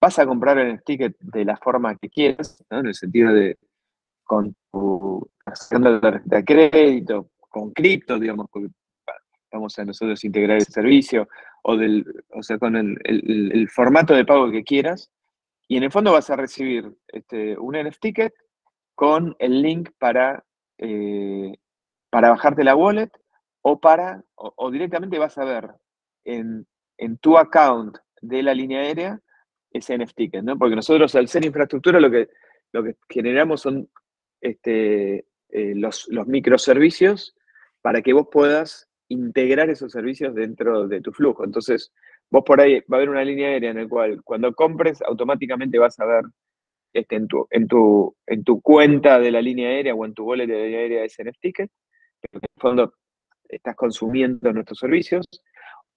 vas 0.00 0.18
a 0.18 0.26
comprar 0.26 0.58
el 0.58 0.82
ticket 0.82 1.16
de 1.20 1.44
la 1.44 1.56
forma 1.56 1.96
que 1.96 2.10
quieras, 2.10 2.62
¿no? 2.70 2.80
en 2.80 2.86
el 2.86 2.94
sentido 2.94 3.32
de 3.32 3.56
con 4.24 4.54
tu 4.70 5.30
de 6.24 6.44
crédito, 6.44 7.30
con 7.38 7.72
cripto, 7.72 8.18
digamos, 8.18 8.46
porque 8.50 8.68
vamos 9.52 9.78
a 9.78 9.84
nosotros 9.84 10.24
integrar 10.24 10.56
el 10.56 10.64
servicio, 10.64 11.28
o, 11.62 11.76
del, 11.76 12.04
o 12.30 12.42
sea, 12.42 12.58
con 12.58 12.76
el, 12.76 13.68
formato 13.68 14.14
de 14.14 14.24
pago 14.24 14.50
que 14.50 14.64
quieras, 14.64 15.10
y 15.68 15.76
en 15.76 15.84
el 15.84 15.92
fondo 15.92 16.12
vas 16.12 16.30
a 16.30 16.36
recibir 16.36 16.92
este, 17.08 17.56
un 17.58 17.76
NFT 17.76 18.32
con 18.94 19.36
el 19.38 19.62
link 19.62 19.90
para, 19.98 20.44
eh, 20.78 21.54
para 22.10 22.30
bajarte 22.30 22.64
la 22.64 22.76
wallet 22.76 23.10
o 23.62 23.80
para, 23.80 24.24
o, 24.34 24.70
directamente 24.70 25.18
vas 25.18 25.38
a 25.38 25.44
ver 25.44 25.70
en, 26.24 26.66
en, 26.98 27.16
tu 27.18 27.38
account 27.38 27.96
de 28.20 28.42
la 28.42 28.54
línea 28.54 28.80
aérea 28.80 29.20
ese 29.70 29.96
NFT, 29.96 30.34
¿no? 30.42 30.58
Porque 30.58 30.76
nosotros 30.76 31.14
al 31.14 31.28
ser 31.28 31.44
infraestructura 31.44 32.00
lo 32.00 32.10
que, 32.10 32.28
lo 32.72 32.82
que 32.82 32.96
generamos 33.08 33.62
son 33.62 33.88
este, 34.40 35.26
eh, 35.48 35.74
los, 35.74 36.06
los 36.08 36.26
microservicios 36.26 37.34
para 37.80 38.02
que 38.02 38.12
vos 38.12 38.28
puedas 38.30 38.88
integrar 39.12 39.70
esos 39.70 39.92
servicios 39.92 40.34
dentro 40.34 40.88
de 40.88 41.00
tu 41.00 41.12
flujo. 41.12 41.44
Entonces, 41.44 41.92
vos 42.30 42.42
por 42.44 42.60
ahí 42.60 42.80
va 42.80 42.96
a 42.96 42.96
haber 42.96 43.10
una 43.10 43.24
línea 43.24 43.48
aérea 43.48 43.70
en 43.70 43.78
la 43.78 43.88
cual 43.88 44.22
cuando 44.22 44.52
compres 44.54 45.02
automáticamente 45.02 45.78
vas 45.78 45.98
a 46.00 46.06
ver 46.06 46.24
este, 46.92 47.16
en, 47.16 47.26
tu, 47.28 47.46
en, 47.50 47.66
tu, 47.68 48.14
en 48.26 48.44
tu 48.44 48.60
cuenta 48.60 49.18
de 49.18 49.30
la 49.30 49.40
línea 49.40 49.68
aérea 49.68 49.94
o 49.94 50.04
en 50.04 50.14
tu 50.14 50.24
wallet 50.24 50.46
de 50.46 50.58
la 50.58 50.64
línea 50.64 50.80
aérea 50.80 51.04
ese 51.04 51.24
NFT, 51.24 51.42
que 51.54 51.62
en 51.62 51.68
el 52.32 52.60
fondo 52.60 52.94
estás 53.48 53.76
consumiendo 53.76 54.52
nuestros 54.52 54.78
servicios, 54.78 55.26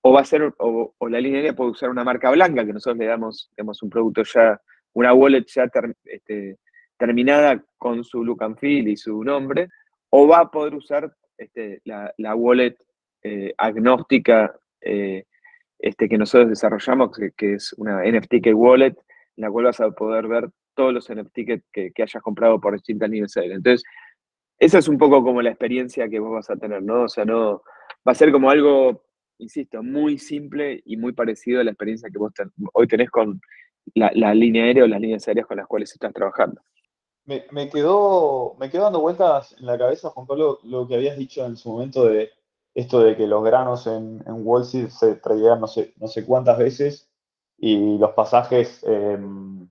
o 0.01 0.13
va 0.13 0.21
a 0.21 0.25
ser, 0.25 0.53
o, 0.59 0.93
la 1.09 1.19
línea 1.19 1.39
aérea 1.39 1.55
puede 1.55 1.71
usar 1.71 1.89
una 1.89 2.03
marca 2.03 2.29
blanca, 2.31 2.65
que 2.65 2.73
nosotros 2.73 2.97
le 2.97 3.07
damos, 3.07 3.49
un 3.81 3.89
producto 3.89 4.23
ya, 4.23 4.59
una 4.93 5.13
wallet 5.13 5.45
ya 5.47 5.69
este, 6.05 6.57
terminada 6.97 7.63
con 7.77 8.03
su 8.03 8.23
look 8.23 8.43
and 8.43 8.57
feel 8.57 8.87
y 8.87 8.97
su 8.97 9.23
nombre, 9.23 9.67
o 10.09 10.27
va 10.27 10.39
a 10.39 10.51
poder 10.51 10.75
usar 10.75 11.11
este, 11.37 11.81
la, 11.85 12.35
wallet 12.35 12.77
eh, 13.27 13.55
agnóstica 13.57 14.55
eh, 14.81 15.25
este, 15.79 16.07
que 16.07 16.15
nosotros 16.15 16.47
desarrollamos, 16.47 17.09
que, 17.35 17.53
es 17.55 17.73
una 17.73 18.03
NFT 18.03 18.53
wallet, 18.53 18.95
en 19.35 19.41
la 19.41 19.49
cual 19.49 19.65
vas 19.65 19.81
a 19.81 19.89
poder 19.89 20.27
ver 20.27 20.51
todos 20.75 20.93
los 20.93 21.09
NFT 21.09 21.39
que, 21.71 21.91
hayas 22.03 22.21
comprado 22.21 22.61
por 22.61 22.73
distintas 22.73 23.09
aéreas. 23.09 23.57
Entonces, 23.57 23.83
esa 24.59 24.77
es 24.77 24.87
un 24.87 24.99
poco 24.99 25.23
como 25.23 25.41
la 25.41 25.49
experiencia 25.49 26.07
que 26.07 26.19
vos 26.19 26.33
vas 26.33 26.51
a 26.51 26.55
tener, 26.55 26.83
¿no? 26.83 27.05
O 27.05 27.09
sea, 27.09 27.25
no 27.25 27.63
va 28.07 28.11
a 28.11 28.13
ser 28.13 28.31
como 28.31 28.51
algo, 28.51 29.01
insisto, 29.39 29.81
muy 29.81 30.19
simple 30.19 30.83
y 30.85 30.95
muy 30.95 31.13
parecido 31.13 31.61
a 31.61 31.63
la 31.63 31.71
experiencia 31.71 32.11
que 32.11 32.19
vos 32.19 32.31
hoy 32.73 32.85
tenés 32.85 33.09
con 33.09 33.41
la, 33.95 34.35
línea 34.35 34.65
aérea 34.65 34.83
o 34.83 34.87
las 34.87 35.01
líneas 35.01 35.27
aéreas 35.27 35.47
con 35.47 35.57
las 35.57 35.65
cuales 35.65 35.91
estás 35.91 36.13
trabajando. 36.13 36.61
Me, 37.23 37.69
quedó, 37.71 38.55
me 38.59 38.69
quedó 38.69 38.83
dando 38.83 39.01
vueltas 39.01 39.55
en 39.57 39.65
la 39.65 39.79
cabeza, 39.79 40.11
Juan 40.11 40.27
Pablo, 40.27 40.59
lo 40.61 40.87
que 40.87 40.93
habías 40.93 41.17
dicho 41.17 41.43
en 41.43 41.57
su 41.57 41.71
momento 41.71 42.05
de 42.05 42.29
esto 42.75 42.99
de 42.99 43.15
que 43.15 43.25
los 43.25 43.43
granos 43.43 43.87
en, 43.87 44.21
Wall 44.27 44.63
Street 44.63 44.89
se 44.89 45.15
traían 45.15 45.61
no 45.61 45.67
sé, 45.67 45.93
no 45.97 46.07
sé 46.07 46.25
cuántas 46.25 46.57
veces 46.57 47.09
y 47.57 47.97
los 47.97 48.11
pasajes 48.11 48.83
em, 48.83 49.69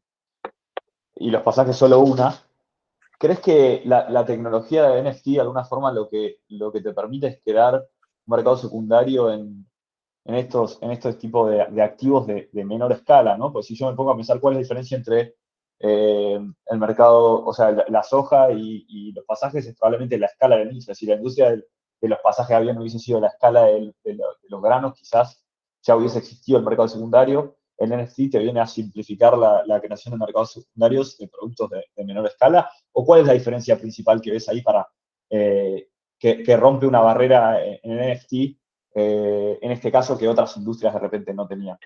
y 1.17 1.31
los 1.31 1.43
pasajes 1.43 1.77
solo 1.77 2.01
una. 2.01 2.35
¿Crees 3.19 3.41
que 3.41 3.83
la, 3.85 4.25
tecnología 4.25 4.89
de 4.89 5.03
NFT 5.03 5.27
de 5.27 5.41
alguna 5.41 5.65
forma 5.65 5.93
lo 5.93 6.09
que, 6.09 6.41
lo 6.49 6.73
que 6.73 6.81
te 6.81 6.93
permite 6.93 7.29
es 7.29 7.41
crear 7.45 7.75
un 7.75 8.37
mercado 8.37 8.57
secundario 8.57 9.33
en, 9.33 9.67
estos, 10.25 10.79
en 10.83 10.91
estos 10.91 11.19
tipos 11.19 11.51
de, 11.51 11.83
activos 11.83 12.27
de, 12.27 12.49
menor 12.65 12.93
escala, 12.93 13.37
¿no? 13.37 13.53
Pues 13.53 13.67
si 13.67 13.77
yo 13.77 13.89
me 13.89 13.97
pongo 13.97 14.11
a 14.11 14.17
pensar 14.17 14.41
cuál 14.41 14.55
es 14.55 14.57
la 14.57 14.63
diferencia 14.63 14.97
entre 14.97 15.37
eh, 15.79 16.39
el 16.67 16.79
mercado, 16.79 17.45
o 17.45 17.53
sea, 17.53 17.71
la, 17.71 18.03
soja 18.03 18.51
y, 18.51 19.13
los 19.13 19.25
pasajes, 19.25 19.67
es 19.67 19.77
probablemente 19.77 20.19
la 20.19 20.27
escala 20.27 20.57
de 20.57 20.65
la 20.65 20.71
industria. 20.71 20.95
Si 20.95 21.07
la 21.07 21.15
industria 21.15 21.57
de, 22.01 22.09
los 22.09 22.19
pasajes 22.21 22.51
de 22.51 22.57
avión 22.57 22.79
hubiese 22.79 22.99
sido 22.99 23.21
la 23.21 23.29
escala 23.29 23.65
de, 23.65 23.95
los 24.49 24.63
granos, 24.63 24.95
quizás 24.95 25.45
ya 25.83 25.97
hubiese 25.97 26.19
existido 26.19 26.59
el 26.59 26.65
mercado 26.65 26.89
secundario 26.89 27.57
el 27.79 27.91
NFT 27.91 28.31
te 28.33 28.39
viene 28.39 28.61
a 28.61 28.67
simplificar 28.67 29.37
la, 29.37 29.81
creación 29.81 30.13
de 30.13 30.19
mercados 30.19 30.53
secundarios 30.53 31.19
de 31.19 31.29
productos 31.29 31.71
de, 31.71 32.05
menor 32.05 32.27
escala? 32.27 32.71
¿O 32.93 33.05
cuál 33.05 33.23
es 33.23 33.27
la 33.27 33.33
diferencia 33.33 33.77
principal 33.77 34.21
que 34.21 34.31
ves 34.31 34.49
ahí 34.49 34.63
para 34.63 34.87
eh, 35.31 35.89
que, 36.19 36.57
rompe 36.57 36.87
una 36.87 37.01
barrera 37.01 37.65
en 37.65 37.91
el 37.91 38.17
NFT, 38.17 38.33
eh, 38.95 39.59
en 39.61 39.71
este 39.73 39.91
caso, 39.91 40.17
que 40.17 40.29
otras 40.29 40.57
industrias 40.57 40.95
de 40.95 41.01
repente 41.01 41.35
no 41.35 41.47
tenían? 41.47 41.77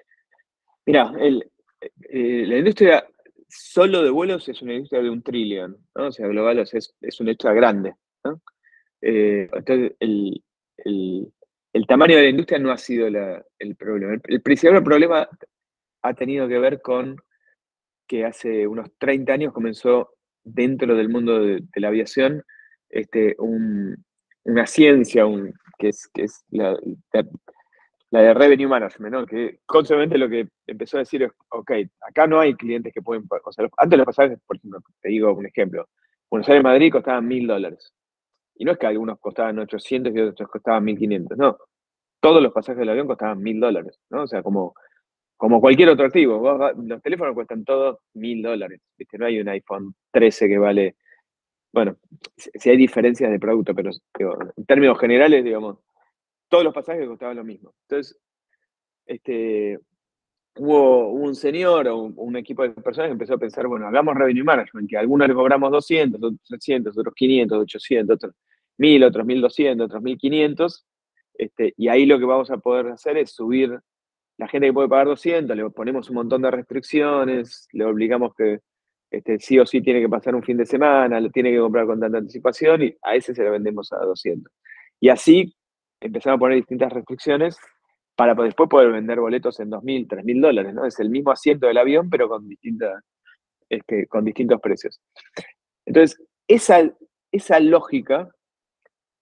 Mira, 0.84 1.12
eh, 1.18 2.44
la 2.46 2.58
industria 2.58 3.06
solo 3.48 4.02
de 4.02 4.10
vuelos 4.10 4.48
es 4.48 4.60
una 4.60 4.74
industria 4.74 5.02
de 5.02 5.10
un 5.10 5.22
trillón, 5.22 5.78
¿no? 5.94 6.08
O 6.08 6.12
sea, 6.12 6.26
global 6.26 6.58
es, 6.58 6.74
es 6.74 7.20
una 7.20 7.30
industria 7.30 7.54
grande, 7.54 7.94
entonces, 9.00 9.92
el, 10.00 11.86
tamaño 11.86 12.16
de 12.16 12.22
la 12.22 12.28
industria 12.28 12.58
no 12.58 12.70
ha 12.70 12.78
sido 12.78 13.06
el 13.06 13.76
problema. 13.76 14.20
el, 14.24 14.42
principal 14.42 14.82
problema 14.82 15.28
ha 16.02 16.14
tenido 16.14 16.48
que 16.48 16.58
ver 16.58 16.80
con 16.80 17.16
que 18.06 18.24
hace 18.24 18.66
unos 18.66 18.90
30 18.98 19.32
años 19.32 19.52
comenzó 19.52 20.14
dentro 20.42 20.96
del 20.96 21.08
mundo 21.08 21.40
de, 21.40 21.62
la 21.76 21.88
aviación 21.88 22.42
este, 22.88 23.36
una 23.38 24.66
ciencia 24.66 25.24
que 25.78 25.88
es, 25.88 26.10
la, 26.50 26.76
de 28.10 28.34
revenue 28.34 28.68
management, 28.68 29.14
¿no? 29.14 29.26
que 29.26 29.60
constantemente 29.66 30.16
lo 30.16 30.28
que 30.28 30.48
empezó 30.66 30.96
a 30.96 31.00
decir 31.00 31.22
es, 31.22 31.30
ok, 31.50 31.70
acá 32.00 32.26
no 32.26 32.40
hay 32.40 32.54
clientes 32.54 32.92
que 32.92 33.02
pueden, 33.02 33.24
o 33.28 33.52
sea, 33.52 33.68
antes 33.76 33.98
los 33.98 34.06
pasajes, 34.06 34.38
por 34.46 34.56
ejemplo, 34.56 34.80
te 35.02 35.10
digo 35.10 35.32
un 35.34 35.46
ejemplo, 35.46 35.86
Buenos 36.30 36.48
Aires 36.48 36.64
Madrid 36.64 36.92
costaban 36.92 37.26
mil 37.26 37.46
dólares. 37.46 37.92
Y 38.58 38.64
no 38.64 38.72
es 38.72 38.78
que 38.78 38.86
algunos 38.86 39.18
costaban 39.18 39.58
800 39.58 40.14
y 40.14 40.20
otros 40.20 40.48
costaban 40.50 40.84
1500, 40.84 41.38
no. 41.38 41.58
Todos 42.20 42.42
los 42.42 42.52
pasajes 42.52 42.80
del 42.80 42.90
avión 42.90 43.06
costaban 43.06 43.40
mil 43.42 43.60
dólares, 43.60 43.98
¿no? 44.10 44.24
O 44.24 44.26
sea, 44.26 44.42
como 44.42 44.74
como 45.38 45.60
cualquier 45.60 45.88
otro 45.88 46.04
activo. 46.04 46.74
los 46.84 47.00
teléfonos 47.00 47.32
cuestan 47.32 47.64
todos 47.64 47.98
mil 48.14 48.42
dólares. 48.42 48.82
No 49.12 49.24
hay 49.24 49.40
un 49.40 49.48
iPhone 49.48 49.94
13 50.10 50.48
que 50.48 50.58
vale. 50.58 50.96
Bueno, 51.72 51.96
si 52.36 52.70
hay 52.70 52.76
diferencias 52.76 53.30
de 53.30 53.38
producto, 53.38 53.74
pero 53.74 53.90
en 54.56 54.66
términos 54.66 54.98
generales, 54.98 55.44
digamos, 55.44 55.78
todos 56.48 56.64
los 56.64 56.74
pasajes 56.74 57.06
costaban 57.06 57.36
lo 57.36 57.44
mismo. 57.44 57.72
Entonces, 57.82 58.18
este, 59.06 59.78
hubo, 60.56 61.12
un 61.12 61.36
señor 61.36 61.86
o 61.86 61.98
un, 61.98 62.36
equipo 62.36 62.64
de 62.64 62.70
personas 62.70 63.08
que 63.08 63.12
empezó 63.12 63.34
a 63.34 63.38
pensar, 63.38 63.68
bueno, 63.68 63.86
hagamos 63.86 64.16
revenue 64.16 64.44
management, 64.44 64.90
que 64.90 64.96
algunos 64.96 65.28
le 65.28 65.34
cobramos 65.34 65.70
200, 65.70 66.20
otros 66.20 66.40
300, 66.48 66.98
otros 66.98 67.14
500, 67.14 67.58
800, 67.58 68.14
otros 68.16 68.34
1000, 68.78 69.04
otros 69.04 69.26
1200, 69.26 69.84
otros 69.86 70.02
1500. 70.02 70.86
Este, 71.34 71.74
y 71.76 71.88
ahí 71.88 72.06
lo 72.06 72.18
que 72.18 72.24
vamos 72.24 72.50
a 72.50 72.58
poder 72.58 72.88
hacer 72.88 73.16
es 73.16 73.32
subir 73.32 73.78
la 74.38 74.48
gente 74.48 74.68
que 74.68 74.72
puede 74.72 74.88
pagar 74.88 75.08
200, 75.08 75.56
le 75.56 75.68
ponemos 75.70 76.08
un 76.10 76.14
montón 76.14 76.42
de 76.42 76.50
restricciones, 76.50 77.68
le 77.72 77.84
obligamos 77.84 78.34
que 78.34 78.60
este, 79.10 79.38
sí 79.40 79.58
o 79.58 79.66
sí 79.66 79.80
tiene 79.82 80.00
que 80.00 80.08
pasar 80.08 80.34
un 80.34 80.44
fin 80.44 80.56
de 80.56 80.64
semana, 80.64 81.20
lo 81.20 81.30
tiene 81.30 81.50
que 81.50 81.58
comprar 81.58 81.86
con 81.86 81.98
tanta 81.98 82.18
anticipación 82.18 82.82
y 82.82 82.96
a 83.02 83.16
ese 83.16 83.34
se 83.34 83.42
lo 83.42 83.50
vendemos 83.50 83.92
a 83.92 83.98
200. 83.98 84.52
Y 85.00 85.08
así 85.08 85.56
empezamos 86.00 86.36
a 86.36 86.38
poner 86.38 86.56
distintas 86.56 86.92
restricciones 86.92 87.58
para 88.14 88.34
después 88.34 88.68
poder 88.68 88.92
vender 88.92 89.18
boletos 89.18 89.58
en 89.60 89.70
2.000, 89.70 90.06
3.000 90.08 90.40
dólares, 90.40 90.74
¿no? 90.74 90.84
Es 90.84 90.98
el 91.00 91.10
mismo 91.10 91.32
asiento 91.32 91.66
del 91.66 91.78
avión, 91.78 92.08
pero 92.08 92.28
con, 92.28 92.48
distintas, 92.48 93.02
este, 93.68 94.06
con 94.06 94.24
distintos 94.24 94.60
precios. 94.60 95.00
Entonces, 95.84 96.20
esa, 96.46 96.92
esa 97.32 97.60
lógica 97.60 98.28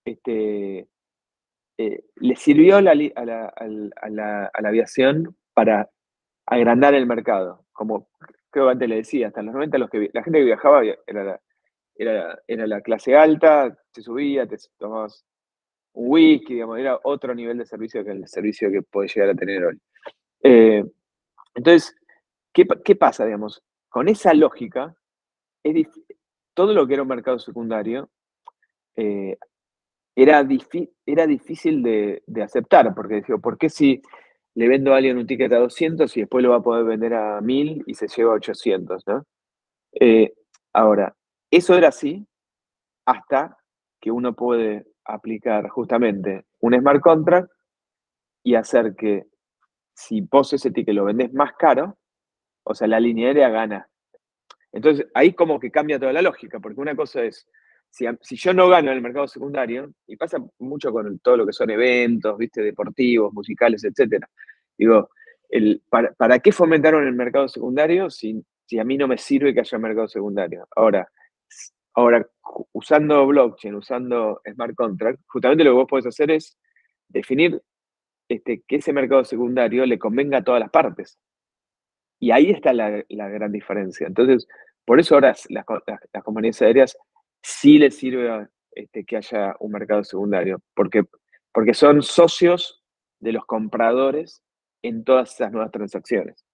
este, 0.06 0.88
eh, 1.78 2.04
le 2.16 2.36
sirvió 2.36 2.76
a 2.76 2.82
la, 2.82 4.50
aviación 4.54 5.36
para 5.52 5.90
agrandar 6.46 6.94
el 6.94 7.06
mercado. 7.06 7.66
Como 7.72 8.08
creo 8.50 8.66
que 8.66 8.72
antes 8.72 8.88
le 8.88 8.96
decía, 8.96 9.28
hasta 9.28 9.42
los 9.42 9.54
90 9.54 9.78
los 9.78 9.90
que, 9.90 10.10
la 10.12 10.22
gente 10.22 10.38
que 10.38 10.44
viajaba 10.44 10.82
era 10.84 11.24
la, 11.24 11.40
era, 11.96 12.66
la 12.66 12.80
clase 12.80 13.16
alta, 13.16 13.76
se 13.92 14.02
subía, 14.02 14.46
te 14.46 14.56
tomabas 14.78 15.24
un 15.92 16.10
whisky, 16.10 16.54
digamos, 16.54 16.78
era 16.78 16.98
otro 17.04 17.34
nivel 17.34 17.58
de 17.58 17.66
servicio 17.66 18.04
que 18.04 18.12
el 18.12 18.26
servicio 18.28 18.70
que 18.70 18.82
puede 18.82 19.08
llegar 19.08 19.30
a 19.30 19.34
tener 19.34 19.64
hoy. 19.64 19.80
Eh, 20.42 20.84
entonces, 21.54 21.96
¿qué, 22.52 22.96
pasa, 22.96 23.24
digamos? 23.24 23.62
con 23.88 24.08
esa 24.08 24.34
lógica, 24.34 24.94
todo 26.52 26.74
lo 26.74 26.86
que 26.86 26.94
era 26.94 27.02
un 27.02 27.08
mercado 27.08 27.38
secundario 27.38 28.10
eh, 28.94 29.38
era, 30.16 30.46
era 31.04 31.26
difícil 31.26 31.82
de, 31.82 32.42
aceptar, 32.42 32.94
porque 32.94 33.16
decía, 33.16 33.36
¿por 33.36 33.58
qué 33.58 33.68
si 33.68 34.00
le 34.54 34.66
vendo 34.66 34.94
a 34.94 34.96
alguien 34.96 35.18
un 35.18 35.26
ticket 35.26 35.52
a 35.52 35.58
200 35.58 36.16
y 36.16 36.20
después 36.20 36.42
lo 36.42 36.50
va 36.50 36.56
a 36.56 36.62
poder 36.62 36.84
vender 36.84 37.12
a 37.14 37.40
1000 37.42 37.84
y 37.86 37.94
se 37.94 38.08
lleva 38.08 38.32
a 38.32 38.36
800? 38.36 39.04
Eh, 40.00 40.32
ahora, 40.72 41.14
eso 41.50 41.76
era 41.76 41.88
así 41.88 42.26
hasta 43.04 43.58
que 44.00 44.10
uno 44.10 44.34
puede 44.34 44.86
aplicar 45.04 45.68
justamente 45.68 46.46
un 46.60 46.74
smart 46.74 47.00
contract 47.00 47.50
y 48.42 48.54
hacer 48.54 48.96
que 48.96 49.26
si 49.94 50.22
vos 50.22 50.52
ese 50.52 50.70
ticket 50.70 50.94
lo 50.94 51.04
vendés 51.04 51.32
más 51.34 51.52
caro, 51.58 51.98
o 52.64 52.74
sea, 52.74 52.88
la 52.88 53.00
línea 53.00 53.28
aérea 53.28 53.50
gana. 53.50 53.88
Entonces, 54.72 55.06
ahí 55.14 55.34
como 55.34 55.60
que 55.60 55.70
cambia 55.70 55.98
toda 55.98 56.12
la 56.12 56.22
lógica, 56.22 56.58
porque 56.58 56.80
una 56.80 56.96
cosa 56.96 57.22
es, 57.22 57.48
si, 57.90 58.36
yo 58.36 58.52
no 58.52 58.68
gano 58.68 58.90
en 58.90 58.96
el 58.96 59.02
mercado 59.02 59.26
secundario, 59.26 59.92
y 60.06 60.16
pasa 60.16 60.38
mucho 60.58 60.92
con 60.92 61.18
todo 61.20 61.38
lo 61.38 61.46
que 61.46 61.52
son 61.52 61.70
eventos, 61.70 62.36
viste, 62.36 62.62
deportivos, 62.62 63.32
musicales, 63.32 63.84
etcétera. 63.84 64.28
Digo, 64.76 65.10
el, 65.48 65.82
para, 65.88 66.38
qué 66.40 66.52
fomentaron 66.52 67.06
el 67.06 67.14
mercado 67.14 67.48
secundario 67.48 68.10
si, 68.10 68.44
si 68.66 68.78
a 68.78 68.84
mí 68.84 68.96
no 68.98 69.08
me 69.08 69.16
sirve 69.16 69.54
que 69.54 69.60
haya 69.60 69.78
mercado 69.78 70.08
secundario? 70.08 70.66
Ahora, 70.74 71.08
ahora, 71.94 72.26
usando 72.72 73.26
blockchain, 73.26 73.74
usando 73.74 74.40
smart 74.52 74.74
contract, 74.74 75.20
justamente 75.26 75.64
lo 75.64 75.70
que 75.70 75.76
vos 75.76 75.88
podés 75.88 76.06
hacer 76.06 76.30
es 76.30 76.58
definir 77.08 77.60
este, 78.28 78.62
que 78.66 78.76
ese 78.76 78.92
mercado 78.92 79.24
secundario 79.24 79.86
le 79.86 79.98
convenga 79.98 80.38
a 80.38 80.44
todas 80.44 80.60
las 80.60 80.70
partes. 80.70 81.18
Y 82.18 82.30
ahí 82.30 82.50
está 82.50 82.72
la, 82.72 83.04
gran 83.08 83.52
diferencia. 83.52 84.06
Entonces, 84.06 84.48
por 84.84 84.98
eso 85.00 85.14
ahora 85.14 85.34
las, 85.48 85.64
compañías 86.24 86.62
aéreas 86.62 86.96
sí 87.42 87.78
les 87.78 87.96
sirve 87.96 88.48
este, 88.72 89.04
que 89.04 89.16
haya 89.16 89.54
un 89.60 89.72
mercado 89.72 90.04
secundario, 90.04 90.60
porque, 90.74 91.04
porque 91.52 91.74
son 91.74 92.02
socios 92.02 92.82
de 93.20 93.32
los 93.32 93.44
compradores 93.46 94.42
en 94.82 95.04
todas 95.04 95.34
esas 95.34 95.52
nuevas 95.52 95.70
transacciones. 95.70 96.44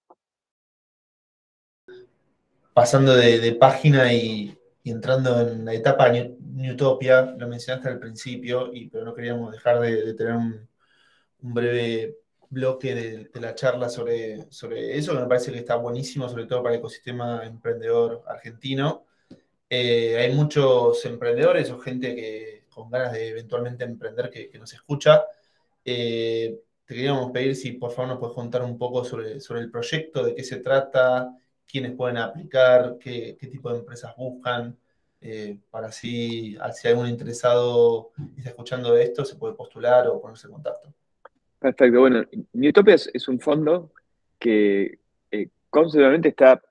Pasando 2.72 3.14
de, 3.14 3.53
página 3.61 4.12
y, 4.12 4.57
entrando 4.85 5.41
en 5.41 5.64
la 5.64 5.74
etapa 5.74 6.11
Newtopia, 6.11 7.35
lo 7.37 7.49
mencionaste 7.49 7.89
al 7.89 7.99
principio, 7.99 8.72
y, 8.72 8.89
pero 8.89 9.05
no 9.05 9.14
queríamos 9.14 9.53
dejar 9.53 9.80
de, 9.80 10.14
tener 10.14 10.35
un, 10.35 10.68
breve 11.41 12.18
bloque 12.49 12.95
de, 12.95 13.41
la 13.41 13.55
charla 13.55 13.89
sobre, 13.89 14.51
sobre 14.53 14.97
eso, 14.97 15.12
que 15.12 15.20
me 15.20 15.26
parece 15.26 15.53
que 15.53 15.59
está 15.59 15.74
buenísimo, 15.76 16.28
sobre 16.28 16.47
todo 16.47 16.62
para 16.62 16.74
el 16.74 16.78
ecosistema 16.78 17.45
emprendedor 17.45 18.22
argentino. 18.28 19.07
Eh, 19.75 20.18
hay 20.18 20.35
muchos 20.35 21.03
emprendedores 21.07 21.70
o 21.70 21.79
gente 21.79 22.14
que 22.14 22.64
con 22.68 22.91
ganas 22.91 23.14
de 23.14 23.29
eventualmente 23.29 23.85
emprender 23.85 24.29
que, 24.29 24.51
nos 24.59 24.70
escucha. 24.75 25.25
Eh, 25.83 26.61
te 26.85 26.95
queríamos 26.95 27.31
pedir 27.31 27.57
si 27.57 27.73
por 27.73 27.91
favor 27.91 28.11
nos 28.11 28.18
puedes 28.18 28.35
contar 28.35 28.62
un 28.64 28.77
poco 28.77 29.03
sobre, 29.03 29.41
sobre 29.41 29.62
el 29.62 29.70
proyecto, 29.70 30.27
de 30.27 30.35
qué 30.35 30.45
se 30.45 30.59
trata, 30.59 31.35
quiénes 31.66 31.93
pueden 31.93 32.18
aplicar, 32.18 32.99
qué, 33.01 33.39
tipo 33.51 33.73
de 33.73 33.79
empresas 33.79 34.14
buscan, 34.14 34.77
eh, 35.23 35.57
para 35.70 35.87
así, 35.87 36.55
si 36.75 36.89
algún 36.89 37.09
interesado 37.09 38.11
está 38.37 38.51
escuchando 38.51 38.95
esto, 38.95 39.25
se 39.25 39.37
puede 39.37 39.55
postular 39.55 40.07
o 40.07 40.20
ponerse 40.20 40.49
en 40.49 40.53
contacto. 40.53 40.93
Perfecto. 41.59 41.99
Bueno, 41.99 42.27
Newtopia 42.53 42.97
es, 42.97 43.27
un 43.27 43.41
fondo 43.41 43.91
que 44.39 44.99
eh, 45.31 45.49
está, 46.25 46.62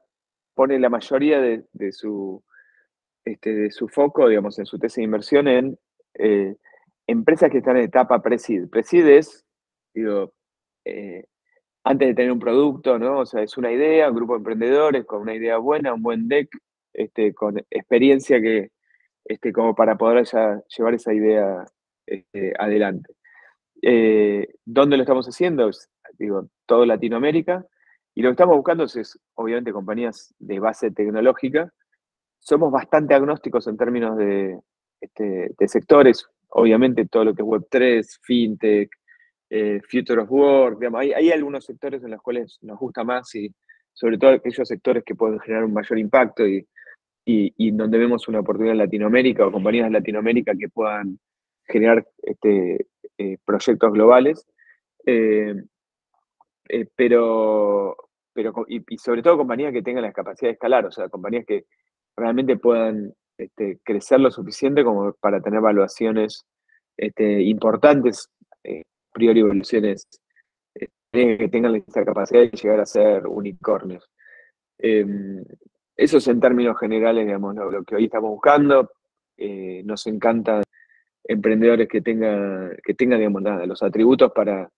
pone 0.53 0.77
la 0.77 0.89
mayoría 0.89 1.41
de, 1.41 1.91
su, 1.91 2.43
este, 3.33 3.71
su 3.71 3.87
foco, 3.87 4.27
digamos, 4.27 4.57
en 4.59 4.65
su 4.65 4.79
tesis 4.79 4.97
de 4.97 5.03
inversión 5.03 5.47
en 5.47 5.77
eh, 6.15 6.55
empresas 7.07 7.49
que 7.49 7.59
están 7.59 7.77
en 7.77 7.83
etapa 7.83 8.21
pre-seed. 8.21 8.69
Pre-seed 8.69 9.07
es, 9.07 9.45
digo, 9.93 10.33
eh, 10.85 11.25
antes 11.83 12.09
de 12.09 12.13
tener 12.13 12.31
un 12.31 12.39
producto, 12.39 12.99
¿no? 12.99 13.19
O 13.19 13.25
sea, 13.25 13.41
es 13.41 13.57
una 13.57 13.71
idea, 13.71 14.09
un 14.09 14.15
grupo 14.15 14.33
de 14.33 14.37
emprendedores 14.37 15.05
con 15.05 15.21
una 15.21 15.35
idea 15.35 15.57
buena, 15.57 15.93
un 15.93 16.01
buen 16.01 16.27
deck, 16.27 16.49
este, 16.93 17.33
con 17.33 17.57
experiencia 17.69 18.41
que, 18.41 18.71
este, 19.25 19.51
como 19.51 19.75
para 19.75 19.97
poder 19.97 20.25
ya 20.25 20.61
llevar 20.77 20.93
esa 20.93 21.13
idea 21.13 21.65
este, 22.05 22.53
adelante. 22.59 23.13
Eh, 23.81 24.53
¿Dónde 24.65 24.97
lo 24.97 25.03
estamos 25.03 25.25
haciendo? 25.27 25.69
Digo, 26.17 26.47
todo 26.65 26.85
Latinoamérica. 26.85 27.65
Y 28.13 28.21
lo 28.21 28.29
que 28.29 28.33
estamos 28.33 28.57
buscando 28.57 28.83
es, 28.83 29.19
obviamente, 29.35 29.71
compañías 29.71 30.33
de 30.39 30.59
base 30.59 30.91
tecnológica. 30.91 31.73
Somos 32.41 32.71
bastante 32.71 33.13
agnósticos 33.13 33.67
en 33.67 33.77
términos 33.77 34.17
de, 34.17 34.59
este, 34.99 35.67
sectores. 35.67 36.27
Obviamente, 36.49 37.05
todo 37.05 37.25
lo 37.25 37.33
que 37.33 37.43
es 37.43 37.47
Web3, 37.47 38.19
FinTech, 38.21 38.89
eh, 39.49 39.79
Future 39.89 40.21
of 40.21 40.31
Work. 40.31 40.83
hay, 40.95 41.31
algunos 41.31 41.65
sectores 41.65 42.03
en 42.03 42.11
los 42.11 42.21
cuales 42.21 42.57
nos 42.61 42.79
gusta 42.79 43.03
más 43.03 43.33
y 43.35 43.53
sobre 43.93 44.17
todo 44.17 44.31
aquellos 44.31 44.67
sectores 44.67 45.03
que 45.03 45.15
pueden 45.15 45.39
generar 45.39 45.65
un 45.65 45.73
mayor 45.73 45.99
impacto 45.99 46.47
y, 46.47 46.65
y, 47.25 47.71
donde 47.71 47.97
vemos 47.97 48.27
una 48.27 48.39
oportunidad 48.39 48.73
en 48.73 48.79
Latinoamérica 48.79 49.45
o 49.45 49.51
compañías 49.51 49.87
en 49.87 49.93
Latinoamérica 49.93 50.53
que 50.57 50.69
puedan 50.69 51.19
generar 51.65 52.05
este, 52.23 52.87
eh, 53.17 53.37
proyectos 53.45 53.93
globales, 53.93 54.47
eh, 55.05 55.53
eh, 56.69 56.87
pero, 56.95 57.95
pero 58.33 58.53
y, 58.67 58.97
sobre 58.97 59.21
todo 59.21 59.37
compañías 59.37 59.71
que 59.71 59.83
tengan 59.83 60.03
la 60.03 60.11
capacidad 60.13 60.49
de 60.49 60.53
escalar, 60.53 60.85
o 60.85 60.91
sea, 60.91 61.09
compañías 61.09 61.45
que 61.45 61.65
realmente 62.17 62.57
puedan 62.57 63.13
este, 63.37 63.79
crecer 63.83 64.19
lo 64.19 64.31
suficiente 64.31 64.83
como 64.83 65.13
para 65.13 65.41
tener 65.41 65.59
evaluaciones 65.59 66.45
este, 66.97 67.41
importantes, 67.41 68.29
priori 69.13 69.41
evoluciones 69.41 70.07
que 71.11 71.49
tengan 71.49 71.75
esa 71.75 72.05
capacidad 72.05 72.41
de 72.41 72.49
llegar 72.51 72.79
a 72.79 72.85
ser 72.85 73.27
unicornios. 73.27 74.09
Em, 74.77 75.43
eso 75.97 76.17
es 76.17 76.27
en 76.27 76.39
términos 76.39 76.79
generales, 76.79 77.25
digamos, 77.25 77.55
lo, 77.55 77.83
que 77.83 77.95
hoy 77.95 78.05
estamos 78.05 78.29
buscando. 78.31 78.91
nos 79.83 80.07
encanta 80.07 80.61
emprendedores 81.23 81.87
que 81.87 82.01
tengan, 82.01 82.75
que 82.83 82.93
tengan 82.93 83.19
digamos, 83.19 83.43
los 83.67 83.83
atributos 83.83 84.31
para, 84.33 84.69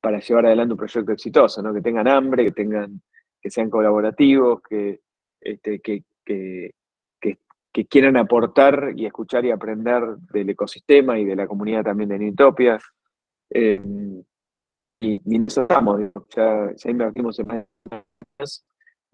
para 0.00 0.20
llevar 0.20 0.46
adelante 0.46 0.72
un 0.72 0.78
proyecto 0.78 1.12
exitoso, 1.12 1.62
¿no? 1.62 1.72
que 1.72 1.80
tengan 1.80 2.08
hambre, 2.08 2.44
que, 2.44 2.52
tengan, 2.52 3.00
que 3.40 3.50
sean 3.50 3.70
colaborativos, 3.70 4.60
que, 4.62 5.00
este, 5.40 5.80
que, 5.80 6.04
que, 6.28 7.86
quieran 7.88 8.16
aportar 8.16 8.92
y 8.96 9.06
escuchar 9.06 9.44
y 9.44 9.52
aprender 9.52 10.02
del 10.32 10.50
ecosistema 10.50 11.16
y 11.16 11.24
de 11.24 11.36
la 11.36 11.46
comunidad 11.46 11.84
también 11.84 12.08
de 12.08 12.18
Nitopia. 12.18 12.78
Eh, 13.50 13.80
y, 15.00 15.20
estamos, 15.46 16.00
ya, 16.34 16.72
invertimos 16.86 17.38
en 17.38 17.46
más 17.46 18.64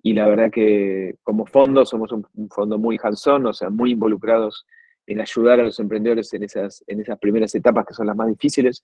y 0.03 0.13
la 0.13 0.27
verdad 0.27 0.51
que 0.51 1.17
como 1.23 1.47
fondo 1.47 1.85
somos 1.87 2.13
un, 2.13 2.27
un 2.35 2.49
fondo 2.51 2.79
muy 2.79 2.99
hands 3.03 3.27
o 3.27 3.53
sea, 3.53 3.71
muy 3.71 3.93
involucrados 3.93 4.67
en 5.07 5.21
ayudar 5.21 5.61
a 5.61 5.65
los 5.65 5.79
emprendedores 5.81 6.33
en 6.35 6.43
esas, 6.43 6.85
en 6.87 7.01
esas 7.01 7.19
primeras 7.19 7.55
etapas 7.55 7.87
que 7.87 7.95
son 7.95 8.07
las 8.07 8.17
más 8.17 8.29
difíciles. 8.29 8.83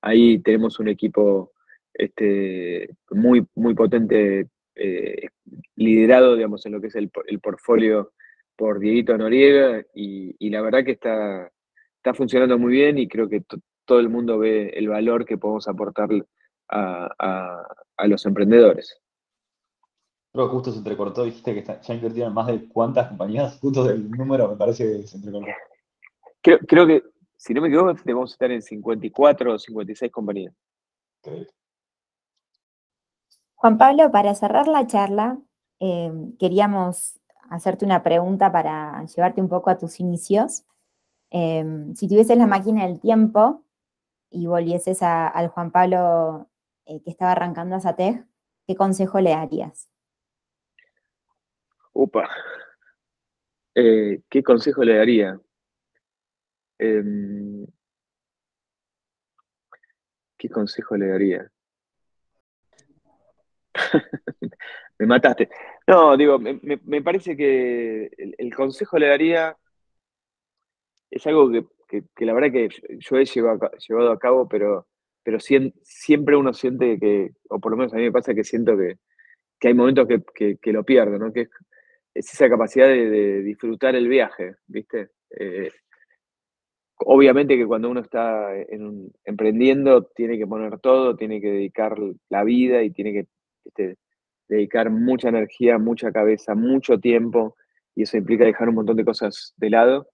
Ahí 0.00 0.38
tenemos 0.40 0.78
un 0.78 0.88
equipo 0.88 1.52
este, 1.94 2.88
muy, 3.10 3.46
muy 3.54 3.74
potente, 3.74 4.48
eh, 4.76 5.28
liderado, 5.74 6.36
digamos, 6.36 6.64
en 6.66 6.72
lo 6.72 6.80
que 6.80 6.88
es 6.88 6.94
el, 6.94 7.10
el 7.26 7.40
portfolio 7.40 8.12
por 8.56 8.78
Dieguito 8.78 9.16
Noriega, 9.18 9.84
y, 9.94 10.50
la 10.50 10.62
verdad 10.62 10.84
que 10.84 10.92
está, 10.92 11.50
está 11.96 12.14
funcionando 12.14 12.58
muy 12.58 12.72
bien 12.72 12.98
y 12.98 13.08
creo 13.08 13.28
que 13.28 13.42
todo 13.84 14.00
el 14.00 14.08
mundo 14.08 14.38
ve 14.38 14.70
el 14.74 14.88
valor 14.88 15.26
que 15.26 15.36
podemos 15.36 15.68
aportar 15.68 16.08
a, 16.68 17.66
a 17.96 18.06
los 18.06 18.24
emprendedores. 18.26 19.00
Creo 20.32 20.48
que 20.48 20.52
justo 20.52 20.72
se 20.72 20.78
entrecortó, 20.78 21.24
dijiste 21.24 21.54
que 21.54 21.64
ya 21.64 21.94
invirtieron 21.94 22.34
más 22.34 22.46
de 22.46 22.68
cuántas 22.68 23.08
compañías, 23.08 23.58
justo 23.58 23.84
del 23.84 24.10
número 24.10 24.50
me 24.50 24.56
parece 24.56 24.84
que 24.84 25.06
se 25.06 25.16
entrecortó. 25.16 25.48
Creo, 26.42 26.86
que, 26.86 27.02
si 27.36 27.54
no 27.54 27.62
me 27.62 27.68
equivoco, 27.68 27.94
debemos 28.04 28.32
estar 28.32 28.52
en 28.52 28.62
54 28.62 29.54
o 29.54 29.58
56 29.58 30.12
compañías. 30.12 30.54
Juan 33.56 33.78
Pablo, 33.78 34.10
para 34.10 34.34
cerrar 34.34 34.68
la 34.68 34.86
charla, 34.86 35.38
eh, 35.80 36.12
queríamos 36.38 37.18
hacerte 37.50 37.84
una 37.84 38.02
pregunta 38.02 38.52
para 38.52 39.04
llevarte 39.06 39.40
un 39.40 39.48
poco 39.48 39.70
a 39.70 39.78
tus 39.78 39.98
inicios. 39.98 40.64
Eh, 41.30 41.64
si 41.94 42.06
tuvieses 42.06 42.36
la 42.36 42.46
máquina 42.46 42.86
del 42.86 43.00
tiempo 43.00 43.64
y 44.30 44.46
volvieses 44.46 45.02
al 45.02 45.48
Juan 45.48 45.70
Pablo 45.70 46.48
eh, 46.84 47.02
que 47.02 47.10
estaba 47.10 47.32
arrancando 47.32 47.76
a 47.76 47.80
SATEG, 47.80 48.26
¿qué 48.66 48.76
consejo 48.76 49.20
le 49.20 49.30
darías? 49.30 49.88
Eh, 53.74 54.22
¿Qué 54.28 54.42
consejo 54.42 54.84
le 54.84 54.96
daría? 54.96 55.40
Em, 56.78 57.66
¿Qué 60.36 60.48
consejo 60.50 60.96
le 60.96 61.08
daría? 61.08 61.50
Me 64.98 65.06
mataste. 65.06 65.48
No, 65.86 66.16
digo, 66.16 66.38
me, 66.38 67.02
parece 67.02 67.36
que 67.36 68.10
el, 68.16 68.54
consejo 68.54 68.98
le 68.98 69.08
daría, 69.08 69.56
es 71.10 71.26
algo 71.26 71.50
que, 71.50 72.24
la 72.24 72.32
verdad 72.32 72.50
que 72.50 72.68
yo 72.98 73.16
he 73.16 73.24
llevado, 73.24 74.10
a 74.10 74.18
cabo, 74.18 74.48
pero, 74.48 74.86
pero 75.22 75.38
siempre 75.38 76.36
uno 76.36 76.52
siente 76.54 76.98
que, 76.98 77.32
o 77.50 77.60
por 77.60 77.72
lo 77.72 77.76
menos 77.76 77.92
a 77.92 77.96
mí 77.96 78.04
me 78.04 78.12
pasa 78.12 78.34
que 78.34 78.44
siento 78.44 78.76
que, 78.76 78.96
hay 79.62 79.74
momentos 79.74 80.08
que, 80.34 80.72
lo 80.72 80.84
pierdo, 80.84 81.18
¿no? 81.18 81.32
Que 81.32 81.42
es, 82.14 82.32
esa 82.32 82.48
capacidad 82.48 82.88
de, 82.88 83.42
disfrutar 83.42 83.94
el 83.96 84.08
viaje, 84.08 84.56
¿viste? 84.66 85.10
Eh, 85.30 85.70
obviamente 86.98 87.56
que 87.56 87.66
cuando 87.66 87.90
uno 87.90 88.00
está 88.00 88.50
emprendiendo 89.24 90.04
tiene 90.06 90.38
que 90.38 90.46
poner 90.46 90.78
todo, 90.80 91.16
tiene 91.16 91.40
que 91.40 91.50
dedicar 91.50 91.96
la 92.30 92.44
vida 92.44 92.82
y 92.82 92.90
tiene 92.90 93.12
que 93.12 93.26
este, 93.66 93.96
dedicar 94.48 94.90
mucha 94.90 95.28
energía, 95.28 95.78
mucha 95.78 96.12
cabeza, 96.12 96.54
mucho 96.54 96.98
tiempo, 96.98 97.56
y 97.94 98.02
eso 98.02 98.16
implica 98.16 98.44
dejar 98.44 98.68
un 98.68 98.76
montón 98.76 98.96
de 98.96 99.04
cosas 99.04 99.54
de 99.56 99.70
lado, 99.70 100.08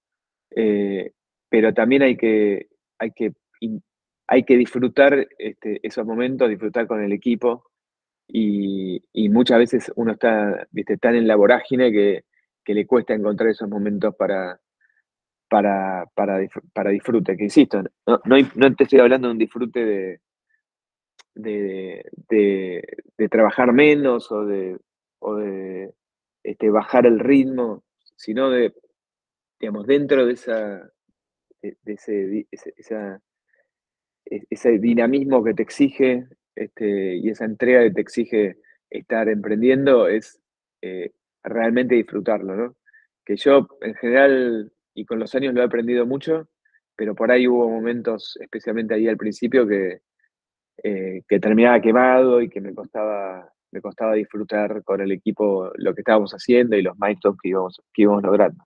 eh, 0.51 1.13
pero 1.49 1.75
también 1.75 2.03
hay 2.03 2.17
que, 2.17 2.69
hay 2.99 3.11
que, 3.13 3.33
hay 4.27 4.45
que 4.45 4.57
disfrutar 4.57 5.29
este, 5.39 5.81
esos 5.87 6.07
momentos, 6.07 6.49
disfrutar 6.49 6.87
con 6.87 7.03
el 7.03 7.13
equipo, 7.13 7.65
y, 8.29 9.29
muchas 9.29 9.59
veces 9.59 9.93
uno 9.97 10.13
está 10.13 10.67
tan 11.01 11.15
en 11.15 11.27
la 11.27 11.37
vorágine 11.37 11.93
que, 11.93 12.25
le 12.65 12.87
cuesta 12.87 13.13
encontrar 13.13 13.51
esos 13.51 13.69
momentos 13.69 14.15
para, 14.17 14.59
para, 15.49 16.07
para, 16.15 16.91
disfrute, 16.91 17.37
que 17.37 17.45
insisto, 17.45 17.83
no, 18.07 18.21
no, 18.25 18.75
te 18.75 18.85
estoy 18.85 19.01
hablando 19.01 19.29
de 19.29 19.33
un 19.33 19.39
disfrute 19.39 19.85
de, 19.85 20.21
de, 21.35 22.03
trabajar 23.31 23.73
menos 23.73 24.31
o 24.31 24.45
de, 24.45 24.79
de 25.21 25.95
este, 26.43 26.71
bajar 26.71 27.07
el 27.07 27.19
ritmo, 27.19 27.85
sino 28.17 28.51
de, 28.51 28.75
digamos, 29.61 29.87
dentro 29.87 30.27
de 30.27 30.33
esa, 30.33 30.91
de, 31.63 31.77
ese, 31.87 32.47
e, 34.25 34.43
ese 34.51 34.79
dinamismo 34.79 35.45
que 35.45 35.55
te 35.55 35.63
exige 35.63 36.27
este, 36.55 37.17
y 37.17 37.31
esa 37.31 37.45
entrega 37.45 37.83
que 37.83 37.93
te 37.93 38.01
exige 38.01 38.57
estar 38.91 39.29
emprendiendo 39.29 40.09
es 40.09 40.41
eh, 40.83 41.13
realmente 41.43 41.95
disfrutarlo, 41.95 42.57
¿no? 42.57 42.77
Que 43.25 43.37
yo 43.37 43.69
en 43.81 43.95
general, 43.95 44.73
y 44.95 45.05
con 45.07 45.19
los 45.19 45.35
años 45.35 45.55
lo 45.55 45.63
he 45.63 45.65
aprendido 45.65 46.07
mucho, 46.07 46.49
pero 46.97 47.15
por 47.15 47.31
ahí 47.31 47.49
hubo 47.49 47.69
momentos, 47.69 48.37
especialmente 48.41 48.95
ahí 48.95 49.09
al 49.09 49.17
principio, 49.17 49.67
que, 49.67 50.01
eh, 50.83 51.23
que 51.29 51.41
terminaba 51.41 51.81
quemado 51.81 52.41
y 52.41 52.49
que 52.49 52.61
me 52.61 52.75
costaba, 52.75 53.51
me 53.71 53.81
costaba 53.81 54.15
disfrutar 54.15 54.83
con 54.83 55.01
el 55.01 55.13
equipo 55.13 55.71
lo 55.77 55.95
que 55.95 56.01
estábamos 56.01 56.33
haciendo 56.33 56.77
y 56.77 56.83
los 56.83 56.99
milestones 56.99 57.39
que 57.43 57.49
íbamos, 57.51 57.81
que 57.93 58.03
íbamos 58.03 58.23
logrando. 58.23 58.65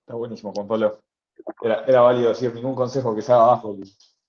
Está 0.00 0.14
buenísimo, 0.14 0.52
Juan 0.52 0.68
Pablo. 0.68 1.00
Era, 1.62 2.00
válido 2.00 2.30
decir 2.30 2.54
ningún 2.54 2.74
consejo 2.74 3.14
que 3.14 3.22
sea 3.22 3.36
abajo, 3.36 3.76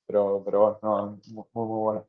pero, 0.06 0.42
pero 0.44 0.80
bueno, 0.82 1.20
muy, 1.28 1.46
muy 1.54 1.80
bueno. 1.80 2.08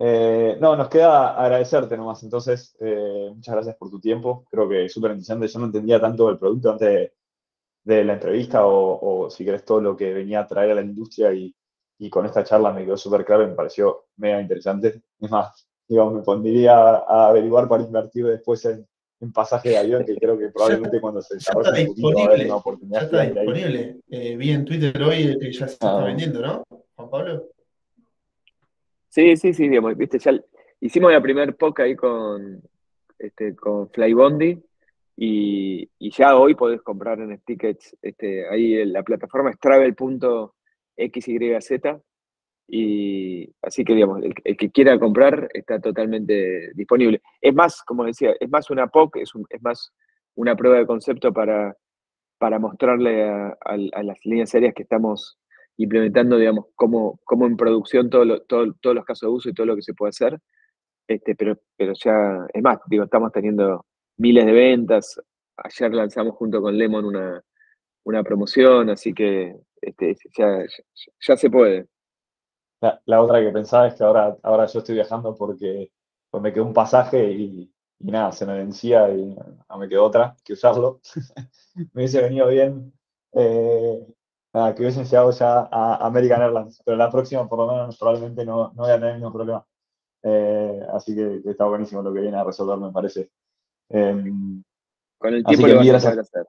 Eh, 0.00 0.56
no, 0.60 0.76
nos 0.76 0.88
queda 0.88 1.36
agradecerte 1.40 1.96
nomás. 1.96 2.22
Entonces, 2.22 2.76
eh, 2.80 3.30
muchas 3.34 3.54
gracias 3.54 3.76
por 3.76 3.90
tu 3.90 4.00
tiempo. 4.00 4.44
Creo 4.50 4.68
que 4.68 4.84
es 4.84 4.92
súper 4.92 5.10
interesante. 5.10 5.48
Yo 5.48 5.58
no 5.58 5.66
entendía 5.66 6.00
tanto 6.00 6.30
el 6.30 6.38
producto 6.38 6.70
antes 6.72 7.12
de, 7.84 8.04
la 8.04 8.14
entrevista 8.14 8.66
o, 8.66 9.28
si 9.30 9.44
querés 9.44 9.64
todo 9.64 9.80
lo 9.80 9.96
que 9.96 10.12
venía 10.12 10.40
a 10.40 10.46
traer 10.46 10.72
a 10.72 10.74
la 10.74 10.82
industria 10.82 11.32
y, 11.32 11.54
con 12.08 12.24
esta 12.26 12.44
charla 12.44 12.72
me 12.72 12.84
quedó 12.84 12.96
súper 12.96 13.24
claro 13.24 13.42
y 13.42 13.48
me 13.48 13.54
pareció 13.54 14.06
mega 14.16 14.40
interesante. 14.40 15.02
Es 15.20 15.30
más, 15.30 15.68
digo, 15.88 16.10
me 16.10 16.22
pondría 16.22 16.76
a 16.76 17.28
averiguar 17.28 17.68
para 17.68 17.82
invertir 17.82 18.26
después 18.26 18.64
en, 18.66 18.86
pasaje 19.32 19.70
de 19.70 19.78
avión, 19.78 20.04
que 20.04 20.16
creo 20.16 20.38
que 20.38 20.48
probablemente 20.54 21.00
cuando 21.00 21.20
se 21.20 21.34
desarrolle 21.34 21.88
un 21.88 22.44
una 22.44 22.56
oportunidad. 22.56 23.00
Ya 23.00 23.06
está 23.06 23.22
disponible. 23.22 24.00
Eh, 24.08 24.36
vi 24.36 24.52
en 24.52 24.64
Twitter 24.64 25.02
hoy 25.02 25.36
que 25.40 25.52
ya 25.52 25.66
se 25.66 25.74
está 25.74 25.98
ah. 25.98 26.04
vendiendo, 26.04 26.40
¿no? 26.40 26.64
Juan 26.94 27.10
Pablo. 27.10 27.48
Sí, 29.08 29.36
sí, 29.36 29.52
sí, 29.52 29.68
digamos, 29.68 29.96
viste, 29.96 30.18
ya 30.18 30.32
hicimos 30.80 31.10
la 31.10 31.20
primer 31.20 31.56
POC 31.56 31.80
ahí 31.80 31.96
con, 31.96 32.62
este, 33.18 33.56
con 33.56 33.90
Flybondi 33.90 34.62
y, 35.16 35.90
y 35.98 36.10
ya 36.10 36.36
hoy 36.36 36.54
podés 36.54 36.82
comprar 36.82 37.18
en 37.18 37.36
tickets, 37.40 37.96
este, 38.02 38.48
ahí 38.48 38.84
la 38.84 39.02
plataforma 39.02 39.50
es 39.50 39.58
travel.xyz 40.98 42.02
y 42.70 43.50
así 43.62 43.82
que 43.82 43.94
digamos, 43.94 44.22
el, 44.22 44.56
que 44.56 44.70
quiera 44.70 44.98
comprar 44.98 45.48
está 45.54 45.80
totalmente 45.80 46.70
disponible. 46.74 47.22
Es 47.40 47.54
más, 47.54 47.82
como 47.82 48.04
decía, 48.04 48.34
es 48.38 48.50
más 48.50 48.68
una 48.70 48.88
POC, 48.88 49.16
es, 49.16 49.32
más 49.62 49.90
una 50.34 50.54
prueba 50.54 50.76
de 50.76 50.86
concepto 50.86 51.32
para, 51.32 51.74
para 52.38 52.58
mostrarle 52.58 53.24
a, 53.24 53.56
las 54.02 54.18
líneas 54.24 54.54
aéreas 54.54 54.74
que 54.74 54.82
estamos 54.82 55.38
implementando, 55.78 56.36
digamos, 56.36 56.66
como, 56.74 57.18
como 57.24 57.46
en 57.46 57.56
producción 57.56 58.10
todo 58.10 58.42
todos 58.42 58.74
los 58.82 59.04
casos 59.04 59.28
de 59.28 59.34
uso 59.34 59.48
y 59.48 59.54
todo 59.54 59.66
lo 59.66 59.76
que 59.76 59.82
se 59.82 59.94
puede 59.94 60.10
hacer. 60.10 60.38
Este, 61.08 61.34
pero, 61.34 61.56
pero 61.74 61.94
ya, 61.94 62.46
es 62.52 62.62
más, 62.62 62.80
digo, 62.86 63.04
estamos 63.04 63.32
teniendo 63.32 63.86
miles 64.18 64.44
de 64.44 64.52
ventas. 64.52 65.18
Ayer 65.56 65.94
lanzamos 65.94 66.34
junto 66.36 66.60
con 66.60 66.76
Lemon 66.76 67.06
una, 67.06 67.42
una 68.08 68.22
promoción, 68.22 68.90
así 68.90 69.12
que 69.12 69.56
este, 69.80 70.16
ya, 70.36 70.64
ya, 71.26 71.36
se 71.36 71.50
puede. 71.50 71.86
La, 72.80 73.22
otra 73.22 73.40
que 73.40 73.50
pensaba 73.50 73.88
es 73.88 73.94
que 73.94 74.04
ahora, 74.04 74.36
ahora 74.42 74.66
yo 74.66 74.78
estoy 74.78 74.94
viajando 74.94 75.34
porque 75.34 75.90
pues 76.30 76.42
me 76.42 76.52
quedó 76.52 76.64
un 76.64 76.72
pasaje 76.72 77.32
y, 77.32 77.72
nada, 78.00 78.32
se 78.32 78.46
me 78.46 78.56
vencía 78.56 79.10
y 79.10 79.34
no 79.68 79.78
me 79.78 79.88
quedó 79.88 80.04
otra 80.04 80.36
que 80.44 80.52
usarlo. 80.52 81.00
me 81.74 81.88
hubiese 81.94 82.22
venido 82.22 82.48
bien 82.48 82.92
eh, 83.32 84.06
nada, 84.52 84.74
que 84.74 84.82
hubiesen 84.82 85.04
llegado 85.04 85.30
ya 85.30 85.68
a 85.70 86.06
American 86.06 86.42
Airlines, 86.42 86.82
pero 86.84 86.96
la 86.96 87.10
próxima 87.10 87.48
por 87.48 87.58
lo 87.58 87.72
menos 87.72 87.98
probablemente 87.98 88.44
no, 88.44 88.72
no 88.74 88.82
voy 88.82 88.90
a 88.90 88.98
tener 88.98 89.16
ningún 89.16 89.32
problema. 89.32 89.66
Eh, 90.22 90.80
así 90.92 91.14
que, 91.14 91.42
está 91.44 91.64
buenísimo 91.64 92.02
lo 92.02 92.12
que 92.12 92.20
viene 92.20 92.36
a 92.36 92.44
resolver, 92.44 92.78
me 92.78 92.92
parece. 92.92 93.30
Em, 93.90 94.62
Con 95.18 95.34
el 95.34 95.44
tiempo 95.44 95.66
lo 95.66 95.76
vas 95.76 96.04
a 96.06 96.20
hacer. 96.20 96.46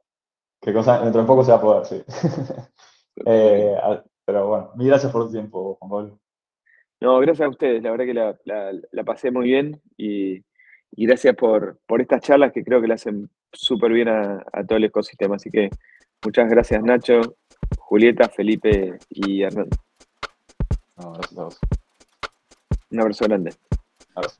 Que 0.62 0.74
cosa, 0.74 1.01
dentro 1.01 1.22
de 1.22 1.28
poco 1.28 1.43
se 1.43 1.51
va 1.51 1.57
a 1.57 1.62
poder, 1.62 1.86
sí. 1.86 2.03
Eh, 3.26 3.76
pero 4.24 4.47
bueno, 4.47 4.72
mil 4.76 4.88
gracias 4.88 5.12
por 5.12 5.26
tu 5.26 5.32
tiempo, 5.34 5.76
Juan 5.82 5.89
Pablo. 5.89 6.20
No, 7.01 7.20
gracias 7.20 7.45
a 7.47 7.49
ustedes, 7.49 7.84
la 7.84 7.91
verdad 7.91 8.05
que 8.05 8.88
la, 8.93 9.03
pasé 9.03 9.30
muy 9.30 9.47
bien 9.47 9.82
y, 9.97 10.41
gracias 10.91 11.36
por, 11.36 11.80
por 11.86 11.99
estas 11.99 12.22
charlas 12.22 12.53
que 12.53 12.64
creo 12.64 12.80
que 12.80 12.88
le 12.88 12.93
hacen 12.93 13.30
súper 13.51 13.91
bien 13.91 14.07
a, 14.07 14.41
a 14.53 14.64
todo 14.64 14.78
el 14.78 14.86
ecosistema. 14.86 15.36
Así 15.36 15.49
que 15.49 15.70
muchas 16.24 16.49
gracias 16.49 16.82
Nacho, 16.82 17.20
Julieta, 17.78 18.30
Felipe 18.30 18.97
y 19.10 19.43
Hernán. 19.43 19.68
No, 20.97 21.14
gracias 21.14 21.39
a 21.39 21.43
vos. 21.43 21.60
Un 22.91 23.01
abrazo 23.01 23.26
grande. 23.26 23.53
Abrazo. 24.16 24.38